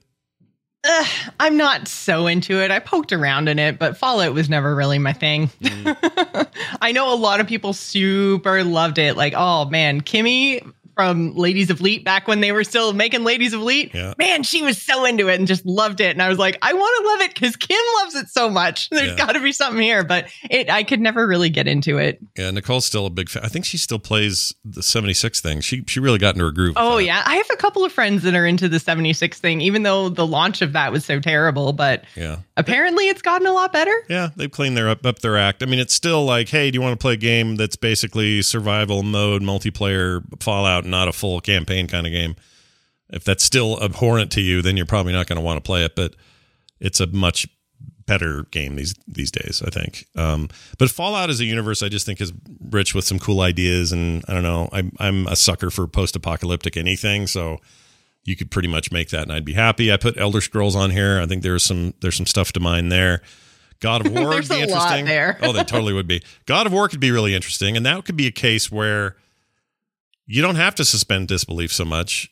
Uh, 0.85 1.05
I'm 1.39 1.57
not 1.57 1.87
so 1.87 2.27
into 2.27 2.61
it. 2.61 2.73
I 2.73 2.81
poked 2.81 3.13
around 3.13 3.49
in 3.49 3.59
it, 3.59 3.79
but 3.79 3.97
Fallout 3.97 4.35
was 4.35 4.51
never 4.51 4.75
really 4.75 4.99
my 4.99 5.13
thing. 5.13 5.49
Mm. 5.61 6.49
I 6.81 6.91
know 6.93 7.13
a 7.13 7.17
lot 7.17 7.41
of 7.41 7.47
people 7.47 7.73
super 7.73 8.65
loved 8.65 8.99
it. 8.99 9.17
Like, 9.17 9.35
oh 9.37 9.67
man, 9.67 10.01
Kimmy 10.01 10.69
from 10.95 11.35
Ladies 11.35 11.71
of 11.71 11.81
Leet 11.81 12.05
back 12.05 12.29
when 12.29 12.41
they 12.41 12.53
were 12.53 12.65
still 12.65 12.93
making 12.93 13.25
Ladies 13.25 13.53
of 13.53 13.63
Leet. 13.63 13.95
Yeah. 13.95 14.15
Man, 14.19 14.43
she 14.43 14.63
was 14.63 14.81
so 14.81 15.05
into 15.05 15.29
it 15.29 15.39
and 15.39 15.47
just 15.47 15.65
loved 15.65 16.01
it. 16.01 16.11
And 16.11 16.23
I 16.23 16.29
was 16.29 16.39
like, 16.39 16.59
I 16.63 16.73
want 16.73 17.03
to 17.03 17.09
love 17.11 17.21
it 17.23 17.35
because 17.35 17.57
Kim 17.57 17.81
loves 18.01 18.15
it 18.15 18.29
so 18.29 18.51
much. 18.51 18.89
There's 18.91 19.11
yeah. 19.11 19.17
got 19.17 19.33
to 19.33 19.41
be 19.41 19.53
something 19.53 19.83
here, 19.83 20.05
but 20.05 20.27
it 20.51 20.71
I 20.71 20.83
could 20.83 21.01
never 21.01 21.27
really 21.27 21.51
get 21.51 21.67
into 21.67 21.99
it. 21.99 22.21
Yeah, 22.37 22.51
Nicole's 22.51 22.85
still 22.85 23.07
a 23.07 23.11
big 23.11 23.29
fan. 23.29 23.45
I 23.45 23.49
think 23.49 23.65
she 23.65 23.79
still 23.79 23.99
plays 23.99 24.55
the 24.65 24.83
76 24.83 25.41
thing. 25.41 25.61
She 25.61 25.85
she 25.87 26.01
really 26.01 26.19
got 26.19 26.35
into 26.35 26.45
her 26.45 26.53
groove. 26.53 26.75
Oh 26.77 26.99
yeah, 26.99 27.23
I 27.25 27.37
have 27.37 27.51
a 27.53 27.57
couple 27.57 27.85
of 27.85 27.93
friends 27.93 28.23
that 28.23 28.35
are 28.35 28.47
into 28.47 28.69
the 28.69 28.79
76 28.79 29.39
thing, 29.39 29.61
even 29.61 29.83
though 29.83 30.09
the 30.09 30.27
launch 30.27 30.63
of 30.63 30.73
that 30.73 30.93
was 30.93 31.05
so 31.05 31.21
terrible. 31.21 31.73
But 31.73 32.05
yeah, 32.15 32.39
apparently 32.57 33.09
it's 33.09 33.23
gotten 33.23 33.47
a 33.47 33.53
lot 33.53 33.73
better. 33.73 33.95
Yeah, 34.09 34.31
they've 34.37 34.51
cleaned 34.51 34.77
their 34.77 34.89
up 34.89 35.05
up 35.07 35.21
their 35.21 35.37
act. 35.37 35.63
I 35.63 35.67
mean, 35.67 35.79
it's 35.79 35.95
still 35.95 36.25
like, 36.25 36.49
hey, 36.49 36.71
do 36.71 36.77
you 36.77 36.83
want 36.83 36.99
to 36.99 37.03
play 37.03 37.15
a 37.15 37.17
game 37.17 37.57
that's 37.57 37.77
basically 37.77 38.43
survival 38.43 39.03
mode 39.03 39.43
multiplayer 39.43 40.23
Fallout, 40.43 40.82
not 40.85 41.09
a 41.09 41.13
full 41.13 41.41
campaign? 41.41 41.63
campaign 41.63 41.87
kind 41.89 42.07
of 42.07 42.13
game. 42.13 42.37
If 43.11 43.25
that's 43.25 43.45
still 43.45 43.83
abhorrent 43.83 44.31
to 44.33 44.41
you, 44.41 44.63
then 44.63 44.77
you're 44.77 44.87
probably 44.87 45.13
not 45.13 45.27
going 45.27 45.37
to 45.37 45.43
want 45.43 45.59
to 45.59 45.67
play 45.67 45.85
it. 45.85 45.95
But 45.95 46.15
it's 46.81 47.01
a 47.01 47.07
much 47.07 47.47
better 48.07 48.45
game 48.51 48.77
these 48.77 48.95
these 49.07 49.31
days, 49.31 49.63
I 49.65 49.71
think. 49.71 50.07
Um, 50.17 50.49
but 50.79 50.91
Fallout 50.91 51.31
as 51.31 51.41
a 51.41 51.45
universe, 51.45 51.83
I 51.83 51.89
just 51.89 52.07
think 52.07 52.21
is 52.21 52.33
rich 52.71 52.95
with 52.95 53.05
some 53.05 53.19
cool 53.19 53.41
ideas, 53.41 53.93
and 53.93 54.25
I 54.29 54.35
don't 54.35 54.43
know. 54.43 54.69
I'm 54.73 54.93
I'm 54.99 55.27
a 55.27 55.37
sucker 55.37 55.71
for 55.71 55.87
post 55.87 56.17
apocalyptic 56.17 56.77
anything, 56.77 57.27
so 57.27 57.59
you 58.25 58.35
could 58.35 58.51
pretty 58.51 58.69
much 58.69 58.91
make 58.91 59.11
that, 59.11 59.23
and 59.23 59.33
I'd 59.33 59.45
be 59.45 59.55
happy. 59.55 59.93
I 59.93 59.97
put 59.97 60.17
Elder 60.19 60.41
Scrolls 60.41 60.77
on 60.77 60.91
here. 60.91 61.21
I 61.21 61.27
think 61.27 61.43
there's 61.43 61.65
some 61.65 61.95
there's 62.01 62.17
some 62.17 62.27
stuff 62.27 62.53
to 62.53 62.61
mine 62.61 62.89
there. 62.89 63.21
God 63.81 64.07
of 64.07 64.13
War 64.15 64.29
would 64.31 64.49
be 64.49 64.61
interesting. 64.61 65.07
oh, 65.43 65.53
they 65.53 65.65
totally 65.65 65.93
would 65.93 66.07
be. 66.07 66.23
God 66.47 66.67
of 66.67 66.73
War 66.73 66.89
could 66.89 67.01
be 67.01 67.11
really 67.11 67.35
interesting, 67.35 67.77
and 67.77 67.85
that 67.85 68.05
could 68.05 68.17
be 68.17 68.27
a 68.27 68.33
case 68.33 68.71
where 68.71 69.17
you 70.27 70.43
don't 70.43 70.57
have 70.57 70.75
to 70.77 70.85
suspend 70.85 71.29
disbelief 71.29 71.73
so 71.73 71.85
much 71.85 72.31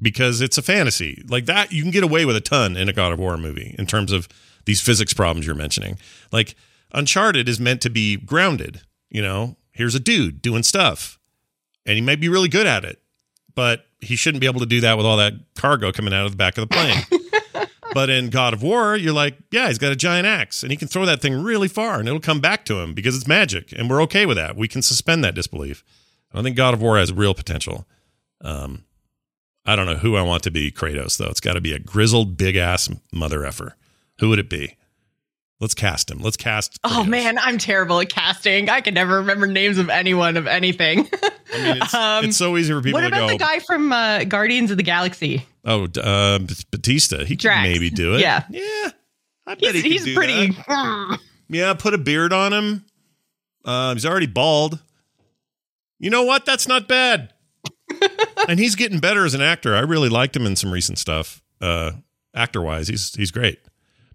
because 0.00 0.40
it's 0.40 0.58
a 0.58 0.62
fantasy. 0.62 1.22
Like 1.28 1.46
that, 1.46 1.72
you 1.72 1.82
can 1.82 1.90
get 1.90 2.04
away 2.04 2.24
with 2.24 2.36
a 2.36 2.40
ton 2.40 2.76
in 2.76 2.88
a 2.88 2.92
God 2.92 3.12
of 3.12 3.18
War 3.18 3.36
movie 3.36 3.74
in 3.78 3.86
terms 3.86 4.12
of 4.12 4.28
these 4.64 4.80
physics 4.80 5.12
problems 5.12 5.46
you're 5.46 5.54
mentioning. 5.54 5.98
Like 6.32 6.54
Uncharted 6.92 7.48
is 7.48 7.60
meant 7.60 7.80
to 7.82 7.90
be 7.90 8.16
grounded. 8.16 8.82
You 9.08 9.22
know, 9.22 9.56
here's 9.72 9.94
a 9.94 10.00
dude 10.00 10.40
doing 10.40 10.62
stuff, 10.62 11.18
and 11.84 11.96
he 11.96 12.00
might 12.00 12.20
be 12.20 12.28
really 12.28 12.48
good 12.48 12.66
at 12.66 12.84
it, 12.84 13.00
but 13.54 13.86
he 14.00 14.16
shouldn't 14.16 14.40
be 14.40 14.46
able 14.46 14.60
to 14.60 14.66
do 14.66 14.80
that 14.80 14.96
with 14.96 15.06
all 15.06 15.16
that 15.16 15.34
cargo 15.56 15.92
coming 15.92 16.14
out 16.14 16.26
of 16.26 16.32
the 16.32 16.36
back 16.36 16.56
of 16.56 16.68
the 16.68 16.74
plane. 16.74 17.66
but 17.94 18.08
in 18.08 18.30
God 18.30 18.54
of 18.54 18.62
War, 18.62 18.96
you're 18.96 19.12
like, 19.12 19.36
yeah, 19.50 19.68
he's 19.68 19.78
got 19.78 19.92
a 19.92 19.96
giant 19.96 20.26
axe 20.26 20.62
and 20.62 20.70
he 20.70 20.76
can 20.76 20.88
throw 20.88 21.04
that 21.06 21.20
thing 21.20 21.42
really 21.42 21.68
far 21.68 21.98
and 21.98 22.08
it'll 22.08 22.20
come 22.20 22.40
back 22.40 22.64
to 22.66 22.78
him 22.78 22.94
because 22.94 23.16
it's 23.16 23.26
magic. 23.26 23.72
And 23.76 23.90
we're 23.90 24.02
okay 24.02 24.26
with 24.26 24.36
that. 24.36 24.56
We 24.56 24.68
can 24.68 24.82
suspend 24.82 25.24
that 25.24 25.34
disbelief. 25.34 25.84
I 26.32 26.42
think 26.42 26.56
God 26.56 26.74
of 26.74 26.82
War 26.82 26.98
has 26.98 27.12
real 27.12 27.34
potential. 27.34 27.86
Um, 28.42 28.84
I 29.66 29.76
don't 29.76 29.86
know 29.86 29.96
who 29.96 30.16
I 30.16 30.22
want 30.22 30.42
to 30.44 30.50
be 30.50 30.70
Kratos 30.70 31.18
though. 31.18 31.28
It's 31.28 31.40
got 31.40 31.54
to 31.54 31.60
be 31.60 31.72
a 31.72 31.78
grizzled 31.78 32.36
big 32.36 32.56
ass 32.56 32.88
mother 33.12 33.44
effer. 33.44 33.76
Who 34.20 34.28
would 34.30 34.38
it 34.38 34.48
be? 34.48 34.76
Let's 35.60 35.74
cast 35.74 36.10
him. 36.10 36.20
Let's 36.20 36.38
cast. 36.38 36.78
Oh 36.84 37.04
man, 37.04 37.38
I'm 37.38 37.58
terrible 37.58 38.00
at 38.00 38.08
casting. 38.08 38.70
I 38.70 38.80
can 38.80 38.94
never 38.94 39.18
remember 39.18 39.46
names 39.46 39.76
of 39.76 39.90
anyone 39.90 40.38
of 40.38 40.46
anything. 40.46 41.00
I 41.52 41.58
mean, 41.58 41.76
it's, 41.82 41.92
um, 41.94 42.24
it's 42.24 42.36
so 42.38 42.56
easy 42.56 42.72
for 42.72 42.80
people 42.80 43.00
what 43.00 43.04
to 43.04 43.10
go. 43.10 43.26
What 43.26 43.34
about 43.34 43.38
the 43.38 43.44
guy 43.44 43.58
from 43.58 43.92
uh, 43.92 44.24
Guardians 44.24 44.70
of 44.70 44.78
the 44.78 44.82
Galaxy? 44.82 45.44
Oh, 45.64 45.84
uh, 45.84 46.38
Bautista. 46.70 47.26
He 47.26 47.36
Drax. 47.36 47.58
could 47.66 47.72
maybe 47.72 47.90
do 47.90 48.14
it. 48.14 48.20
Yeah, 48.20 48.44
yeah. 48.48 48.90
I 49.46 49.54
bet 49.56 49.74
he's, 49.74 49.82
he 49.82 49.90
he's 49.98 50.14
pretty. 50.14 50.56
yeah, 51.48 51.74
put 51.74 51.92
a 51.92 51.98
beard 51.98 52.32
on 52.32 52.52
him. 52.52 52.84
Uh, 53.62 53.92
he's 53.92 54.06
already 54.06 54.26
bald. 54.28 54.78
You 56.00 56.10
know 56.10 56.24
what? 56.24 56.46
That's 56.46 56.66
not 56.66 56.88
bad. 56.88 57.32
and 58.48 58.58
he's 58.58 58.74
getting 58.74 58.98
better 58.98 59.24
as 59.24 59.34
an 59.34 59.42
actor. 59.42 59.76
I 59.76 59.80
really 59.80 60.08
liked 60.08 60.34
him 60.34 60.46
in 60.46 60.56
some 60.56 60.72
recent 60.72 60.98
stuff. 60.98 61.42
Uh, 61.60 61.92
actor 62.34 62.62
wise, 62.62 62.88
he's 62.88 63.14
he's 63.14 63.30
great. 63.30 63.60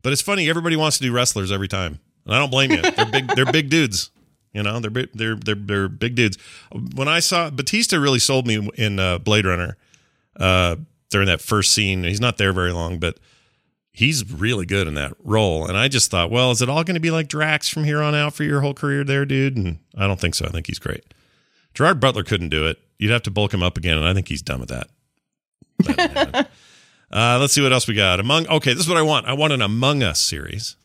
But 0.02 0.12
it's 0.12 0.22
funny. 0.22 0.50
Everybody 0.50 0.76
wants 0.76 0.98
to 0.98 1.04
do 1.04 1.14
wrestlers 1.14 1.52
every 1.52 1.68
time, 1.68 2.00
and 2.26 2.36
I 2.36 2.40
don't 2.40 2.50
blame 2.50 2.72
you. 2.72 2.82
They're 2.82 3.06
big. 3.06 3.28
they're 3.36 3.52
big 3.52 3.70
dudes. 3.70 4.12
You 4.52 4.64
know, 4.64 4.80
they're 4.80 4.90
big, 4.90 5.10
they're 5.14 5.36
they're 5.36 5.56
they're 5.56 5.88
big 5.88 6.16
dudes. 6.16 6.38
When 6.96 7.08
I 7.08 7.20
saw 7.20 7.50
Bautista, 7.50 8.00
really 8.00 8.20
sold 8.20 8.48
me 8.48 8.70
in 8.76 9.00
uh, 9.00 9.20
Blade 9.20 9.46
Runner 9.46 9.78
uh, 10.40 10.78
during 11.12 11.28
that 11.28 11.42
first 11.42 11.72
scene. 11.72 12.04
He's 12.04 12.22
not 12.22 12.38
there 12.38 12.54
very 12.54 12.72
long, 12.72 12.98
but 12.98 13.20
he's 13.92 14.32
really 14.32 14.66
good 14.66 14.88
in 14.88 14.96
that 14.96 15.14
role. 15.24 15.68
And 15.68 15.78
I 15.78 15.88
just 15.88 16.10
thought, 16.10 16.32
well, 16.32 16.52
is 16.52 16.62
it 16.62 16.70
all 16.70 16.84
going 16.84 16.96
to 16.96 17.02
be 17.02 17.12
like 17.12 17.28
Drax 17.28 17.70
from 17.70 17.84
here 17.84 18.02
on 18.02 18.16
out 18.16 18.34
for 18.34 18.44
your 18.44 18.62
whole 18.62 18.74
career 18.74 19.04
there, 19.04 19.26
dude? 19.26 19.56
And 19.56 19.80
I 19.98 20.08
don't 20.08 20.20
think 20.20 20.36
so. 20.36 20.46
I 20.46 20.50
think 20.50 20.68
he's 20.68 20.80
great. 20.80 21.04
Gerard 21.76 22.00
Butler 22.00 22.24
couldn't 22.24 22.50
do 22.50 22.66
it. 22.66 22.80
You'd 22.98 23.12
have 23.12 23.24
to 23.24 23.32
bulk 23.32 23.54
him 23.54 23.62
up 23.62 23.78
again, 23.78 23.98
and 23.98 24.08
I 24.08 24.14
think 24.14 24.28
he's 24.28 24.42
done 24.42 24.62
with 24.62 24.70
that. 24.70 24.88
that 25.80 26.50
uh, 27.12 27.38
let's 27.40 27.54
see 27.54 27.62
what 27.62 27.74
else 27.74 27.88
we 27.88 27.94
got. 27.94 28.20
Among 28.20 28.48
okay, 28.48 28.74
this 28.74 28.84
is 28.84 28.90
what 28.90 28.98
I 28.98 29.02
want. 29.02 29.28
I 29.28 29.34
want 29.34 29.54
an 29.54 29.62
Among 29.62 30.02
Us 30.02 30.20
series. 30.20 30.78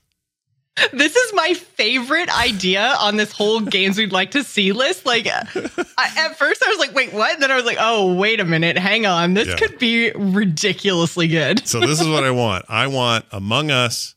This 0.93 1.15
is 1.15 1.33
my 1.35 1.55
favorite 1.55 2.35
idea 2.37 2.95
on 3.01 3.17
this 3.17 3.33
whole 3.33 3.61
games 3.61 3.99
we'd 3.99 4.13
like 4.13 4.31
to 4.33 4.43
see 4.43 4.73
list. 4.73 5.05
Like, 5.05 5.27
I, 5.27 6.11
at 6.17 6.39
first 6.39 6.65
I 6.65 6.71
was 6.71 6.79
like, 6.79 6.95
"Wait, 6.95 7.13
what?" 7.13 7.35
And 7.35 7.43
then 7.43 7.51
I 7.51 7.57
was 7.57 7.65
like, 7.65 7.79
"Oh, 7.81 8.15
wait 8.15 8.41
a 8.41 8.45
minute, 8.45 8.77
hang 8.77 9.07
on, 9.07 9.35
this 9.35 9.49
yeah. 9.49 9.57
could 9.57 9.79
be 9.79 10.11
ridiculously 10.13 11.29
good." 11.29 11.67
so 11.69 11.81
this 11.81 12.01
is 12.01 12.09
what 12.09 12.25
I 12.25 12.31
want. 12.33 12.65
I 12.69 12.89
want 12.89 13.27
Among 13.31 13.71
Us, 13.71 14.15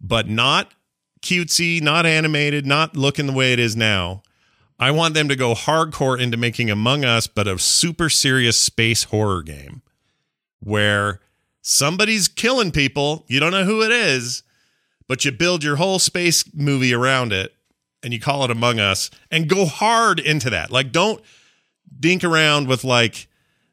but 0.00 0.28
not 0.28 0.72
cutesy, 1.22 1.80
not 1.82 2.06
animated, 2.06 2.66
not 2.66 2.96
looking 2.96 3.26
the 3.26 3.32
way 3.32 3.52
it 3.52 3.58
is 3.58 3.74
now. 3.74 4.22
I 4.78 4.90
want 4.90 5.14
them 5.14 5.28
to 5.28 5.36
go 5.36 5.54
hardcore 5.54 6.18
into 6.18 6.36
making 6.36 6.70
Among 6.70 7.04
Us, 7.04 7.26
but 7.26 7.46
a 7.46 7.58
super 7.58 8.08
serious 8.08 8.56
space 8.56 9.04
horror 9.04 9.42
game 9.42 9.82
where 10.60 11.20
somebody's 11.62 12.28
killing 12.28 12.72
people. 12.72 13.24
You 13.28 13.40
don't 13.40 13.52
know 13.52 13.64
who 13.64 13.82
it 13.82 13.92
is, 13.92 14.42
but 15.06 15.24
you 15.24 15.32
build 15.32 15.62
your 15.62 15.76
whole 15.76 15.98
space 15.98 16.44
movie 16.54 16.92
around 16.92 17.32
it 17.32 17.54
and 18.02 18.12
you 18.12 18.20
call 18.20 18.44
it 18.44 18.50
Among 18.50 18.80
Us 18.80 19.10
and 19.30 19.48
go 19.48 19.64
hard 19.64 20.18
into 20.18 20.50
that. 20.50 20.70
Like, 20.70 20.92
don't 20.92 21.22
dink 22.00 22.24
around 22.24 22.66
with, 22.66 22.82
like, 22.84 23.28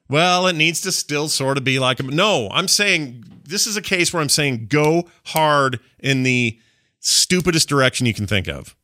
well, 0.07 0.45
it 0.45 0.53
needs 0.53 0.81
to 0.81 0.91
still 0.91 1.27
sort 1.29 1.57
of 1.57 1.63
be 1.63 1.79
like, 1.79 2.03
no, 2.03 2.49
I'm 2.51 2.67
saying 2.67 3.23
this 3.43 3.65
is 3.65 3.75
a 3.77 3.81
case 3.81 4.13
where 4.13 4.21
I'm 4.21 4.29
saying 4.29 4.67
go 4.67 5.09
hard 5.25 5.79
in 5.99 6.23
the 6.23 6.59
stupidest 6.99 7.67
direction 7.67 8.05
you 8.05 8.13
can 8.13 8.27
think 8.27 8.47
of. 8.47 8.75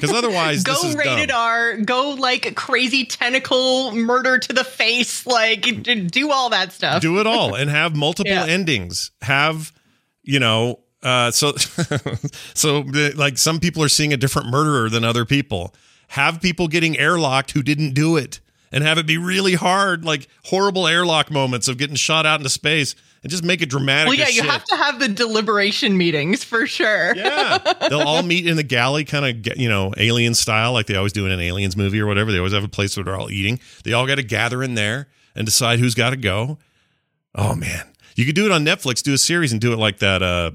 Because 0.00 0.16
otherwise, 0.16 0.62
go 0.62 0.74
rated 0.94 1.28
dumb. 1.28 1.38
R, 1.38 1.76
go 1.78 2.10
like 2.10 2.54
crazy 2.54 3.04
tentacle 3.04 3.92
murder 3.92 4.38
to 4.38 4.52
the 4.52 4.64
face, 4.64 5.26
like 5.26 5.82
do 5.82 6.30
all 6.30 6.50
that 6.50 6.72
stuff. 6.72 7.02
Do 7.02 7.20
it 7.20 7.26
all 7.26 7.54
and 7.54 7.68
have 7.68 7.94
multiple 7.94 8.32
yeah. 8.32 8.46
endings. 8.46 9.10
Have 9.22 9.72
you 10.22 10.40
know? 10.40 10.80
Uh, 11.02 11.30
so, 11.30 11.54
so 12.54 12.80
like 13.16 13.38
some 13.38 13.58
people 13.58 13.82
are 13.82 13.88
seeing 13.88 14.12
a 14.12 14.16
different 14.16 14.48
murderer 14.48 14.88
than 14.88 15.04
other 15.04 15.24
people. 15.24 15.74
Have 16.08 16.42
people 16.42 16.68
getting 16.68 16.94
airlocked 16.94 17.52
who 17.52 17.62
didn't 17.62 17.94
do 17.94 18.16
it, 18.16 18.40
and 18.72 18.84
have 18.84 18.98
it 18.98 19.06
be 19.06 19.16
really 19.16 19.54
hard, 19.54 20.04
like 20.04 20.28
horrible 20.46 20.86
airlock 20.86 21.30
moments 21.30 21.68
of 21.68 21.78
getting 21.78 21.96
shot 21.96 22.26
out 22.26 22.40
into 22.40 22.50
space 22.50 22.94
and 23.22 23.30
just 23.30 23.44
make 23.44 23.62
it 23.62 23.68
dramatic. 23.68 24.08
Well, 24.08 24.18
yeah, 24.18 24.28
you 24.28 24.42
shit. 24.42 24.50
have 24.50 24.64
to 24.64 24.76
have 24.76 24.98
the 24.98 25.08
deliberation 25.08 25.96
meetings 25.96 26.42
for 26.42 26.66
sure. 26.66 27.14
Yeah, 27.14 27.58
they'll 27.88 28.00
all 28.00 28.22
meet 28.22 28.46
in 28.46 28.56
the 28.56 28.62
galley, 28.62 29.04
kind 29.04 29.46
of 29.46 29.58
you 29.58 29.68
know 29.68 29.92
alien 29.96 30.34
style, 30.34 30.72
like 30.72 30.86
they 30.86 30.96
always 30.96 31.12
do 31.12 31.26
in 31.26 31.32
an 31.32 31.40
aliens 31.40 31.76
movie 31.76 32.00
or 32.00 32.06
whatever. 32.06 32.32
They 32.32 32.38
always 32.38 32.52
have 32.52 32.64
a 32.64 32.68
place 32.68 32.96
where 32.96 33.04
they're 33.04 33.16
all 33.16 33.30
eating. 33.30 33.60
They 33.84 33.92
all 33.92 34.06
got 34.06 34.16
to 34.16 34.22
gather 34.22 34.62
in 34.62 34.74
there 34.74 35.08
and 35.34 35.44
decide 35.44 35.78
who's 35.78 35.94
got 35.94 36.10
to 36.10 36.16
go. 36.16 36.58
Oh 37.34 37.54
man, 37.54 37.86
you 38.16 38.24
could 38.24 38.34
do 38.34 38.46
it 38.46 38.52
on 38.52 38.64
Netflix. 38.64 39.02
Do 39.02 39.12
a 39.12 39.18
series 39.18 39.52
and 39.52 39.60
do 39.60 39.72
it 39.72 39.78
like 39.78 39.98
that. 39.98 40.22
Uh, 40.22 40.52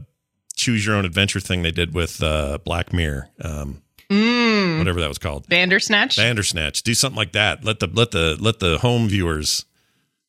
choose 0.56 0.86
your 0.86 0.96
own 0.96 1.06
adventure 1.06 1.40
thing 1.40 1.62
they 1.62 1.72
did 1.72 1.94
with 1.94 2.22
uh, 2.24 2.58
Black 2.64 2.94
Mirror. 2.94 3.30
Um, 3.42 3.82
mm. 4.10 4.80
Whatever 4.80 5.02
that 5.02 5.08
was 5.08 5.18
called, 5.18 5.48
Bandersnatch. 5.48 6.18
Bandersnatch. 6.18 6.84
Do 6.84 6.94
something 6.94 7.18
like 7.18 7.34
that. 7.34 7.64
Let 7.64 7.80
the 7.80 7.88
let 7.88 8.12
the 8.12 8.38
let 8.40 8.60
the 8.60 8.80
home 8.80 9.08
viewers 9.08 9.66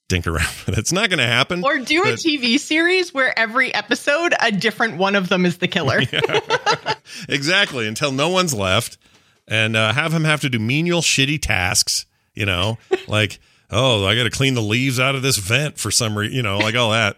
dink 0.08 0.26
around 0.26 0.48
with 0.66 0.70
it. 0.70 0.78
It's 0.78 0.92
not 0.92 1.08
going 1.08 1.18
to 1.18 1.26
happen. 1.26 1.64
Or 1.64 1.78
do 1.78 2.02
but- 2.02 2.14
a 2.14 2.16
TV 2.16 2.58
series 2.58 3.12
where 3.12 3.36
every 3.38 3.74
episode, 3.74 4.34
a 4.40 4.52
different 4.52 4.96
one 4.96 5.14
of 5.14 5.28
them 5.28 5.44
is 5.46 5.58
the 5.58 5.68
killer. 5.68 6.00
exactly. 7.28 7.86
Until 7.86 8.12
no 8.12 8.28
one's 8.28 8.54
left. 8.54 8.98
And 9.48 9.76
uh, 9.76 9.92
have 9.92 10.12
him 10.12 10.24
have 10.24 10.40
to 10.40 10.48
do 10.48 10.58
menial, 10.58 11.00
shitty 11.02 11.40
tasks, 11.40 12.06
you 12.34 12.44
know, 12.44 12.78
like, 13.06 13.38
oh, 13.70 14.04
I 14.04 14.16
got 14.16 14.24
to 14.24 14.30
clean 14.30 14.54
the 14.54 14.60
leaves 14.60 14.98
out 14.98 15.14
of 15.14 15.22
this 15.22 15.36
vent 15.36 15.78
for 15.78 15.92
some 15.92 16.18
reason, 16.18 16.34
you 16.34 16.42
know, 16.42 16.58
like 16.58 16.74
all 16.74 16.90
that. 16.90 17.16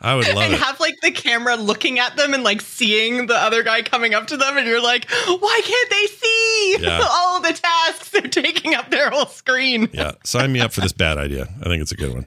I 0.00 0.14
would 0.14 0.28
love 0.34 0.44
and 0.44 0.54
it. 0.54 0.60
have 0.60 0.78
like 0.80 1.00
the 1.02 1.10
camera 1.10 1.56
looking 1.56 1.98
at 1.98 2.16
them 2.16 2.34
and 2.34 2.42
like 2.42 2.60
seeing 2.60 3.26
the 3.26 3.36
other 3.36 3.62
guy 3.62 3.82
coming 3.82 4.14
up 4.14 4.28
to 4.28 4.36
them, 4.36 4.56
and 4.56 4.66
you're 4.66 4.82
like, 4.82 5.10
why 5.10 5.60
can't 5.64 5.90
they 5.90 6.06
see 6.06 6.76
yeah. 6.80 7.06
all 7.10 7.40
the 7.40 7.52
tasks 7.52 8.10
they're 8.10 8.22
taking 8.22 8.74
up 8.74 8.90
their 8.90 9.10
whole 9.10 9.26
screen? 9.26 9.88
yeah, 9.92 10.12
sign 10.24 10.52
me 10.52 10.60
up 10.60 10.72
for 10.72 10.80
this 10.80 10.92
bad 10.92 11.18
idea. 11.18 11.48
I 11.60 11.64
think 11.64 11.82
it's 11.82 11.92
a 11.92 11.96
good 11.96 12.14
one. 12.14 12.26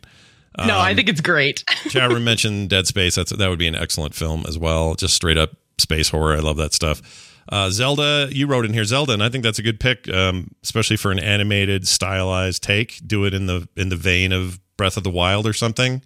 No, 0.57 0.75
um, 0.75 0.81
I 0.81 0.93
think 0.93 1.07
it's 1.07 1.21
great. 1.21 1.63
Chadron 1.89 2.23
mentioned 2.23 2.69
Dead 2.69 2.85
Space. 2.87 3.15
That's 3.15 3.31
that 3.31 3.49
would 3.49 3.59
be 3.59 3.67
an 3.67 3.75
excellent 3.75 4.13
film 4.13 4.43
as 4.47 4.57
well. 4.57 4.95
Just 4.95 5.15
straight 5.15 5.37
up 5.37 5.51
space 5.77 6.09
horror. 6.09 6.35
I 6.35 6.39
love 6.39 6.57
that 6.57 6.73
stuff. 6.73 7.27
Uh, 7.49 7.69
Zelda, 7.69 8.29
you 8.31 8.47
wrote 8.47 8.65
in 8.65 8.73
here 8.73 8.83
Zelda, 8.85 9.13
and 9.13 9.23
I 9.23 9.29
think 9.29 9.43
that's 9.43 9.59
a 9.59 9.63
good 9.63 9.79
pick, 9.79 10.07
um, 10.13 10.51
especially 10.63 10.97
for 10.97 11.11
an 11.11 11.19
animated, 11.19 11.87
stylized 11.87 12.63
take. 12.63 13.01
Do 13.05 13.25
it 13.25 13.33
in 13.33 13.45
the 13.45 13.67
in 13.77 13.87
the 13.89 13.95
vein 13.95 14.33
of 14.33 14.59
Breath 14.75 14.97
of 14.97 15.03
the 15.03 15.09
Wild 15.09 15.47
or 15.47 15.53
something 15.53 16.01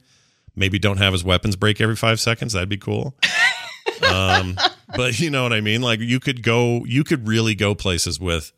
maybe 0.55 0.79
don't 0.79 0.97
have 0.97 1.13
his 1.13 1.23
weapons 1.23 1.55
break 1.55 1.81
every 1.81 1.95
five 1.95 2.19
seconds. 2.19 2.53
That'd 2.53 2.69
be 2.69 2.77
cool. 2.77 3.15
um, 4.11 4.57
but 4.95 5.19
you 5.19 5.29
know 5.29 5.43
what 5.43 5.53
I 5.53 5.61
mean? 5.61 5.81
Like 5.81 5.99
you 5.99 6.19
could 6.19 6.43
go, 6.43 6.83
you 6.85 7.03
could 7.03 7.27
really 7.27 7.55
go 7.55 7.75
places 7.75 8.19
with 8.19 8.51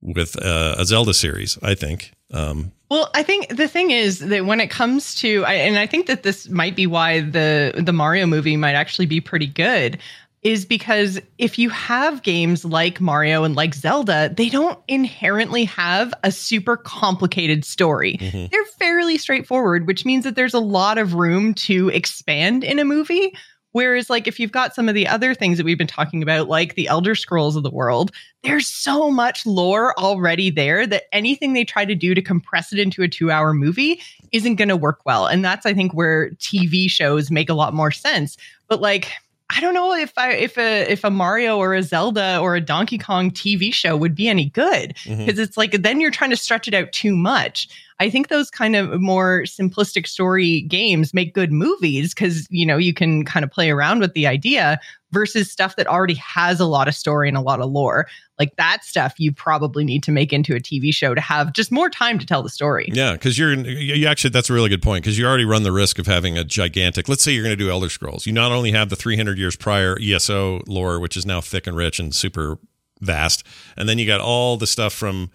with 0.00 0.40
uh, 0.40 0.76
a 0.78 0.84
Zelda 0.84 1.14
series. 1.14 1.58
I 1.62 1.74
think. 1.74 2.12
Um, 2.30 2.72
well, 2.90 3.10
I 3.14 3.22
think 3.22 3.56
the 3.56 3.68
thing 3.68 3.90
is 3.90 4.20
that 4.20 4.46
when 4.46 4.60
it 4.60 4.68
comes 4.70 5.14
to, 5.16 5.44
and 5.44 5.78
I 5.78 5.86
think 5.86 6.06
that 6.06 6.22
this 6.22 6.48
might 6.48 6.76
be 6.76 6.86
why 6.86 7.20
the 7.20 7.74
the 7.76 7.92
Mario 7.92 8.26
movie 8.26 8.56
might 8.56 8.74
actually 8.74 9.06
be 9.06 9.20
pretty 9.20 9.46
good 9.46 9.98
is 10.42 10.64
because 10.64 11.20
if 11.38 11.58
you 11.58 11.68
have 11.68 12.22
games 12.22 12.64
like 12.64 13.00
Mario 13.00 13.44
and 13.44 13.56
like 13.56 13.74
Zelda, 13.74 14.32
they 14.36 14.48
don't 14.48 14.78
inherently 14.86 15.64
have 15.64 16.14
a 16.22 16.30
super 16.30 16.76
complicated 16.76 17.64
story. 17.64 18.18
Mm-hmm. 18.20 18.46
They're 18.50 18.64
fairly 18.78 19.18
straightforward, 19.18 19.86
which 19.86 20.04
means 20.04 20.24
that 20.24 20.36
there's 20.36 20.54
a 20.54 20.60
lot 20.60 20.98
of 20.98 21.14
room 21.14 21.54
to 21.54 21.88
expand 21.88 22.62
in 22.62 22.78
a 22.78 22.84
movie. 22.84 23.34
Whereas, 23.72 24.08
like, 24.08 24.26
if 24.26 24.40
you've 24.40 24.52
got 24.52 24.74
some 24.74 24.88
of 24.88 24.94
the 24.94 25.06
other 25.06 25.34
things 25.34 25.58
that 25.58 25.64
we've 25.64 25.76
been 25.76 25.86
talking 25.86 26.22
about, 26.22 26.48
like 26.48 26.74
the 26.74 26.88
Elder 26.88 27.14
Scrolls 27.14 27.54
of 27.54 27.62
the 27.62 27.70
world, 27.70 28.10
there's 28.42 28.66
so 28.66 29.10
much 29.10 29.44
lore 29.44 29.96
already 29.98 30.48
there 30.48 30.86
that 30.86 31.04
anything 31.12 31.52
they 31.52 31.64
try 31.64 31.84
to 31.84 31.94
do 31.94 32.14
to 32.14 32.22
compress 32.22 32.72
it 32.72 32.78
into 32.78 33.02
a 33.02 33.08
two 33.08 33.30
hour 33.30 33.52
movie 33.52 34.00
isn't 34.32 34.56
going 34.56 34.70
to 34.70 34.76
work 34.76 35.00
well. 35.04 35.26
And 35.26 35.44
that's, 35.44 35.66
I 35.66 35.74
think, 35.74 35.92
where 35.92 36.30
TV 36.36 36.88
shows 36.88 37.30
make 37.30 37.50
a 37.50 37.54
lot 37.54 37.74
more 37.74 37.90
sense. 37.90 38.38
But, 38.68 38.80
like, 38.80 39.12
I 39.50 39.60
don't 39.60 39.72
know 39.72 39.94
if 39.94 40.12
I 40.16 40.32
if 40.32 40.58
a 40.58 40.90
if 40.90 41.04
a 41.04 41.10
Mario 41.10 41.56
or 41.56 41.74
a 41.74 41.82
Zelda 41.82 42.38
or 42.38 42.54
a 42.54 42.60
Donkey 42.60 42.98
Kong 42.98 43.30
TV 43.30 43.72
show 43.72 43.96
would 43.96 44.14
be 44.14 44.28
any 44.28 44.50
good 44.50 44.88
because 44.88 45.18
mm-hmm. 45.18 45.40
it's 45.40 45.56
like 45.56 45.72
then 45.72 46.00
you're 46.00 46.10
trying 46.10 46.30
to 46.30 46.36
stretch 46.36 46.68
it 46.68 46.74
out 46.74 46.92
too 46.92 47.16
much. 47.16 47.68
I 48.00 48.10
think 48.10 48.28
those 48.28 48.50
kind 48.50 48.76
of 48.76 49.00
more 49.00 49.42
simplistic 49.42 50.06
story 50.06 50.62
games 50.62 51.12
make 51.12 51.34
good 51.34 51.52
movies 51.52 52.14
because 52.14 52.46
you 52.50 52.64
know 52.64 52.76
you 52.76 52.94
can 52.94 53.24
kind 53.24 53.44
of 53.44 53.50
play 53.50 53.70
around 53.70 54.00
with 54.00 54.14
the 54.14 54.26
idea 54.26 54.78
versus 55.10 55.50
stuff 55.50 55.76
that 55.76 55.86
already 55.86 56.14
has 56.14 56.60
a 56.60 56.66
lot 56.66 56.86
of 56.86 56.94
story 56.94 57.28
and 57.28 57.36
a 57.36 57.40
lot 57.40 57.60
of 57.60 57.70
lore. 57.70 58.06
Like 58.38 58.54
that 58.56 58.84
stuff 58.84 59.14
you 59.18 59.32
probably 59.32 59.84
need 59.84 60.02
to 60.04 60.12
make 60.12 60.32
into 60.32 60.54
a 60.54 60.60
TV 60.60 60.92
show 60.94 61.14
to 61.14 61.20
have 61.20 61.52
just 61.54 61.72
more 61.72 61.90
time 61.90 62.18
to 62.18 62.26
tell 62.26 62.42
the 62.42 62.50
story. 62.50 62.88
Yeah, 62.92 63.12
because 63.12 63.38
you're 63.38 63.52
you 63.54 64.06
actually 64.06 64.30
that's 64.30 64.50
a 64.50 64.52
really 64.52 64.68
good 64.68 64.82
point 64.82 65.02
because 65.02 65.18
you 65.18 65.26
already 65.26 65.44
run 65.44 65.64
the 65.64 65.72
risk 65.72 65.98
of 65.98 66.06
having 66.06 66.38
a 66.38 66.44
gigantic. 66.44 67.08
Let's 67.08 67.22
say 67.22 67.32
you're 67.32 67.44
going 67.44 67.56
to 67.56 67.64
do 67.64 67.70
Elder 67.70 67.88
Scrolls. 67.88 68.26
You 68.26 68.32
not 68.32 68.52
only 68.52 68.70
have 68.72 68.90
the 68.90 68.96
300 68.96 69.38
years 69.38 69.56
prior 69.56 69.98
ESO 70.00 70.62
lore, 70.66 71.00
which 71.00 71.16
is 71.16 71.26
now 71.26 71.40
thick 71.40 71.66
and 71.66 71.76
rich 71.76 71.98
and 71.98 72.14
super 72.14 72.58
vast, 73.00 73.44
and 73.76 73.88
then 73.88 73.98
you 73.98 74.06
got 74.06 74.20
all 74.20 74.56
the 74.56 74.66
stuff 74.66 74.92
from 74.92 75.30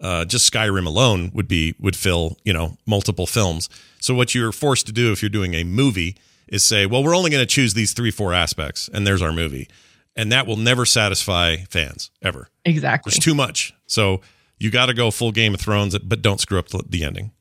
Uh, 0.00 0.24
just 0.24 0.50
Skyrim 0.52 0.86
alone 0.86 1.30
would 1.32 1.48
be 1.48 1.74
would 1.80 1.96
fill 1.96 2.36
you 2.44 2.52
know 2.52 2.76
multiple 2.86 3.26
films. 3.26 3.68
So 4.00 4.14
what 4.14 4.34
you're 4.34 4.52
forced 4.52 4.86
to 4.86 4.92
do 4.92 5.12
if 5.12 5.22
you're 5.22 5.30
doing 5.30 5.54
a 5.54 5.64
movie 5.64 6.16
is 6.48 6.62
say, 6.62 6.86
well, 6.86 7.02
we're 7.02 7.16
only 7.16 7.30
going 7.30 7.42
to 7.42 7.46
choose 7.46 7.74
these 7.74 7.92
three 7.92 8.10
four 8.10 8.32
aspects, 8.32 8.88
and 8.92 9.06
there's 9.06 9.22
our 9.22 9.32
movie, 9.32 9.68
and 10.14 10.30
that 10.32 10.46
will 10.46 10.56
never 10.56 10.84
satisfy 10.84 11.56
fans 11.70 12.10
ever. 12.22 12.48
Exactly. 12.64 13.10
There's 13.10 13.24
too 13.24 13.34
much. 13.34 13.74
So 13.86 14.20
you 14.58 14.70
got 14.70 14.86
to 14.86 14.94
go 14.94 15.10
full 15.10 15.32
Game 15.32 15.54
of 15.54 15.60
Thrones, 15.60 15.98
but 15.98 16.22
don't 16.22 16.40
screw 16.40 16.58
up 16.58 16.68
the, 16.68 16.82
the 16.88 17.04
ending. 17.04 17.32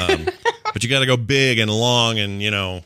Um, 0.00 0.26
but 0.72 0.82
you 0.82 0.90
got 0.90 1.00
to 1.00 1.06
go 1.06 1.16
big 1.16 1.58
and 1.58 1.70
long 1.70 2.18
and 2.18 2.42
you 2.42 2.50
know 2.50 2.82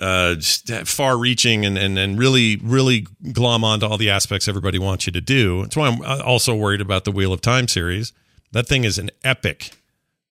uh, 0.00 0.36
far 0.84 1.18
reaching 1.18 1.64
and, 1.64 1.76
and 1.76 1.98
and 1.98 2.18
really 2.18 2.56
really 2.62 3.06
glom 3.32 3.64
onto 3.64 3.86
all 3.86 3.98
the 3.98 4.10
aspects 4.10 4.48
everybody 4.48 4.78
wants 4.78 5.06
you 5.06 5.12
to 5.12 5.20
do. 5.20 5.62
That's 5.62 5.76
why 5.76 5.88
I'm 5.88 6.02
uh, 6.02 6.22
also 6.24 6.54
worried 6.54 6.80
about 6.80 7.04
the 7.04 7.12
Wheel 7.12 7.32
of 7.32 7.40
Time 7.40 7.68
series. 7.68 8.12
That 8.52 8.66
thing 8.66 8.84
is 8.84 8.98
an 8.98 9.10
epic 9.24 9.72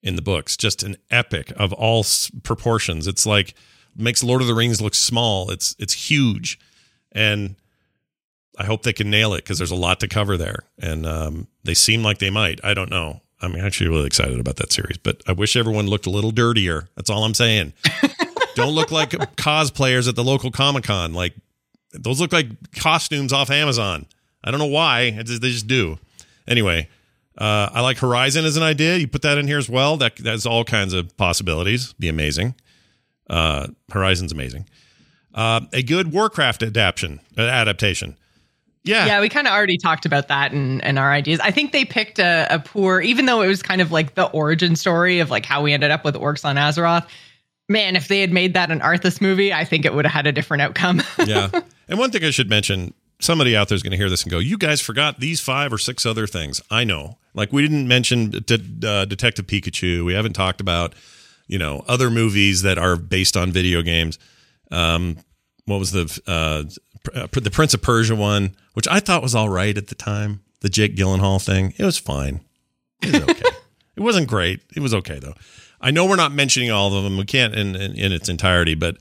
in 0.01 0.15
the 0.15 0.21
books, 0.21 0.55
just 0.55 0.83
an 0.83 0.95
epic 1.11 1.51
of 1.57 1.73
all 1.73 2.05
proportions. 2.43 3.07
It's 3.07 3.25
like 3.25 3.53
makes 3.95 4.23
Lord 4.23 4.41
of 4.41 4.47
the 4.47 4.53
Rings 4.53 4.81
look 4.81 4.95
small. 4.95 5.51
It's 5.51 5.75
it's 5.79 5.93
huge, 5.93 6.59
and 7.11 7.55
I 8.57 8.65
hope 8.65 8.83
they 8.83 8.93
can 8.93 9.09
nail 9.09 9.33
it 9.33 9.39
because 9.43 9.57
there's 9.57 9.71
a 9.71 9.75
lot 9.75 9.99
to 9.99 10.07
cover 10.07 10.37
there, 10.37 10.59
and 10.79 11.05
um, 11.05 11.47
they 11.63 11.73
seem 11.73 12.03
like 12.03 12.19
they 12.19 12.29
might. 12.29 12.59
I 12.63 12.73
don't 12.73 12.89
know. 12.89 13.21
I'm 13.41 13.55
actually 13.55 13.89
really 13.89 14.07
excited 14.07 14.39
about 14.39 14.55
that 14.55 14.71
series, 14.71 14.97
but 14.97 15.21
I 15.27 15.31
wish 15.33 15.55
everyone 15.55 15.87
looked 15.87 16.07
a 16.07 16.09
little 16.09 16.31
dirtier. 16.31 16.89
That's 16.95 17.09
all 17.09 17.23
I'm 17.23 17.35
saying. 17.35 17.73
Don't 18.57 18.73
look 18.73 18.91
like 18.91 19.11
cosplayers 19.35 20.07
at 20.09 20.15
the 20.15 20.23
local 20.23 20.51
Comic 20.51 20.83
Con. 20.83 21.13
Like 21.13 21.33
those 21.93 22.19
look 22.19 22.33
like 22.33 22.47
costumes 22.73 23.31
off 23.31 23.49
Amazon. 23.49 24.05
I 24.43 24.51
don't 24.51 24.59
know 24.59 24.65
why. 24.65 25.11
Just, 25.11 25.41
they 25.41 25.49
just 25.49 25.67
do. 25.67 25.97
Anyway, 26.47 26.89
uh, 27.37 27.69
I 27.71 27.81
like 27.81 27.97
Horizon 27.97 28.45
as 28.45 28.57
an 28.57 28.63
idea. 28.63 28.97
You 28.97 29.07
put 29.07 29.21
that 29.21 29.37
in 29.37 29.47
here 29.47 29.57
as 29.57 29.69
well. 29.69 29.97
That 29.97 30.15
that's 30.17 30.45
all 30.45 30.63
kinds 30.63 30.93
of 30.93 31.15
possibilities. 31.17 31.93
Be 31.93 32.07
amazing. 32.09 32.55
Uh, 33.29 33.67
Horizon's 33.91 34.31
amazing. 34.31 34.67
Uh, 35.33 35.61
a 35.73 35.83
good 35.83 36.11
Warcraft 36.11 36.63
adaptation. 36.63 37.19
Uh, 37.37 37.41
adaptation. 37.41 38.17
Yeah. 38.83 39.05
Yeah, 39.05 39.21
we 39.21 39.29
kind 39.29 39.47
of 39.47 39.53
already 39.53 39.77
talked 39.77 40.05
about 40.05 40.29
that 40.29 40.53
and, 40.53 40.83
and 40.83 40.97
our 40.97 41.11
ideas. 41.11 41.39
I 41.41 41.51
think 41.51 41.73
they 41.73 41.83
picked 41.85 42.19
a, 42.19 42.47
a 42.49 42.59
poor, 42.59 43.01
even 43.01 43.25
though 43.25 43.41
it 43.41 43.47
was 43.47 43.61
kind 43.61 43.81
of 43.81 43.91
like 43.91 44.15
the 44.15 44.25
origin 44.27 44.75
story 44.75 45.19
of 45.19 45.29
like 45.29 45.45
how 45.45 45.61
we 45.61 45.73
ended 45.73 45.91
up 45.91 46.05
with 46.05 46.15
orcs 46.15 46.45
on 46.45 46.55
Azeroth. 46.55 47.05
Man, 47.69 47.95
if 47.95 48.07
they 48.07 48.21
had 48.21 48.31
made 48.31 48.53
that 48.53 48.71
an 48.71 48.79
Arthas 48.79 49.19
movie, 49.19 49.53
I 49.53 49.65
think 49.65 49.85
it 49.85 49.93
would 49.93 50.05
have 50.05 50.13
had 50.13 50.27
a 50.27 50.31
different 50.31 50.61
outcome. 50.61 51.01
yeah. 51.25 51.49
And 51.87 51.99
one 51.99 52.11
thing 52.11 52.23
I 52.23 52.29
should 52.29 52.49
mention 52.49 52.93
somebody 53.19 53.55
out 53.55 53.67
there 53.67 53.75
is 53.75 53.83
going 53.83 53.91
to 53.91 53.97
hear 53.97 54.09
this 54.09 54.23
and 54.23 54.31
go, 54.31 54.39
you 54.39 54.57
guys 54.57 54.79
forgot 54.79 55.19
these 55.19 55.41
five 55.41 55.73
or 55.73 55.77
six 55.77 56.05
other 56.05 56.27
things. 56.27 56.61
I 56.71 56.83
know. 56.83 57.17
Like 57.33 57.51
we 57.51 57.61
didn't 57.61 57.87
mention 57.87 58.31
De- 58.31 58.87
uh, 58.87 59.05
Detective 59.05 59.47
Pikachu. 59.47 60.05
We 60.05 60.13
haven't 60.13 60.33
talked 60.33 60.61
about, 60.61 60.93
you 61.47 61.57
know, 61.57 61.83
other 61.87 62.09
movies 62.09 62.61
that 62.61 62.77
are 62.77 62.95
based 62.95 63.35
on 63.35 63.51
video 63.51 63.81
games. 63.81 64.17
Um, 64.71 65.17
what 65.65 65.79
was 65.79 65.91
the 65.91 66.21
uh, 66.27 66.63
uh, 67.13 67.27
the 67.31 67.51
Prince 67.51 67.73
of 67.73 67.81
Persia 67.81 68.15
one, 68.15 68.55
which 68.73 68.87
I 68.87 68.99
thought 68.99 69.21
was 69.21 69.35
all 69.35 69.49
right 69.49 69.77
at 69.77 69.87
the 69.87 69.95
time. 69.95 70.41
The 70.61 70.69
Jake 70.69 70.95
Gyllenhaal 70.95 71.43
thing, 71.43 71.73
it 71.77 71.85
was 71.85 71.97
fine. 71.97 72.41
It 73.03 73.13
was 73.13 73.23
okay. 73.23 73.49
it 73.95 74.01
wasn't 74.01 74.27
great. 74.27 74.61
It 74.75 74.81
was 74.81 74.93
okay 74.93 75.19
though. 75.19 75.35
I 75.79 75.91
know 75.91 76.05
we're 76.05 76.15
not 76.15 76.31
mentioning 76.31 76.71
all 76.71 76.93
of 76.93 77.03
them. 77.03 77.17
We 77.17 77.25
can't 77.25 77.53
in 77.53 77.75
in, 77.75 77.93
in 77.93 78.11
its 78.11 78.29
entirety, 78.29 78.75
but 78.75 78.97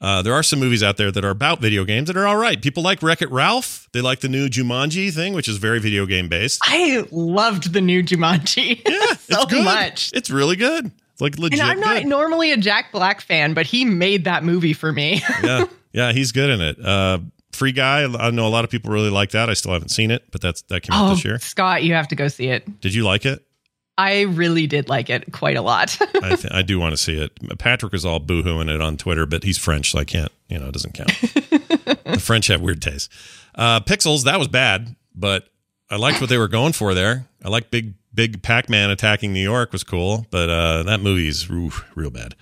uh, 0.00 0.22
there 0.22 0.34
are 0.34 0.42
some 0.42 0.60
movies 0.60 0.82
out 0.82 0.96
there 0.96 1.10
that 1.10 1.24
are 1.24 1.30
about 1.30 1.60
video 1.60 1.84
games 1.84 2.08
that 2.08 2.16
are 2.16 2.26
all 2.26 2.36
right. 2.36 2.60
People 2.60 2.82
like 2.82 3.02
Wreck 3.02 3.22
It 3.22 3.30
Ralph. 3.30 3.88
They 3.92 4.00
like 4.00 4.20
the 4.20 4.28
new 4.28 4.48
Jumanji 4.48 5.12
thing, 5.12 5.32
which 5.32 5.48
is 5.48 5.56
very 5.56 5.80
video 5.80 6.04
game 6.06 6.28
based. 6.28 6.60
I 6.62 7.06
loved 7.10 7.72
the 7.72 7.80
new 7.80 8.02
Jumanji. 8.02 8.82
Yeah, 8.96 9.14
so 9.14 9.42
it's 9.42 9.52
good. 9.52 9.64
much. 9.64 10.10
It's 10.14 10.30
really 10.30 10.56
good. 10.56 10.90
It's 11.12 11.20
like 11.20 11.38
legit. 11.38 11.60
And 11.60 11.70
I'm 11.70 11.80
not 11.80 11.96
good. 11.98 12.06
normally 12.06 12.52
a 12.52 12.56
Jack 12.56 12.92
Black 12.92 13.20
fan, 13.20 13.54
but 13.54 13.66
he 13.66 13.84
made 13.84 14.24
that 14.24 14.44
movie 14.44 14.72
for 14.72 14.92
me. 14.92 15.22
yeah, 15.42 15.64
yeah, 15.92 16.12
he's 16.12 16.32
good 16.32 16.50
in 16.50 16.60
it. 16.60 16.84
Uh, 16.84 17.18
Free 17.52 17.72
Guy. 17.72 18.04
I 18.04 18.30
know 18.30 18.46
a 18.46 18.48
lot 18.48 18.64
of 18.64 18.70
people 18.70 18.92
really 18.92 19.10
like 19.10 19.30
that. 19.30 19.48
I 19.48 19.54
still 19.54 19.72
haven't 19.72 19.88
seen 19.88 20.10
it, 20.10 20.30
but 20.30 20.40
that's 20.40 20.62
that 20.62 20.82
came 20.82 20.94
oh, 20.94 21.06
out 21.06 21.14
this 21.14 21.24
year. 21.24 21.38
Scott, 21.38 21.82
you 21.82 21.94
have 21.94 22.08
to 22.08 22.14
go 22.14 22.28
see 22.28 22.48
it. 22.48 22.80
Did 22.80 22.94
you 22.94 23.04
like 23.04 23.24
it? 23.26 23.45
I 23.98 24.22
really 24.22 24.66
did 24.66 24.88
like 24.88 25.08
it 25.08 25.32
quite 25.32 25.56
a 25.56 25.62
lot. 25.62 25.96
I, 26.22 26.36
th- 26.36 26.52
I 26.52 26.62
do 26.62 26.78
want 26.78 26.92
to 26.92 26.96
see 26.96 27.18
it. 27.18 27.58
Patrick 27.58 27.94
is 27.94 28.04
all 28.04 28.20
boohooing 28.20 28.72
it 28.72 28.80
on 28.80 28.96
Twitter, 28.96 29.24
but 29.24 29.42
he's 29.42 29.58
French, 29.58 29.92
so 29.92 29.98
I 29.98 30.04
can't. 30.04 30.30
You 30.48 30.58
know, 30.58 30.68
it 30.68 30.72
doesn't 30.72 30.94
count. 30.94 31.08
the 32.04 32.20
French 32.20 32.48
have 32.48 32.60
weird 32.60 32.82
tastes. 32.82 33.08
Uh, 33.54 33.80
Pixels, 33.80 34.24
that 34.24 34.38
was 34.38 34.48
bad, 34.48 34.94
but 35.14 35.48
I 35.90 35.96
liked 35.96 36.20
what 36.20 36.28
they 36.28 36.38
were 36.38 36.48
going 36.48 36.72
for 36.72 36.94
there. 36.94 37.26
I 37.44 37.48
like 37.48 37.70
big 37.70 37.94
big 38.12 38.42
Pac 38.42 38.68
Man 38.68 38.90
attacking 38.90 39.32
New 39.32 39.42
York 39.42 39.72
was 39.72 39.84
cool, 39.84 40.26
but 40.30 40.50
uh, 40.50 40.82
that 40.84 41.00
movie's 41.00 41.48
ooh, 41.50 41.70
real 41.94 42.10
bad. 42.10 42.34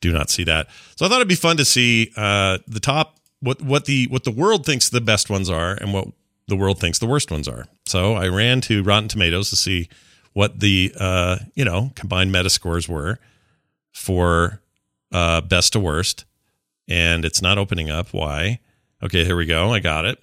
Do 0.00 0.12
not 0.12 0.30
see 0.30 0.44
that. 0.44 0.68
So 0.96 1.04
I 1.04 1.08
thought 1.08 1.16
it'd 1.16 1.28
be 1.28 1.34
fun 1.34 1.56
to 1.56 1.64
see 1.64 2.12
uh, 2.16 2.58
the 2.66 2.80
top 2.80 3.18
what 3.40 3.60
what 3.62 3.86
the 3.86 4.06
what 4.08 4.24
the 4.24 4.30
world 4.30 4.64
thinks 4.64 4.88
the 4.88 5.00
best 5.00 5.28
ones 5.30 5.50
are 5.50 5.72
and 5.74 5.92
what 5.92 6.08
the 6.46 6.56
world 6.56 6.78
thinks 6.78 6.98
the 6.98 7.06
worst 7.06 7.30
ones 7.30 7.48
are. 7.48 7.66
So 7.86 8.14
I 8.14 8.28
ran 8.28 8.60
to 8.62 8.82
Rotten 8.82 9.08
Tomatoes 9.08 9.50
to 9.50 9.56
see 9.56 9.88
what 10.34 10.60
the 10.60 10.92
uh, 11.00 11.38
you 11.54 11.64
know 11.64 11.90
combined 11.94 12.32
Metascores 12.32 12.88
were 12.88 13.18
for 13.92 14.60
uh, 15.10 15.40
best 15.40 15.72
to 15.72 15.80
worst, 15.80 16.26
and 16.86 17.24
it's 17.24 17.40
not 17.40 17.56
opening 17.56 17.88
up. 17.88 18.12
Why? 18.12 18.60
Okay, 19.02 19.24
here 19.24 19.36
we 19.36 19.46
go. 19.46 19.72
I 19.72 19.80
got 19.80 20.04
it. 20.04 20.22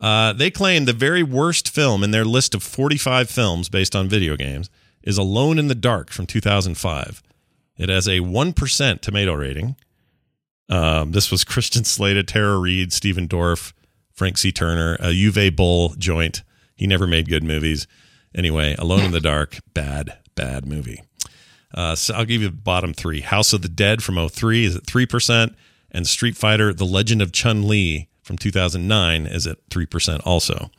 Uh, 0.00 0.32
they 0.32 0.50
claim 0.50 0.84
the 0.84 0.92
very 0.92 1.22
worst 1.22 1.68
film 1.68 2.04
in 2.04 2.12
their 2.12 2.24
list 2.24 2.54
of 2.54 2.62
45 2.62 3.28
films 3.28 3.68
based 3.68 3.96
on 3.96 4.08
video 4.08 4.36
games 4.36 4.70
is 5.02 5.18
Alone 5.18 5.58
in 5.58 5.68
the 5.68 5.74
Dark 5.74 6.10
from 6.10 6.26
2005. 6.26 7.22
It 7.76 7.88
has 7.88 8.06
a 8.06 8.20
1% 8.20 9.00
tomato 9.00 9.34
rating. 9.34 9.76
Um, 10.68 11.12
this 11.12 11.30
was 11.30 11.44
Christian 11.44 11.84
Slater, 11.84 12.22
Tara 12.22 12.58
Reid, 12.58 12.92
Stephen 12.92 13.26
Dorff, 13.26 13.72
Frank 14.12 14.36
C. 14.36 14.52
Turner, 14.52 14.94
a 14.96 15.08
Uwe 15.08 15.54
Boll 15.54 15.94
joint. 15.96 16.42
He 16.76 16.86
never 16.86 17.06
made 17.06 17.28
good 17.28 17.42
movies. 17.42 17.86
Anyway, 18.34 18.74
Alone 18.78 19.04
in 19.04 19.10
the 19.12 19.20
Dark, 19.20 19.58
bad, 19.74 20.18
bad 20.34 20.66
movie. 20.66 21.02
Uh, 21.74 21.94
so 21.94 22.14
I'll 22.14 22.24
give 22.24 22.42
you 22.42 22.48
the 22.48 22.56
bottom 22.56 22.92
three. 22.92 23.20
House 23.20 23.52
of 23.52 23.62
the 23.62 23.68
Dead 23.68 24.02
from 24.02 24.16
03 24.28 24.64
is 24.64 24.76
at 24.76 24.84
3%, 24.84 25.54
and 25.90 26.06
Street 26.06 26.36
Fighter 26.36 26.72
The 26.72 26.84
Legend 26.84 27.22
of 27.22 27.32
Chun 27.32 27.66
Li 27.66 28.08
from 28.22 28.38
2009 28.38 29.26
is 29.26 29.46
at 29.46 29.68
3% 29.70 30.20
also. 30.24 30.70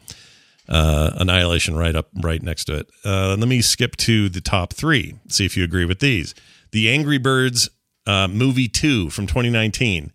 Uh, 0.67 1.11
Annihilation 1.15 1.75
right 1.75 1.95
up, 1.95 2.09
right 2.21 2.41
next 2.43 2.65
to 2.65 2.75
it. 2.75 2.89
Uh, 3.03 3.35
let 3.39 3.47
me 3.47 3.61
skip 3.61 3.95
to 3.97 4.29
the 4.29 4.41
top 4.41 4.73
three, 4.73 5.15
see 5.27 5.45
if 5.45 5.57
you 5.57 5.63
agree 5.63 5.85
with 5.85 5.99
these. 5.99 6.35
The 6.71 6.91
Angry 6.91 7.17
Birds 7.17 7.69
uh, 8.05 8.27
movie 8.27 8.67
2 8.67 9.09
from 9.09 9.25
2019, 9.25 10.11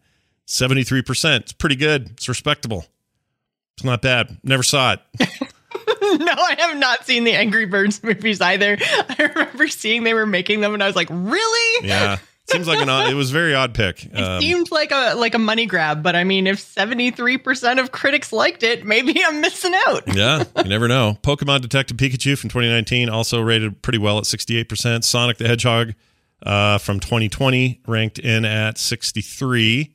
73%. 0.47 1.41
It's 1.41 1.53
pretty 1.53 1.76
good. 1.76 2.11
It's 2.11 2.28
respectable. 2.28 2.87
It's 3.76 3.85
not 3.85 4.03
bad. 4.03 4.39
Never 4.45 4.62
saw 4.62 4.93
it. 4.93 5.01
no, 6.19 6.33
I 6.33 6.57
have 6.59 6.77
not 6.77 7.07
seen 7.07 7.25
the 7.25 7.33
Angry 7.33 7.67
Birds 7.67 8.03
movies 8.03 8.41
either. 8.41 8.77
I 8.81 9.31
remember 9.35 9.69
seeing 9.69 10.05
they 10.05 10.15
were 10.15 10.27
making 10.27 10.61
them, 10.61 10.75
and 10.75 10.83
I 10.83 10.87
was 10.87 10.97
like, 10.97 11.09
"Really?" 11.11 11.89
Yeah, 11.89 12.19
seems 12.51 12.67
like 12.67 12.81
an 12.81 12.89
odd. 12.89 13.11
It 13.11 13.15
was 13.15 13.31
a 13.31 13.33
very 13.33 13.55
odd 13.55 13.75
pick. 13.75 14.05
It 14.15 14.23
um, 14.23 14.41
seemed 14.41 14.71
like 14.71 14.93
a 14.93 15.15
like 15.15 15.35
a 15.35 15.39
money 15.39 15.67
grab, 15.67 16.03
but 16.03 16.15
I 16.15 16.25
mean, 16.25 16.47
if 16.47 16.61
seventy 16.61 17.11
three 17.11 17.39
percent 17.39 17.81
of 17.81 17.91
critics 17.91 18.33
liked 18.33 18.63
it, 18.63 18.85
maybe 18.85 19.21
I'm 19.25 19.41
missing 19.41 19.75
out. 19.87 20.03
yeah, 20.15 20.45
you 20.59 20.65
never 20.65 20.89
know. 20.89 21.19
Pokemon 21.23 21.63
Detective 21.63 21.97
Pikachu 21.97 22.39
from 22.39 22.51
2019 22.51 23.09
also 23.09 23.41
rated 23.41 23.83
pretty 23.83 23.99
well 23.99 24.19
at 24.19 24.27
68 24.27 24.69
percent. 24.69 25.05
Sonic 25.05 25.39
the 25.39 25.49
Hedgehog 25.49 25.95
uh, 26.45 26.79
from 26.79 27.01
2020 27.01 27.81
ranked 27.87 28.19
in 28.19 28.45
at 28.45 28.79
63. 28.79 29.95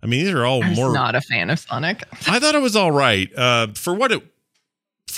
I 0.00 0.06
mean, 0.06 0.24
these 0.24 0.32
are 0.32 0.44
all 0.44 0.62
I 0.62 0.70
was 0.70 0.78
more. 0.78 0.92
Not 0.92 1.14
a 1.16 1.20
fan 1.20 1.50
of 1.50 1.58
Sonic. 1.58 2.04
I 2.28 2.38
thought 2.38 2.54
it 2.54 2.62
was 2.62 2.76
all 2.76 2.92
right 2.92 3.28
uh, 3.36 3.68
for 3.74 3.94
what 3.94 4.12
it 4.12 4.22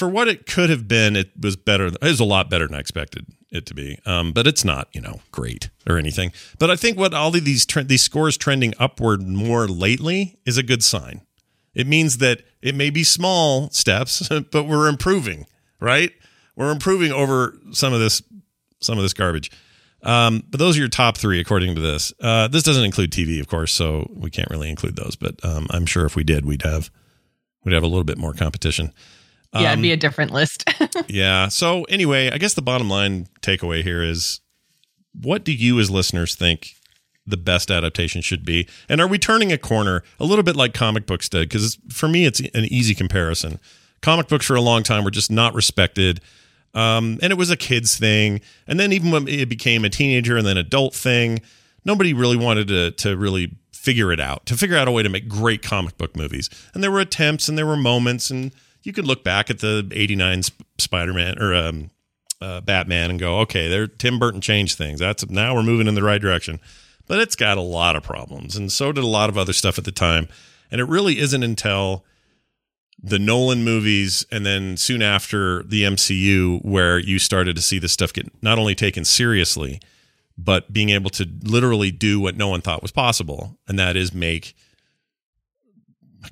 for 0.01 0.09
what 0.09 0.29
it 0.29 0.47
could 0.47 0.71
have 0.71 0.89
been. 0.89 1.15
It 1.15 1.31
was 1.39 1.57
better. 1.57 1.89
It 1.89 2.01
was 2.01 2.21
a 2.21 2.25
lot 2.25 2.49
better 2.49 2.67
than 2.67 2.75
I 2.75 2.81
expected 2.81 3.27
it 3.51 3.67
to 3.67 3.75
be. 3.75 3.99
Um, 4.07 4.33
but 4.33 4.47
it's 4.47 4.65
not, 4.65 4.89
you 4.93 5.01
know, 5.03 5.21
great 5.31 5.69
or 5.87 5.99
anything. 5.99 6.33
But 6.59 6.71
I 6.71 6.77
think 6.77 6.97
what 6.99 7.13
all 7.13 7.37
of 7.37 7.45
these 7.45 7.67
tre- 7.67 7.83
these 7.83 8.01
scores 8.01 8.39
trending 8.39 8.73
upward 8.79 9.21
more 9.21 9.69
lately 9.69 10.39
is 10.47 10.57
a 10.57 10.63
good 10.63 10.83
sign. 10.83 11.21
It 11.75 11.87
means 11.87 12.17
that 12.17 12.41
it 12.63 12.75
may 12.75 12.89
be 12.89 13.05
small 13.05 13.69
steps, 13.73 14.27
but 14.51 14.65
we're 14.65 14.89
improving. 14.89 15.45
Right? 15.81 16.13
We're 16.57 16.73
improving 16.73 17.13
over 17.13 17.59
some 17.73 17.93
of 17.93 18.01
this 18.01 18.23
some 18.81 18.97
of 18.97 19.03
this 19.03 19.13
garbage. 19.13 19.51
Um, 20.03 20.45
but 20.49 20.59
those 20.59 20.79
are 20.79 20.81
your 20.81 20.89
top 20.89 21.19
three 21.19 21.41
according 21.41 21.75
to 21.75 21.81
this. 21.83 22.11
Uh, 22.19 22.49
this 22.49 22.63
doesn't 22.63 22.85
include 22.85 23.13
TV, 23.13 23.39
of 23.39 23.49
course, 23.49 23.71
so 23.71 24.11
we 24.15 24.31
can't 24.31 24.49
really 24.49 24.71
include 24.71 24.97
those. 24.97 25.15
But 25.15 25.45
um, 25.45 25.67
I'm 25.69 25.85
sure 25.85 26.07
if 26.07 26.17
we 26.17 26.25
did, 26.25 26.47
we'd 26.47 26.63
have 26.63 26.91
we'd 27.67 27.75
have 27.75 27.83
a 27.83 27.87
little 27.87 28.05
bit 28.05 28.17
more 28.17 28.33
competition. 28.33 28.95
Um, 29.53 29.63
yeah, 29.63 29.73
it'd 29.73 29.83
be 29.83 29.93
a 29.93 29.97
different 29.97 30.33
list. 30.33 30.65
yeah. 31.09 31.49
So 31.49 31.85
anyway, 31.85 32.31
I 32.31 32.39
guess 32.39 32.55
the 32.55 32.63
bottom 32.63 32.89
line 32.89 33.27
takeaway 33.43 33.83
here 33.83 34.03
is, 34.03 34.41
what 35.13 35.45
do 35.45 35.53
you 35.53 35.81
as 35.81 35.91
listeners 35.91 36.35
think 36.35 36.75
the 37.27 37.37
best 37.37 37.71
adaptation 37.71 38.23
should 38.23 38.45
be? 38.45 38.69
And 38.89 39.01
are 39.01 39.09
we 39.09 39.19
turning 39.19 39.53
a 39.53 39.59
corner 39.59 40.03
a 40.21 40.25
little 40.25 40.45
bit 40.45 40.57
like 40.57 40.73
comic 40.73 41.07
books 41.07 41.29
did? 41.29 41.49
Because 41.49 41.79
for 41.89 42.09
me, 42.09 42.27
it's 42.27 42.41
an 42.41 42.65
easy 42.67 42.95
comparison. 42.95 43.59
Comic 44.03 44.29
books 44.29 44.47
for 44.47 44.55
a 44.55 44.61
long 44.61 44.83
time 44.83 45.05
were 45.05 45.11
just 45.11 45.31
not 45.31 45.53
respected. 45.55 46.21
Um, 46.73 47.19
and 47.21 47.33
it 47.33 47.37
was 47.37 47.51
a 47.51 47.57
kids 47.57 47.99
thing. 47.99 48.41
And 48.69 48.79
then 48.79 48.93
even 48.93 49.11
when 49.11 49.27
it 49.27 49.49
became 49.49 49.85
a 49.85 49.91
teenager 49.91 50.37
and 50.37 50.47
then 50.47 50.57
adult 50.57 50.95
thing, 50.95 51.41
nobody 51.85 52.13
really 52.13 52.37
wanted 52.37 52.69
to 52.69 52.91
to 52.93 53.17
really 53.17 53.57
figure 53.73 54.13
it 54.13 54.21
out, 54.21 54.45
to 54.47 54.57
figure 54.57 54.77
out 54.77 54.87
a 54.87 54.91
way 54.91 55.03
to 55.03 55.09
make 55.09 55.27
great 55.27 55.63
comic 55.63 55.97
book 55.97 56.15
movies. 56.15 56.51
And 56.75 56.85
there 56.85 56.91
were 56.91 57.01
attempts 57.01 57.49
and 57.49 57.57
there 57.57 57.67
were 57.67 57.77
moments 57.77 58.31
and 58.31 58.53
you 58.83 58.93
could 58.93 59.07
look 59.07 59.25
back 59.25 59.51
at 59.51 59.59
the 59.59 59.89
89 59.93 60.43
Sp- 60.45 60.63
Spider-Man 60.79 61.39
or 61.41 61.55
um, 61.55 61.91
uh, 62.41 62.61
Batman 62.61 63.11
and 63.11 63.21
go, 63.21 63.41
okay, 63.41 63.69
there 63.69 63.87
Tim 63.87 64.19
Burton 64.19 64.41
changed 64.41 64.79
things. 64.79 65.01
That's 65.01 65.29
now 65.29 65.55
we're 65.55 65.63
moving 65.63 65.87
in 65.87 65.95
the 65.95 66.03
right 66.03 66.21
direction. 66.21 66.61
But 67.07 67.21
it's 67.21 67.37
got 67.37 67.59
a 67.59 67.63
lot 67.63 67.97
of 67.97 68.03
problems 68.03 68.57
and 68.57 68.71
so 68.71 68.93
did 68.93 69.05
a 69.05 69.09
lot 69.09 69.29
of 69.29 69.37
other 69.37 69.53
stuff 69.53 69.79
at 69.79 69.85
the 69.85 69.93
time. 69.93 70.29
And 70.71 70.81
it 70.81 70.85
really 70.85 71.19
isn't 71.19 71.43
until 71.43 72.05
the 73.03 73.19
Nolan 73.19 73.65
movies 73.65 74.25
and 74.31 74.45
then 74.45 74.77
soon 74.77 75.03
after 75.03 75.63
the 75.65 75.83
MCU 75.83 76.65
where 76.65 76.99
you 76.99 77.19
started 77.19 77.57
to 77.57 77.63
see 77.63 77.79
this 77.79 77.93
stuff 77.93 78.13
get 78.13 78.31
not 78.43 78.59
only 78.59 78.75
taken 78.75 79.05
seriously, 79.05 79.81
but 80.37 80.73
being 80.73 80.91
able 80.91 81.11
to 81.11 81.29
literally 81.43 81.91
do 81.91 82.21
what 82.21 82.37
no 82.37 82.49
one 82.49 82.61
thought 82.61 82.83
was 82.83 82.93
possible, 82.93 83.59
and 83.69 83.79
that 83.79 83.97
is 83.97 84.15
make 84.15 84.55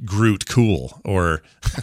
Groot 0.05 0.47
cool 0.47 1.01
or 1.05 1.43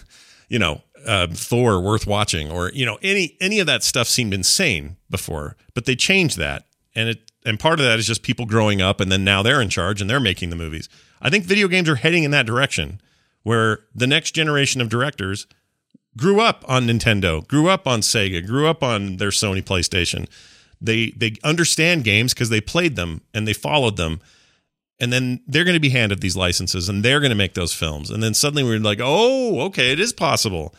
you 0.49 0.59
know 0.59 0.81
uh, 1.05 1.27
Thor 1.31 1.79
worth 1.79 2.07
watching 2.07 2.51
or 2.51 2.71
you 2.71 2.85
know 2.85 2.97
any 3.01 3.37
any 3.39 3.59
of 3.59 3.67
that 3.67 3.83
stuff 3.83 4.07
seemed 4.07 4.33
insane 4.33 4.97
before, 5.09 5.55
but 5.73 5.85
they 5.85 5.95
changed 5.95 6.37
that, 6.37 6.65
and 6.95 7.09
it 7.09 7.31
and 7.45 7.59
part 7.59 7.79
of 7.79 7.85
that 7.85 7.99
is 7.99 8.07
just 8.07 8.23
people 8.23 8.45
growing 8.45 8.81
up, 8.81 8.99
and 8.99 9.11
then 9.11 9.23
now 9.23 9.43
they're 9.43 9.61
in 9.61 9.69
charge 9.69 10.01
and 10.01 10.09
they're 10.09 10.19
making 10.19 10.49
the 10.49 10.55
movies. 10.55 10.89
I 11.21 11.29
think 11.29 11.45
video 11.45 11.67
games 11.67 11.87
are 11.87 11.95
heading 11.95 12.23
in 12.23 12.31
that 12.31 12.45
direction 12.45 12.99
where 13.43 13.81
the 13.93 14.07
next 14.07 14.31
generation 14.31 14.81
of 14.81 14.89
directors 14.89 15.45
grew 16.17 16.41
up 16.41 16.65
on 16.67 16.87
Nintendo, 16.87 17.47
grew 17.47 17.69
up 17.69 17.87
on 17.87 18.01
Sega, 18.01 18.45
grew 18.45 18.67
up 18.67 18.81
on 18.83 19.17
their 19.17 19.29
Sony 19.29 19.61
PlayStation. 19.61 20.27
They 20.81 21.11
they 21.15 21.35
understand 21.43 22.03
games 22.03 22.33
because 22.33 22.49
they 22.49 22.61
played 22.61 22.95
them 22.95 23.21
and 23.33 23.47
they 23.47 23.53
followed 23.53 23.97
them. 23.97 24.19
And 24.99 25.11
then 25.11 25.41
they're 25.45 25.65
going 25.65 25.75
to 25.75 25.81
be 25.81 25.89
handed 25.89 26.21
these 26.21 26.37
licenses 26.37 26.87
and 26.87 27.03
they're 27.03 27.19
going 27.19 27.31
to 27.31 27.35
make 27.35 27.53
those 27.53 27.73
films. 27.73 28.09
And 28.09 28.23
then 28.23 28.33
suddenly 28.33 28.63
we're 28.63 28.79
like, 28.79 28.99
"Oh, 29.01 29.61
okay, 29.65 29.91
it 29.91 29.99
is 29.99 30.13
possible 30.13 30.73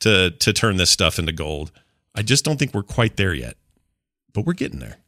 to 0.00 0.30
to 0.30 0.52
turn 0.52 0.76
this 0.76 0.90
stuff 0.90 1.18
into 1.18 1.32
gold." 1.32 1.72
I 2.14 2.22
just 2.22 2.44
don't 2.44 2.58
think 2.58 2.74
we're 2.74 2.82
quite 2.82 3.16
there 3.16 3.34
yet. 3.34 3.56
But 4.32 4.44
we're 4.44 4.52
getting 4.52 4.80
there. 4.80 4.98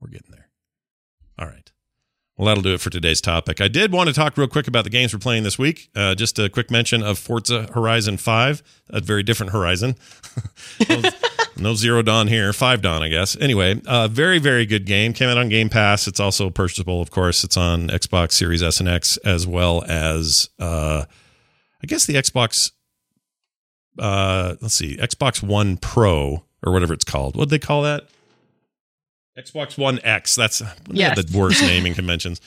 We're 0.00 0.10
getting 0.10 0.30
there. 0.30 0.48
All 1.38 1.46
right. 1.46 1.70
Well, 2.36 2.46
that'll 2.46 2.62
do 2.62 2.72
it 2.72 2.80
for 2.80 2.88
today's 2.88 3.20
topic. 3.20 3.60
I 3.60 3.68
did 3.68 3.92
want 3.92 4.08
to 4.08 4.14
talk 4.14 4.38
real 4.38 4.48
quick 4.48 4.66
about 4.66 4.84
the 4.84 4.90
games 4.90 5.12
we're 5.12 5.18
playing 5.18 5.42
this 5.42 5.58
week. 5.58 5.90
Uh, 5.94 6.14
just 6.14 6.38
a 6.38 6.48
quick 6.48 6.70
mention 6.70 7.02
of 7.02 7.18
Forza 7.18 7.70
Horizon 7.74 8.16
5, 8.16 8.62
a 8.88 9.00
very 9.00 9.22
different 9.22 9.52
Horizon. 9.52 9.96
no, 11.60 11.74
Zero 11.74 12.02
Dawn 12.02 12.28
here, 12.28 12.52
5 12.52 12.82
Dawn, 12.82 13.02
I 13.02 13.08
guess. 13.08 13.36
Anyway, 13.40 13.80
uh, 13.86 14.08
very, 14.08 14.38
very 14.38 14.66
good 14.66 14.86
game. 14.86 15.12
Came 15.12 15.28
out 15.28 15.38
on 15.38 15.48
Game 15.48 15.68
Pass. 15.68 16.08
It's 16.08 16.20
also 16.20 16.50
purchasable, 16.50 17.00
of 17.00 17.10
course. 17.10 17.44
It's 17.44 17.56
on 17.56 17.88
Xbox 17.88 18.32
Series 18.32 18.62
S 18.62 18.80
and 18.80 18.88
X, 18.88 19.16
as 19.18 19.46
well 19.46 19.84
as, 19.86 20.48
uh, 20.58 21.04
I 21.82 21.86
guess, 21.86 22.06
the 22.06 22.14
Xbox, 22.14 22.72
uh, 23.98 24.56
let's 24.60 24.74
see, 24.74 24.96
Xbox 24.96 25.42
One 25.42 25.76
Pro, 25.76 26.44
or 26.64 26.72
whatever 26.72 26.92
it's 26.94 27.04
called. 27.04 27.36
What 27.36 27.48
did 27.48 27.60
they 27.60 27.66
call 27.66 27.82
that? 27.82 28.06
Xbox 29.38 29.78
One 29.78 30.00
X. 30.02 30.34
That's 30.34 30.62
yes. 30.90 31.16
the 31.16 31.38
worst 31.38 31.62
naming 31.62 31.94
conventions. 31.94 32.40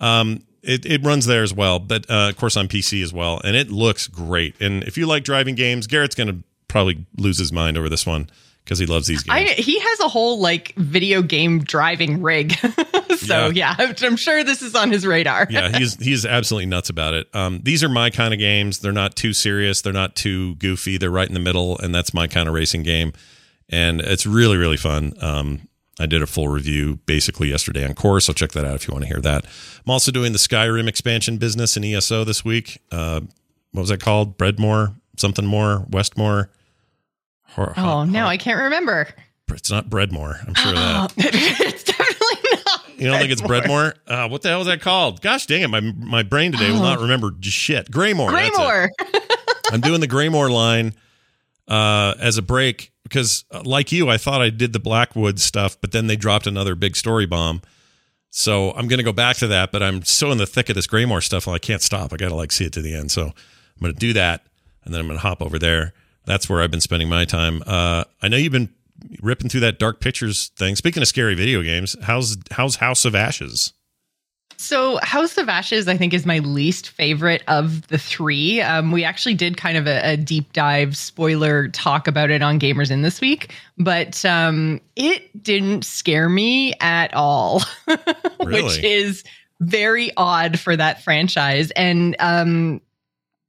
Um, 0.00 0.42
it, 0.62 0.84
it 0.84 1.04
runs 1.04 1.26
there 1.26 1.42
as 1.42 1.54
well, 1.54 1.78
but 1.78 2.08
uh, 2.10 2.28
of 2.28 2.36
course 2.36 2.56
on 2.56 2.68
PC 2.68 3.02
as 3.02 3.12
well, 3.12 3.40
and 3.44 3.56
it 3.56 3.70
looks 3.70 4.06
great. 4.06 4.60
And 4.60 4.82
if 4.84 4.98
you 4.98 5.06
like 5.06 5.24
driving 5.24 5.54
games, 5.54 5.86
Garrett's 5.86 6.14
going 6.14 6.28
to 6.28 6.44
probably 6.68 7.06
lose 7.16 7.38
his 7.38 7.52
mind 7.52 7.76
over 7.76 7.88
this 7.88 8.06
one 8.06 8.28
because 8.68 8.78
he 8.78 8.84
loves 8.84 9.06
these 9.06 9.22
games. 9.22 9.50
I, 9.50 9.54
he 9.54 9.78
has 9.80 10.00
a 10.00 10.08
whole 10.08 10.40
like 10.40 10.74
video 10.76 11.22
game 11.22 11.60
driving 11.64 12.20
rig, 12.20 12.52
so 13.16 13.48
yeah. 13.48 13.74
yeah. 13.78 13.92
I'm 14.02 14.16
sure 14.16 14.44
this 14.44 14.60
is 14.60 14.74
on 14.74 14.92
his 14.92 15.06
radar. 15.06 15.46
yeah, 15.48 15.76
he's 15.78 15.94
he's 15.94 16.26
absolutely 16.26 16.66
nuts 16.66 16.90
about 16.90 17.14
it. 17.14 17.28
Um, 17.34 17.60
these 17.62 17.82
are 17.82 17.88
my 17.88 18.10
kind 18.10 18.34
of 18.34 18.38
games. 18.38 18.80
They're 18.80 18.92
not 18.92 19.16
too 19.16 19.32
serious. 19.32 19.80
They're 19.80 19.92
not 19.94 20.16
too 20.16 20.54
goofy. 20.56 20.98
They're 20.98 21.10
right 21.10 21.26
in 21.26 21.34
the 21.34 21.40
middle, 21.40 21.78
and 21.78 21.94
that's 21.94 22.12
my 22.12 22.26
kind 22.26 22.46
of 22.46 22.54
racing 22.54 22.82
game. 22.82 23.14
And 23.70 24.00
it's 24.02 24.26
really 24.26 24.58
really 24.58 24.76
fun. 24.76 25.14
Um, 25.20 25.68
I 25.98 26.06
did 26.06 26.22
a 26.22 26.26
full 26.26 26.48
review 26.48 26.98
basically 27.06 27.48
yesterday 27.48 27.84
on 27.84 27.94
Core, 27.94 28.20
so 28.20 28.32
check 28.32 28.52
that 28.52 28.64
out 28.64 28.74
if 28.74 28.86
you 28.86 28.92
want 28.92 29.04
to 29.04 29.08
hear 29.08 29.20
that. 29.20 29.44
I'm 29.44 29.90
also 29.90 30.12
doing 30.12 30.32
the 30.32 30.38
Skyrim 30.38 30.88
expansion 30.88 31.38
business 31.38 31.76
in 31.76 31.84
ESO 31.84 32.24
this 32.24 32.44
week. 32.44 32.82
Uh, 32.92 33.20
what 33.72 33.80
was 33.80 33.88
that 33.88 34.00
called? 34.00 34.36
Breadmore, 34.36 34.94
something 35.16 35.46
more, 35.46 35.86
Westmore. 35.90 36.50
Hor- 37.48 37.74
oh, 37.76 38.04
no, 38.04 38.26
I 38.26 38.36
can't 38.36 38.60
remember. 38.60 39.08
It's 39.50 39.70
not 39.70 39.88
Breadmore. 39.88 40.36
I'm 40.46 40.54
sure 40.54 40.72
that. 40.72 41.12
it's 41.16 41.84
definitely 41.84 42.62
not. 42.66 42.84
You 42.98 43.06
don't 43.06 43.18
think 43.18 43.32
it's 43.32 43.40
Breadmore? 43.40 43.94
Uh, 44.06 44.28
what 44.28 44.42
the 44.42 44.48
hell 44.48 44.60
is 44.60 44.66
that 44.66 44.80
called? 44.80 45.22
Gosh 45.22 45.46
dang 45.46 45.62
it. 45.62 45.68
My, 45.68 45.80
my 45.80 46.22
brain 46.22 46.52
today 46.52 46.68
oh. 46.68 46.74
will 46.74 46.82
not 46.82 47.00
remember 47.00 47.32
shit. 47.40 47.90
Graymore. 47.90 48.30
Greymoor. 48.30 48.90
I'm 49.70 49.80
doing 49.80 50.00
the 50.00 50.06
Greymoor 50.06 50.50
line 50.50 50.94
uh, 51.66 52.14
as 52.18 52.38
a 52.38 52.42
break 52.42 52.92
because, 53.04 53.44
uh, 53.50 53.62
like 53.64 53.92
you, 53.92 54.08
I 54.08 54.18
thought 54.18 54.42
I 54.42 54.50
did 54.50 54.72
the 54.72 54.80
Blackwood 54.80 55.38
stuff, 55.38 55.80
but 55.80 55.92
then 55.92 56.06
they 56.06 56.16
dropped 56.16 56.46
another 56.46 56.74
big 56.74 56.96
story 56.96 57.26
bomb. 57.26 57.62
So 58.30 58.72
I'm 58.72 58.88
going 58.88 58.98
to 58.98 59.04
go 59.04 59.12
back 59.12 59.36
to 59.38 59.46
that, 59.46 59.72
but 59.72 59.82
I'm 59.82 60.02
so 60.02 60.30
in 60.30 60.38
the 60.38 60.46
thick 60.46 60.68
of 60.68 60.74
this 60.74 60.86
Greymoor 60.86 61.22
stuff, 61.22 61.48
I 61.48 61.58
can't 61.58 61.82
stop. 61.82 62.12
I 62.12 62.16
got 62.16 62.28
to 62.28 62.34
like 62.34 62.52
see 62.52 62.66
it 62.66 62.72
to 62.74 62.82
the 62.82 62.94
end. 62.94 63.10
So 63.10 63.22
I'm 63.22 63.32
going 63.80 63.94
to 63.94 63.98
do 63.98 64.12
that, 64.12 64.44
and 64.84 64.92
then 64.92 65.00
I'm 65.00 65.06
going 65.06 65.18
to 65.18 65.22
hop 65.22 65.40
over 65.40 65.58
there. 65.58 65.94
That's 66.28 66.48
where 66.48 66.60
I've 66.60 66.70
been 66.70 66.82
spending 66.82 67.08
my 67.08 67.24
time. 67.24 67.62
Uh, 67.66 68.04
I 68.20 68.28
know 68.28 68.36
you've 68.36 68.52
been 68.52 68.68
ripping 69.22 69.48
through 69.48 69.60
that 69.60 69.78
Dark 69.78 69.98
Pictures 69.98 70.48
thing. 70.56 70.76
Speaking 70.76 71.02
of 71.02 71.08
scary 71.08 71.34
video 71.34 71.62
games, 71.62 71.96
how's 72.02 72.36
how's 72.50 72.76
House 72.76 73.06
of 73.06 73.14
Ashes? 73.14 73.72
So, 74.58 74.98
House 75.02 75.38
of 75.38 75.48
Ashes, 75.48 75.88
I 75.88 75.96
think, 75.96 76.12
is 76.12 76.26
my 76.26 76.40
least 76.40 76.90
favorite 76.90 77.44
of 77.48 77.86
the 77.88 77.96
three. 77.96 78.60
Um, 78.60 78.92
we 78.92 79.04
actually 79.04 79.34
did 79.34 79.56
kind 79.56 79.78
of 79.78 79.86
a, 79.86 80.12
a, 80.12 80.16
deep 80.16 80.52
dive 80.52 80.96
spoiler 80.96 81.68
talk 81.68 82.08
about 82.08 82.30
it 82.30 82.42
on 82.42 82.58
Gamers 82.58 82.90
In 82.90 83.02
this 83.02 83.20
week, 83.20 83.54
but 83.78 84.22
um, 84.24 84.80
it 84.96 85.42
didn't 85.42 85.84
scare 85.84 86.28
me 86.28 86.74
at 86.80 87.14
all, 87.14 87.62
really? 88.44 88.64
which 88.64 88.82
is 88.82 89.22
very 89.60 90.10
odd 90.16 90.58
for 90.58 90.76
that 90.76 91.04
franchise. 91.04 91.70
And 91.70 92.16
um, 92.18 92.80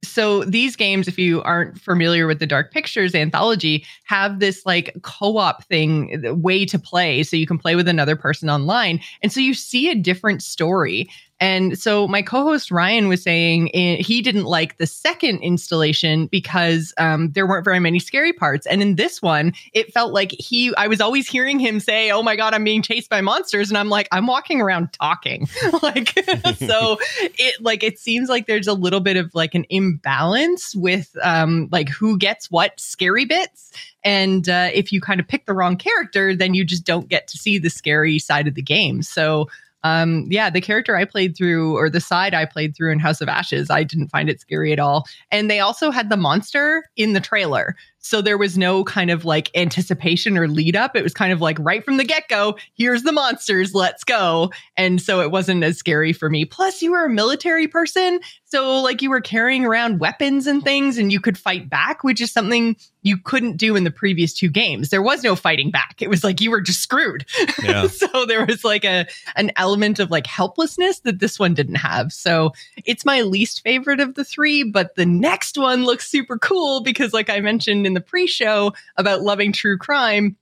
so 0.02 0.44
these 0.44 0.76
games 0.76 1.08
if 1.08 1.18
you 1.18 1.42
aren't 1.42 1.78
familiar 1.78 2.26
with 2.26 2.38
the 2.38 2.46
dark 2.46 2.72
pictures 2.72 3.14
anthology 3.14 3.84
have 4.04 4.40
this 4.40 4.64
like 4.64 4.96
co-op 5.02 5.64
thing 5.64 6.40
way 6.42 6.64
to 6.64 6.78
play. 6.78 7.22
So 7.22 7.36
you 7.36 7.46
can 7.46 7.58
play 7.58 7.76
with 7.76 7.86
another 7.86 8.16
person 8.16 8.48
online. 8.48 9.00
And 9.22 9.32
so 9.32 9.40
you 9.40 9.54
see 9.54 9.90
a 9.90 9.94
different 9.94 10.42
story 10.42 11.08
and 11.40 11.78
so 11.78 12.06
my 12.06 12.20
co-host 12.20 12.70
Ryan 12.70 13.08
was 13.08 13.22
saying 13.22 13.74
eh, 13.74 13.96
he 13.96 14.20
didn't 14.20 14.44
like 14.44 14.76
the 14.76 14.86
second 14.86 15.38
installation 15.38 16.26
because 16.26 16.92
um, 16.98 17.32
there 17.32 17.46
weren't 17.46 17.64
very 17.64 17.80
many 17.80 17.98
scary 17.98 18.34
parts. 18.34 18.66
And 18.66 18.82
in 18.82 18.96
this 18.96 19.22
one, 19.22 19.54
it 19.72 19.92
felt 19.92 20.12
like 20.12 20.32
he 20.32 20.74
I 20.76 20.86
was 20.86 21.00
always 21.00 21.26
hearing 21.26 21.58
him 21.58 21.80
say, 21.80 22.10
"Oh 22.10 22.22
my 22.22 22.36
god, 22.36 22.52
I'm 22.52 22.64
being 22.64 22.82
chased 22.82 23.08
by 23.08 23.22
monsters," 23.22 23.70
and 23.70 23.78
I'm 23.78 23.88
like, 23.88 24.06
I'm 24.12 24.26
walking 24.26 24.60
around 24.60 24.92
talking. 24.92 25.48
like 25.82 26.10
so, 26.58 26.98
it 27.20 27.62
like 27.62 27.82
it 27.82 27.98
seems 27.98 28.28
like 28.28 28.46
there's 28.46 28.68
a 28.68 28.74
little 28.74 29.00
bit 29.00 29.16
of 29.16 29.34
like 29.34 29.54
an 29.54 29.64
imbalance 29.70 30.74
with 30.76 31.16
um, 31.22 31.68
like 31.72 31.88
who 31.88 32.18
gets 32.18 32.50
what 32.50 32.78
scary 32.78 33.24
bits. 33.24 33.72
And 34.04 34.48
uh, 34.48 34.70
if 34.72 34.92
you 34.92 35.00
kind 35.00 35.20
of 35.20 35.28
pick 35.28 35.46
the 35.46 35.54
wrong 35.54 35.76
character, 35.76 36.34
then 36.34 36.54
you 36.54 36.64
just 36.64 36.84
don't 36.84 37.08
get 37.08 37.28
to 37.28 37.38
see 37.38 37.58
the 37.58 37.70
scary 37.70 38.18
side 38.18 38.46
of 38.46 38.54
the 38.54 38.62
game. 38.62 39.02
So 39.02 39.48
um, 39.82 40.26
yeah, 40.28 40.50
the 40.50 40.60
character 40.60 40.96
I 40.96 41.04
played 41.04 41.36
through, 41.36 41.76
or 41.76 41.88
the 41.88 42.00
side 42.00 42.34
I 42.34 42.44
played 42.44 42.76
through 42.76 42.92
in 42.92 42.98
House 42.98 43.20
of 43.20 43.28
Ashes, 43.28 43.70
I 43.70 43.84
didn't 43.84 44.08
find 44.08 44.28
it 44.28 44.40
scary 44.40 44.72
at 44.72 44.78
all. 44.78 45.06
And 45.30 45.50
they 45.50 45.60
also 45.60 45.90
had 45.90 46.10
the 46.10 46.16
monster 46.16 46.84
in 46.96 47.12
the 47.12 47.20
trailer. 47.20 47.76
So 48.00 48.22
there 48.22 48.38
was 48.38 48.58
no 48.58 48.82
kind 48.82 49.10
of 49.10 49.24
like 49.24 49.50
anticipation 49.54 50.36
or 50.36 50.48
lead 50.48 50.74
up. 50.74 50.96
It 50.96 51.02
was 51.02 51.14
kind 51.14 51.32
of 51.32 51.40
like 51.40 51.58
right 51.60 51.84
from 51.84 51.98
the 51.98 52.04
get 52.04 52.28
go, 52.28 52.56
here's 52.74 53.02
the 53.02 53.12
monsters, 53.12 53.74
let's 53.74 54.04
go. 54.04 54.50
And 54.76 55.00
so 55.00 55.20
it 55.20 55.30
wasn't 55.30 55.62
as 55.62 55.76
scary 55.76 56.12
for 56.12 56.30
me. 56.30 56.44
Plus, 56.44 56.82
you 56.82 56.92
were 56.92 57.04
a 57.04 57.10
military 57.10 57.68
person. 57.68 58.20
So, 58.46 58.80
like, 58.80 59.00
you 59.00 59.10
were 59.10 59.20
carrying 59.20 59.64
around 59.64 60.00
weapons 60.00 60.48
and 60.48 60.64
things 60.64 60.98
and 60.98 61.12
you 61.12 61.20
could 61.20 61.38
fight 61.38 61.70
back, 61.70 62.02
which 62.02 62.20
is 62.20 62.32
something 62.32 62.74
you 63.02 63.16
couldn't 63.16 63.56
do 63.56 63.76
in 63.76 63.84
the 63.84 63.90
previous 63.90 64.34
two 64.34 64.48
games. 64.48 64.90
There 64.90 65.02
was 65.02 65.22
no 65.22 65.34
fighting 65.36 65.70
back. 65.70 66.02
It 66.02 66.10
was 66.10 66.24
like 66.24 66.40
you 66.40 66.50
were 66.50 66.60
just 66.60 66.80
screwed. 66.80 67.24
Yeah. 67.62 67.86
so 67.86 68.26
there 68.26 68.44
was 68.44 68.64
like 68.64 68.84
a 68.84 69.06
an 69.36 69.52
element 69.56 69.98
of 69.98 70.10
like 70.10 70.26
helplessness 70.26 71.00
that 71.00 71.18
this 71.18 71.38
one 71.38 71.54
didn't 71.54 71.76
have. 71.76 72.12
So 72.12 72.52
it's 72.84 73.04
my 73.04 73.22
least 73.22 73.62
favorite 73.62 74.00
of 74.00 74.14
the 74.14 74.24
three, 74.24 74.64
but 74.64 74.96
the 74.96 75.06
next 75.06 75.56
one 75.56 75.84
looks 75.84 76.10
super 76.10 76.38
cool 76.38 76.82
because 76.82 77.12
like 77.12 77.30
I 77.30 77.40
mentioned 77.40 77.86
in 77.90 77.94
the 77.94 78.00
pre-show 78.00 78.72
about 78.96 79.22
loving 79.22 79.52
true 79.52 79.76
crime. 79.76 80.36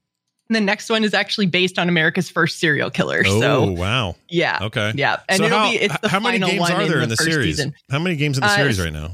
And 0.48 0.56
the 0.56 0.60
next 0.60 0.88
one 0.88 1.04
is 1.04 1.12
actually 1.12 1.46
based 1.46 1.78
on 1.78 1.88
America's 1.88 2.30
first 2.30 2.58
serial 2.58 2.90
killer. 2.90 3.22
Oh, 3.26 3.40
so 3.40 3.70
wow. 3.72 4.16
Yeah. 4.28 4.58
Okay. 4.62 4.92
Yeah. 4.94 5.20
And 5.28 5.38
so 5.38 5.44
it'll 5.44 5.58
how, 5.58 5.70
be 5.70 5.76
it's 5.76 5.98
the 6.00 6.08
how 6.08 6.20
many 6.20 6.38
games 6.38 6.70
are 6.70 6.86
there 6.86 7.00
in 7.02 7.08
the, 7.08 7.16
the 7.16 7.22
series? 7.22 7.56
Season. 7.56 7.74
How 7.90 7.98
many 7.98 8.16
games 8.16 8.38
in 8.38 8.42
the 8.42 8.48
uh, 8.48 8.56
series 8.56 8.80
right 8.80 8.92
now? 8.92 9.10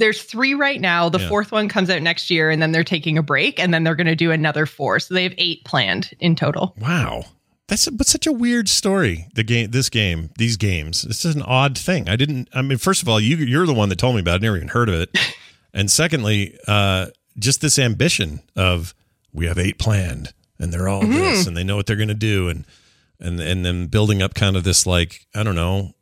there's 0.00 0.22
three 0.22 0.54
right 0.54 0.80
now. 0.80 1.08
The 1.08 1.18
Yeah. 1.20 1.28
fourth 1.28 1.52
one 1.52 1.68
comes 1.68 1.90
out 1.90 2.02
next 2.02 2.30
year, 2.30 2.50
and 2.50 2.60
then 2.60 2.72
they're 2.72 2.82
taking 2.82 3.18
a 3.18 3.22
break, 3.22 3.60
and 3.60 3.72
then 3.72 3.84
they're 3.84 3.94
going 3.94 4.06
to 4.06 4.16
do 4.16 4.32
another 4.32 4.66
four. 4.66 4.98
So 4.98 5.14
they 5.14 5.22
have 5.24 5.34
eight 5.38 5.62
planned 5.64 6.10
in 6.18 6.34
total. 6.34 6.74
Wow. 6.80 7.24
That's 7.68 7.86
a, 7.86 7.92
but 7.92 8.08
such 8.08 8.26
a 8.26 8.32
weird 8.32 8.68
story. 8.68 9.28
The 9.34 9.44
game, 9.44 9.70
this 9.70 9.88
game, 9.88 10.30
these 10.38 10.56
games. 10.56 11.02
This 11.02 11.24
is 11.24 11.36
an 11.36 11.42
odd 11.42 11.78
thing. 11.78 12.08
I 12.08 12.16
didn't. 12.16 12.48
I 12.52 12.62
mean, 12.62 12.78
first 12.78 13.02
of 13.02 13.08
all, 13.08 13.20
you 13.20 13.36
you're 13.36 13.66
the 13.66 13.74
one 13.74 13.90
that 13.90 13.98
told 13.98 14.16
me 14.16 14.22
about. 14.22 14.36
it. 14.36 14.42
I 14.42 14.46
never 14.46 14.56
even 14.56 14.68
heard 14.68 14.88
of 14.88 14.94
it. 14.96 15.16
and 15.74 15.88
secondly, 15.88 16.58
uh, 16.66 17.06
just 17.38 17.60
this 17.60 17.78
ambition 17.78 18.40
of 18.56 18.94
we 19.32 19.46
have 19.46 19.58
eight 19.58 19.78
planned, 19.78 20.32
and 20.58 20.72
they're 20.72 20.88
all 20.88 21.02
mm-hmm. 21.02 21.12
this, 21.12 21.46
and 21.46 21.56
they 21.56 21.64
know 21.64 21.76
what 21.76 21.86
they're 21.86 21.96
going 21.96 22.08
to 22.08 22.14
do, 22.14 22.48
and 22.48 22.66
and 23.18 23.40
and 23.40 23.64
then 23.64 23.86
building 23.86 24.22
up 24.22 24.34
kind 24.34 24.56
of 24.56 24.64
this 24.64 24.86
like 24.86 25.26
I 25.34 25.42
don't 25.42 25.54
know, 25.54 25.94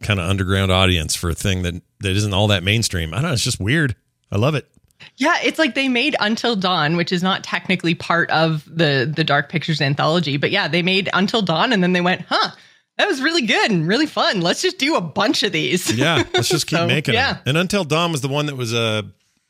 kind 0.00 0.20
of 0.20 0.28
underground 0.28 0.72
audience 0.72 1.14
for 1.14 1.30
a 1.30 1.34
thing 1.34 1.62
that 1.62 1.74
that 2.00 2.16
isn't 2.16 2.34
all 2.34 2.48
that 2.48 2.62
mainstream. 2.62 3.12
I 3.12 3.18
don't 3.18 3.26
know. 3.26 3.32
It's 3.32 3.44
just 3.44 3.60
weird. 3.60 3.96
I 4.30 4.36
love 4.36 4.54
it. 4.54 4.68
Yeah, 5.16 5.36
it's 5.42 5.58
like 5.58 5.74
they 5.74 5.88
made 5.88 6.16
Until 6.20 6.56
Dawn, 6.56 6.96
which 6.96 7.12
is 7.12 7.22
not 7.22 7.44
technically 7.44 7.94
part 7.94 8.30
of 8.30 8.64
the 8.64 9.10
the 9.14 9.24
Dark 9.24 9.48
Pictures 9.48 9.80
anthology, 9.80 10.36
but 10.36 10.50
yeah, 10.50 10.68
they 10.68 10.82
made 10.82 11.08
Until 11.12 11.42
Dawn, 11.42 11.72
and 11.72 11.82
then 11.82 11.92
they 11.92 12.00
went, 12.00 12.22
huh. 12.28 12.50
That 12.96 13.08
was 13.08 13.20
really 13.20 13.42
good 13.42 13.72
and 13.72 13.88
really 13.88 14.06
fun. 14.06 14.40
Let's 14.40 14.62
just 14.62 14.78
do 14.78 14.94
a 14.94 15.00
bunch 15.00 15.42
of 15.42 15.50
these. 15.50 15.92
Yeah, 15.92 16.22
let's 16.32 16.46
just 16.48 16.68
keep 16.68 16.78
So, 16.78 16.86
making 16.86 17.14
yeah. 17.14 17.32
them. 17.32 17.42
And 17.46 17.56
Until 17.58 17.82
Dawn 17.82 18.12
was 18.12 18.20
the 18.20 18.28
one 18.28 18.46
that 18.46 18.56
was 18.56 18.72
a 18.72 19.04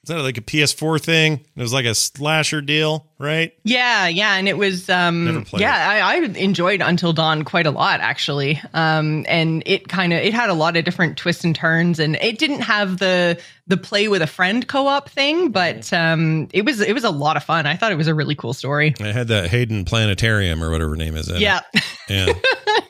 is 0.05 0.09
that 0.09 0.21
like 0.21 0.37
a 0.37 0.43
PS4 0.43 1.01
thing? 1.01 1.41
It 1.57 1.63
was 1.63 1.73
like 1.73 1.87
a 1.87 1.95
slasher 1.95 2.61
deal, 2.61 3.07
right? 3.19 3.55
Yeah, 3.63 4.07
yeah, 4.07 4.35
and 4.37 4.47
it 4.47 4.59
was 4.59 4.87
Never 4.87 5.39
um 5.39 5.45
played 5.47 5.63
yeah, 5.63 6.03
I, 6.05 6.17
I 6.17 6.17
enjoyed 6.37 6.83
Until 6.83 7.15
Dawn 7.15 7.43
quite 7.43 7.67
a 7.67 7.71
lot 7.71 8.01
actually. 8.01 8.61
Um 8.75 9.25
and 9.27 9.63
it 9.65 9.89
kind 9.89 10.13
of 10.13 10.19
it 10.19 10.35
had 10.35 10.51
a 10.51 10.55
lot 10.55 10.77
of 10.77 10.85
different 10.85 11.17
twists 11.17 11.43
and 11.43 11.57
turns 11.57 11.99
and 12.01 12.17
it 12.17 12.39
didn't 12.39 12.61
have 12.61 12.99
the 12.99 13.41
the 13.67 13.79
play 13.79 14.09
with 14.09 14.21
a 14.21 14.27
friend 14.27 14.69
co-op 14.69 15.09
thing, 15.09 15.51
but 15.51 15.91
um 15.95 16.49
it 16.53 16.67
was 16.67 16.83
it 16.83 16.93
was 16.93 17.05
a 17.05 17.11
lot 17.11 17.39
of 17.39 17.43
fun. 17.45 17.65
I 17.67 17.77
thought 17.77 17.91
it 17.91 17.97
was 17.97 18.09
a 18.09 18.15
really 18.15 18.35
cool 18.35 18.53
story. 18.53 18.95
I 19.01 19.05
had 19.07 19.29
that 19.29 19.49
Hayden 19.49 19.87
Planetarium 19.87 20.63
or 20.63 20.71
whatever 20.71 20.91
her 20.91 20.97
name 20.97 21.17
is. 21.17 21.31
in 21.31 21.37
it. 21.37 21.41
Yeah. 21.41 21.61
Yeah. 22.11 22.27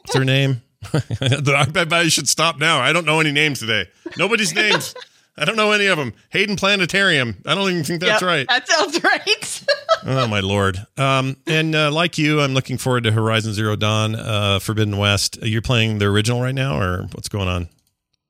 What's 0.03 0.17
her 0.17 0.25
name? 0.25 0.63
I 0.93 1.67
bet 1.71 1.93
I 1.93 2.09
should 2.09 2.29
stop 2.29 2.59
now. 2.59 2.81
I 2.81 2.93
don't 2.93 3.07
know 3.07 3.21
any 3.21 3.31
names 3.31 3.61
today. 3.61 3.87
Nobody's 4.19 4.53
names. 4.53 4.97
I 5.37 5.45
don't 5.45 5.57
know 5.57 5.73
any 5.73 5.87
of 5.87 5.99
them. 5.99 6.13
Hayden 6.31 6.57
Planetarium. 6.57 7.37
I 7.45 7.55
don't 7.55 7.71
even 7.71 7.83
think 7.85 8.01
that's 8.01 8.23
Yep, 8.23 8.29
right. 8.29 8.49
That 8.49 8.69
sounds 8.69 9.03
right. 9.03 9.65
Oh 10.07 10.27
my 10.27 10.41
lord! 10.41 10.77
Um, 10.99 11.39
and 11.47 11.75
uh, 11.75 11.91
like 11.91 12.19
you, 12.19 12.43
I'm 12.43 12.53
looking 12.53 12.77
forward 12.77 13.05
to 13.05 13.13
Horizon 13.13 13.55
Zero 13.55 13.75
Dawn, 13.75 14.15
uh, 14.15 14.59
Forbidden 14.59 14.99
West. 14.99 15.39
You're 15.43 15.63
playing 15.63 15.97
the 15.97 16.05
original 16.05 16.43
right 16.43 16.55
now, 16.55 16.79
or 16.79 17.05
what's 17.13 17.31
going 17.31 17.49
on? 17.49 17.71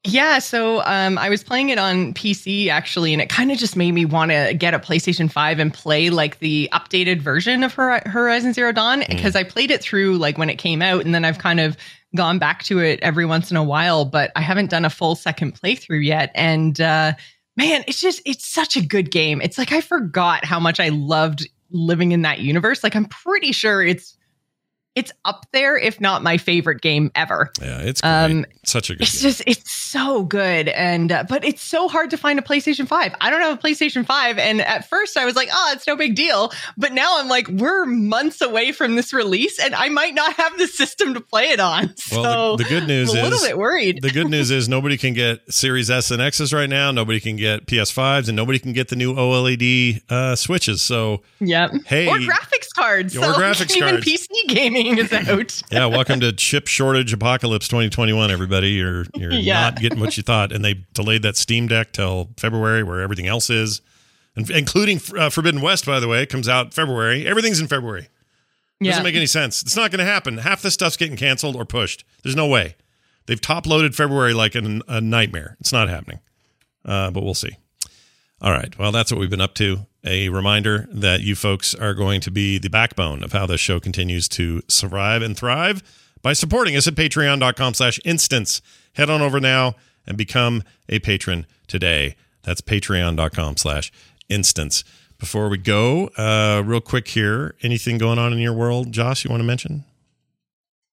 Yeah, 0.05 0.39
so 0.39 0.85
um, 0.85 1.19
I 1.19 1.31
was 1.31 1.43
playing 1.43 1.71
it 1.71 1.79
on 1.79 2.15
PC 2.15 2.69
actually, 2.69 3.13
and 3.13 3.21
it 3.21 3.29
kind 3.29 3.51
of 3.51 3.59
just 3.59 3.75
made 3.75 3.91
me 3.91 4.05
want 4.05 4.31
to 4.31 4.55
get 4.55 4.73
a 4.73 4.79
PlayStation 4.79 5.29
5 5.29 5.59
and 5.59 5.75
play 5.75 6.11
like 6.11 6.39
the 6.39 6.69
updated 6.73 7.21
version 7.23 7.65
of 7.65 7.75
Hor- 7.75 8.03
Horizon 8.07 8.53
Zero 8.53 8.71
Dawn 8.71 9.03
because 9.09 9.35
I 9.35 9.43
played 9.43 9.73
it 9.73 9.81
through 9.83 10.19
like 10.19 10.39
when 10.39 10.51
it 10.51 10.59
came 10.59 10.81
out, 10.81 11.05
and 11.05 11.13
then 11.13 11.25
I've 11.25 11.39
kind 11.39 11.59
of 11.59 11.77
gone 12.17 12.39
back 12.39 12.62
to 12.65 12.79
it 12.79 13.01
every 13.03 13.27
once 13.27 13.51
in 13.51 13.57
a 13.57 13.65
while, 13.65 14.05
but 14.05 14.31
I 14.37 14.41
haven't 14.41 14.71
done 14.71 14.85
a 14.85 14.91
full 14.91 15.15
second 15.15 15.61
playthrough 15.61 16.05
yet. 16.05 16.31
And 16.35 16.81
uh, 16.81 17.15
man, 17.57 17.85
it's 17.87 18.01
just, 18.01 18.23
it's 18.25 18.47
such 18.47 18.77
a 18.77 18.83
good 18.85 19.11
game. 19.11 19.41
It's 19.41 19.59
like 19.59 19.73
I 19.73 19.81
forgot 19.81 20.45
how 20.45 20.61
much 20.61 20.81
I 20.81 20.91
loved 20.91 21.49
living 21.71 22.12
in 22.12 22.23
that 22.23 22.41
universe. 22.41 22.85
Like 22.85 22.95
I'm 22.95 23.07
pretty 23.07 23.53
sure 23.53 23.83
it's, 23.83 24.17
it's 24.95 25.13
up 25.25 25.47
there, 25.53 25.77
if 25.77 26.01
not 26.01 26.23
my 26.23 26.37
favorite 26.39 26.81
game 26.81 27.11
ever. 27.15 27.51
Yeah, 27.61 27.81
it's 27.81 28.01
great. 28.01 28.11
Um, 28.11 28.47
such 28.65 28.91
a 28.91 28.95
good. 28.95 29.03
It's 29.03 29.21
game. 29.21 29.31
just 29.31 29.43
it's 29.47 29.71
so 29.73 30.23
good, 30.25 30.69
and 30.69 31.11
uh, 31.13 31.25
but 31.29 31.45
it's 31.45 31.63
so 31.63 31.89
hard 31.89 32.11
to 32.11 32.17
find 32.17 32.39
a 32.39 32.43
PlayStation 32.43 32.87
Five. 32.87 33.15
I 33.21 33.31
don't 33.31 33.41
have 33.41 33.59
a 33.59 33.61
PlayStation 33.61 34.07
Five, 34.07 34.39
and 34.39 34.61
at 34.61 34.89
first 34.89 35.17
I 35.17 35.25
was 35.25 35.35
like, 35.37 35.49
"Oh, 35.53 35.73
it's 35.75 35.87
no 35.87 35.97
big 35.97 36.15
deal," 36.15 36.53
but 36.77 36.93
now 36.93 37.19
I'm 37.19 37.29
like, 37.29 37.49
we're 37.49 37.85
months 37.85 38.41
away 38.41 38.73
from 38.73 38.97
this 38.97 39.13
release, 39.13 39.59
and 39.59 39.75
I 39.75 39.89
might 39.89 40.15
not 40.15 40.35
have 40.35 40.57
the 40.59 40.67
system 40.67 41.15
to 41.15 41.21
play 41.21 41.51
it 41.51 41.61
on. 41.61 41.97
So 41.97 42.23
Well, 42.23 42.57
the, 42.57 42.65
the 42.65 42.71
good 42.71 42.87
news 42.89 43.11
I'm 43.11 43.17
a 43.17 43.27
is 43.27 43.31
little 43.33 43.47
bit 43.49 43.59
worried. 43.59 44.01
The 44.03 44.11
good 44.11 44.29
news 44.29 44.51
is 44.53 44.69
nobody 44.69 44.97
can 44.97 45.13
get 45.15 45.41
Series 45.53 45.91
S 45.91 46.11
and 46.11 46.23
X's 46.23 46.53
right 46.53 46.69
now. 46.71 46.91
Nobody 46.93 47.21
can 47.21 47.37
get 47.37 47.67
PS5s, 47.67 48.29
and 48.29 48.37
nobody 48.37 48.59
can 48.59 48.73
get 48.73 48.89
the 48.89 48.97
new 48.97 49.15
OLED 49.15 50.03
uh, 50.11 50.37
switches. 50.37 50.83
So 50.83 51.23
Yep. 51.41 51.73
Hey. 51.87 52.09
or 52.09 52.19
graphics 52.19 52.69
cards. 52.75 53.17
Or 53.17 53.21
so 53.21 53.33
graphics 53.41 53.77
even 53.77 53.89
cards. 53.91 54.07
PC 54.07 54.27
gaming 54.49 54.84
is 54.85 55.12
out. 55.28 55.62
yeah, 55.70 55.87
welcome 55.87 56.20
to 56.20 56.32
chip 56.32 56.66
shortage 56.66 57.12
apocalypse 57.12 57.68
2021. 57.68 58.30
Everybody, 58.30 58.72
you're 58.72 59.07
you're 59.14 59.32
Yeah. 59.32 59.61
not 59.70 59.80
getting 59.80 60.01
what 60.01 60.16
you 60.16 60.22
thought, 60.22 60.53
and 60.53 60.64
they 60.64 60.85
delayed 60.93 61.22
that 61.22 61.37
Steam 61.37 61.66
Deck 61.68 61.93
till 61.93 62.30
February, 62.37 62.82
where 62.82 63.01
everything 63.01 63.26
else 63.26 63.51
is, 63.51 63.80
and, 64.37 64.49
including 64.51 65.01
uh, 65.18 65.30
Forbidden 65.30 65.61
West. 65.61 65.87
By 65.87 66.01
the 66.01 66.09
way, 66.09 66.26
comes 66.26 66.49
out 66.49 66.74
February. 66.74 67.26
Everything's 67.26 67.61
in 67.61 67.66
February. 67.68 68.09
Doesn't 68.82 69.01
Yeah. 69.01 69.03
make 69.03 69.14
any 69.14 69.26
sense. 69.26 69.62
It's 69.62 69.76
not 69.76 69.91
going 69.91 70.01
to 70.05 70.05
happen. 70.05 70.39
Half 70.39 70.62
the 70.62 70.70
stuff's 70.70 70.97
getting 70.97 71.16
canceled 71.16 71.57
or 71.57 71.64
pushed. 71.64 72.05
There's 72.22 72.37
no 72.37 72.47
way. 72.47 72.74
They've 73.26 73.41
top 73.41 73.66
loaded 73.66 73.95
February 73.97 74.35
like 74.35 74.55
an, 74.55 74.82
a 74.89 75.01
nightmare. 75.01 75.57
It's 75.61 75.72
not 75.72 75.89
happening. 75.89 76.20
Uh, 76.85 77.11
but 77.11 77.22
we'll 77.22 77.32
see. 77.35 77.57
All 78.43 78.51
right. 78.53 78.76
Well, 78.78 78.93
that's 78.93 79.11
what 79.11 79.18
we've 79.18 79.30
been 79.30 79.41
up 79.41 79.55
to. 79.55 79.87
A 80.07 80.29
reminder 80.29 80.87
that 80.91 81.23
you 81.23 81.35
folks 81.35 81.75
are 81.75 81.95
going 81.95 82.21
to 82.21 82.31
be 82.31 82.59
the 82.59 82.69
backbone 82.69 83.25
of 83.25 83.33
how 83.33 83.47
this 83.47 83.61
show 83.61 83.81
continues 83.81 84.29
to 84.31 84.61
survive 84.69 85.23
and 85.23 85.37
thrive 85.37 85.83
by 86.21 86.35
supporting 86.35 86.77
us 86.77 86.87
at 86.87 86.95
patreon.com 86.95 87.73
slash 87.73 87.99
instance. 88.05 88.61
Head 88.95 89.09
on 89.09 89.23
over 89.23 89.41
now 89.41 89.75
and 90.07 90.19
become 90.19 90.63
a 90.91 90.99
patron 90.99 91.47
today. 91.67 92.17
That's 92.43 92.61
patreon.com 92.61 93.57
slash 93.57 93.91
instance. 94.29 94.85
Before 95.19 95.49
we 95.49 95.57
go, 95.57 96.09
uh, 96.19 96.63
real 96.65 96.83
quick 96.83 97.09
here, 97.09 97.55
anything 97.63 97.97
going 97.97 98.19
on 98.19 98.33
in 98.33 98.39
your 98.41 98.53
world, 98.53 98.93
Josh, 98.93 99.25
you 99.25 99.31
want 99.31 99.41
to 99.41 99.47
mention? 99.47 99.85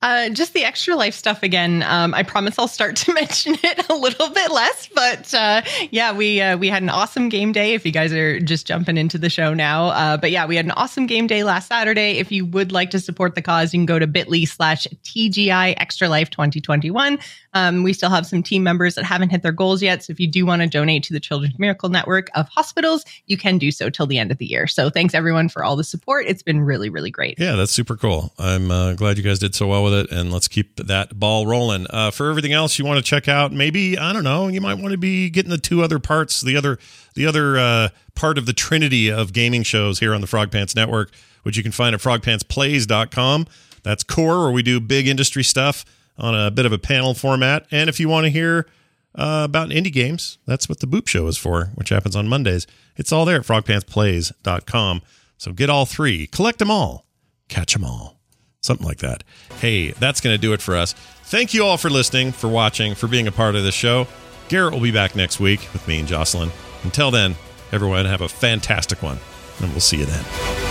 Uh, 0.03 0.29
just 0.29 0.53
the 0.53 0.63
extra 0.63 0.95
life 0.95 1.13
stuff 1.13 1.43
again. 1.43 1.83
Um, 1.83 2.15
I 2.15 2.23
promise 2.23 2.57
I'll 2.57 2.67
start 2.67 2.95
to 2.97 3.13
mention 3.13 3.55
it 3.63 3.87
a 3.89 3.93
little 3.93 4.29
bit 4.29 4.51
less, 4.51 4.89
but 4.93 5.33
uh, 5.33 5.61
yeah, 5.91 6.11
we 6.11 6.41
uh, 6.41 6.57
we 6.57 6.69
had 6.69 6.81
an 6.81 6.89
awesome 6.89 7.29
game 7.29 7.51
day. 7.51 7.73
If 7.73 7.85
you 7.85 7.91
guys 7.91 8.11
are 8.11 8.39
just 8.39 8.65
jumping 8.65 8.97
into 8.97 9.19
the 9.19 9.29
show 9.29 9.53
now, 9.53 9.87
uh, 9.87 10.17
but 10.17 10.31
yeah, 10.31 10.47
we 10.47 10.55
had 10.55 10.65
an 10.65 10.71
awesome 10.71 11.05
game 11.05 11.27
day 11.27 11.43
last 11.43 11.67
Saturday. 11.67 12.17
If 12.17 12.31
you 12.31 12.45
would 12.47 12.71
like 12.71 12.89
to 12.91 12.99
support 12.99 13.35
the 13.35 13.41
cause, 13.43 13.73
you 13.73 13.79
can 13.79 13.85
go 13.85 13.99
to 13.99 14.07
Bitly 14.07 14.47
slash 14.47 14.87
TGI 15.03 15.75
Extra 15.77 16.09
Life 16.09 16.31
2021. 16.31 17.19
Um, 17.53 17.83
we 17.83 17.93
still 17.93 18.09
have 18.09 18.25
some 18.25 18.41
team 18.43 18.63
members 18.63 18.95
that 18.95 19.03
haven't 19.03 19.29
hit 19.29 19.43
their 19.43 19.51
goals 19.51 19.81
yet, 19.81 20.03
so 20.03 20.11
if 20.11 20.19
you 20.19 20.27
do 20.27 20.45
want 20.45 20.61
to 20.61 20.67
donate 20.67 21.03
to 21.03 21.13
the 21.13 21.19
Children's 21.19 21.59
Miracle 21.59 21.89
Network 21.89 22.29
of 22.35 22.47
hospitals, 22.49 23.03
you 23.25 23.37
can 23.37 23.57
do 23.57 23.71
so 23.71 23.89
till 23.89 24.07
the 24.07 24.17
end 24.17 24.31
of 24.31 24.37
the 24.37 24.45
year. 24.45 24.67
So 24.67 24.89
thanks 24.89 25.13
everyone 25.13 25.49
for 25.49 25.63
all 25.63 25.75
the 25.75 25.83
support. 25.83 26.25
It's 26.27 26.43
been 26.43 26.61
really 26.61 26.89
really 26.89 27.11
great. 27.11 27.39
Yeah, 27.39 27.55
that's 27.55 27.71
super 27.71 27.97
cool. 27.97 28.33
I'm 28.39 28.71
uh, 28.71 28.93
glad 28.93 29.17
you 29.17 29.23
guys 29.23 29.39
did 29.39 29.55
so 29.55 29.67
well 29.67 29.83
with 29.83 29.93
it, 29.93 30.11
and 30.11 30.31
let's 30.31 30.47
keep 30.47 30.75
that 30.77 31.19
ball 31.19 31.45
rolling. 31.45 31.87
Uh, 31.89 32.11
for 32.11 32.29
everything 32.29 32.53
else 32.53 32.79
you 32.79 32.85
want 32.85 32.97
to 32.97 33.03
check 33.03 33.27
out, 33.27 33.51
maybe 33.51 33.97
I 33.97 34.13
don't 34.13 34.23
know, 34.23 34.47
you 34.47 34.61
might 34.61 34.75
want 34.75 34.91
to 34.91 34.97
be 34.97 35.29
getting 35.29 35.51
the 35.51 35.57
two 35.57 35.83
other 35.83 35.99
parts, 35.99 36.41
the 36.41 36.55
other 36.55 36.79
the 37.15 37.25
other 37.25 37.57
uh, 37.57 37.89
part 38.15 38.37
of 38.37 38.45
the 38.45 38.53
trinity 38.53 39.11
of 39.11 39.33
gaming 39.33 39.63
shows 39.63 39.99
here 39.99 40.13
on 40.13 40.21
the 40.21 40.27
Frog 40.27 40.51
Pants 40.51 40.75
Network, 40.75 41.11
which 41.43 41.57
you 41.57 41.63
can 41.63 41.71
find 41.71 41.93
at 41.93 42.01
frogpantsplays.com. 42.01 43.47
That's 43.83 44.03
core 44.03 44.43
where 44.43 44.51
we 44.51 44.63
do 44.63 44.79
big 44.79 45.07
industry 45.07 45.43
stuff 45.43 45.83
on 46.21 46.39
a 46.39 46.51
bit 46.51 46.65
of 46.65 46.71
a 46.71 46.77
panel 46.77 47.13
format. 47.13 47.65
And 47.71 47.89
if 47.89 47.99
you 47.99 48.07
want 48.07 48.25
to 48.25 48.29
hear 48.29 48.67
uh, 49.15 49.41
about 49.43 49.69
indie 49.69 49.91
games, 49.91 50.37
that's 50.45 50.69
what 50.69 50.79
the 50.79 50.87
Boop 50.87 51.07
Show 51.07 51.27
is 51.27 51.37
for, 51.37 51.71
which 51.75 51.89
happens 51.89 52.15
on 52.15 52.29
Mondays. 52.29 52.67
It's 52.95 53.11
all 53.11 53.25
there 53.25 53.37
at 53.37 53.45
frogpantsplays.com. 53.45 55.01
So 55.37 55.51
get 55.51 55.69
all 55.69 55.85
three, 55.85 56.27
collect 56.27 56.59
them 56.59 56.71
all, 56.71 57.05
catch 57.49 57.73
them 57.73 57.83
all. 57.83 58.19
Something 58.61 58.85
like 58.85 58.99
that. 58.99 59.23
Hey, 59.59 59.89
that's 59.89 60.21
going 60.21 60.35
to 60.35 60.41
do 60.41 60.53
it 60.53 60.61
for 60.61 60.75
us. 60.75 60.93
Thank 60.93 61.55
you 61.55 61.65
all 61.65 61.77
for 61.77 61.89
listening, 61.89 62.31
for 62.31 62.47
watching, 62.47 62.93
for 62.93 63.07
being 63.07 63.27
a 63.27 63.31
part 63.31 63.55
of 63.55 63.63
this 63.63 63.73
show. 63.73 64.07
Garrett 64.49 64.73
will 64.73 64.81
be 64.81 64.91
back 64.91 65.15
next 65.15 65.39
week 65.39 65.61
with 65.73 65.87
me 65.87 65.97
and 65.97 66.07
Jocelyn. 66.07 66.51
Until 66.83 67.09
then, 67.09 67.35
everyone 67.71 68.05
have 68.05 68.21
a 68.21 68.29
fantastic 68.29 69.01
one, 69.01 69.17
and 69.61 69.71
we'll 69.71 69.79
see 69.79 69.97
you 69.97 70.05
then. 70.05 70.70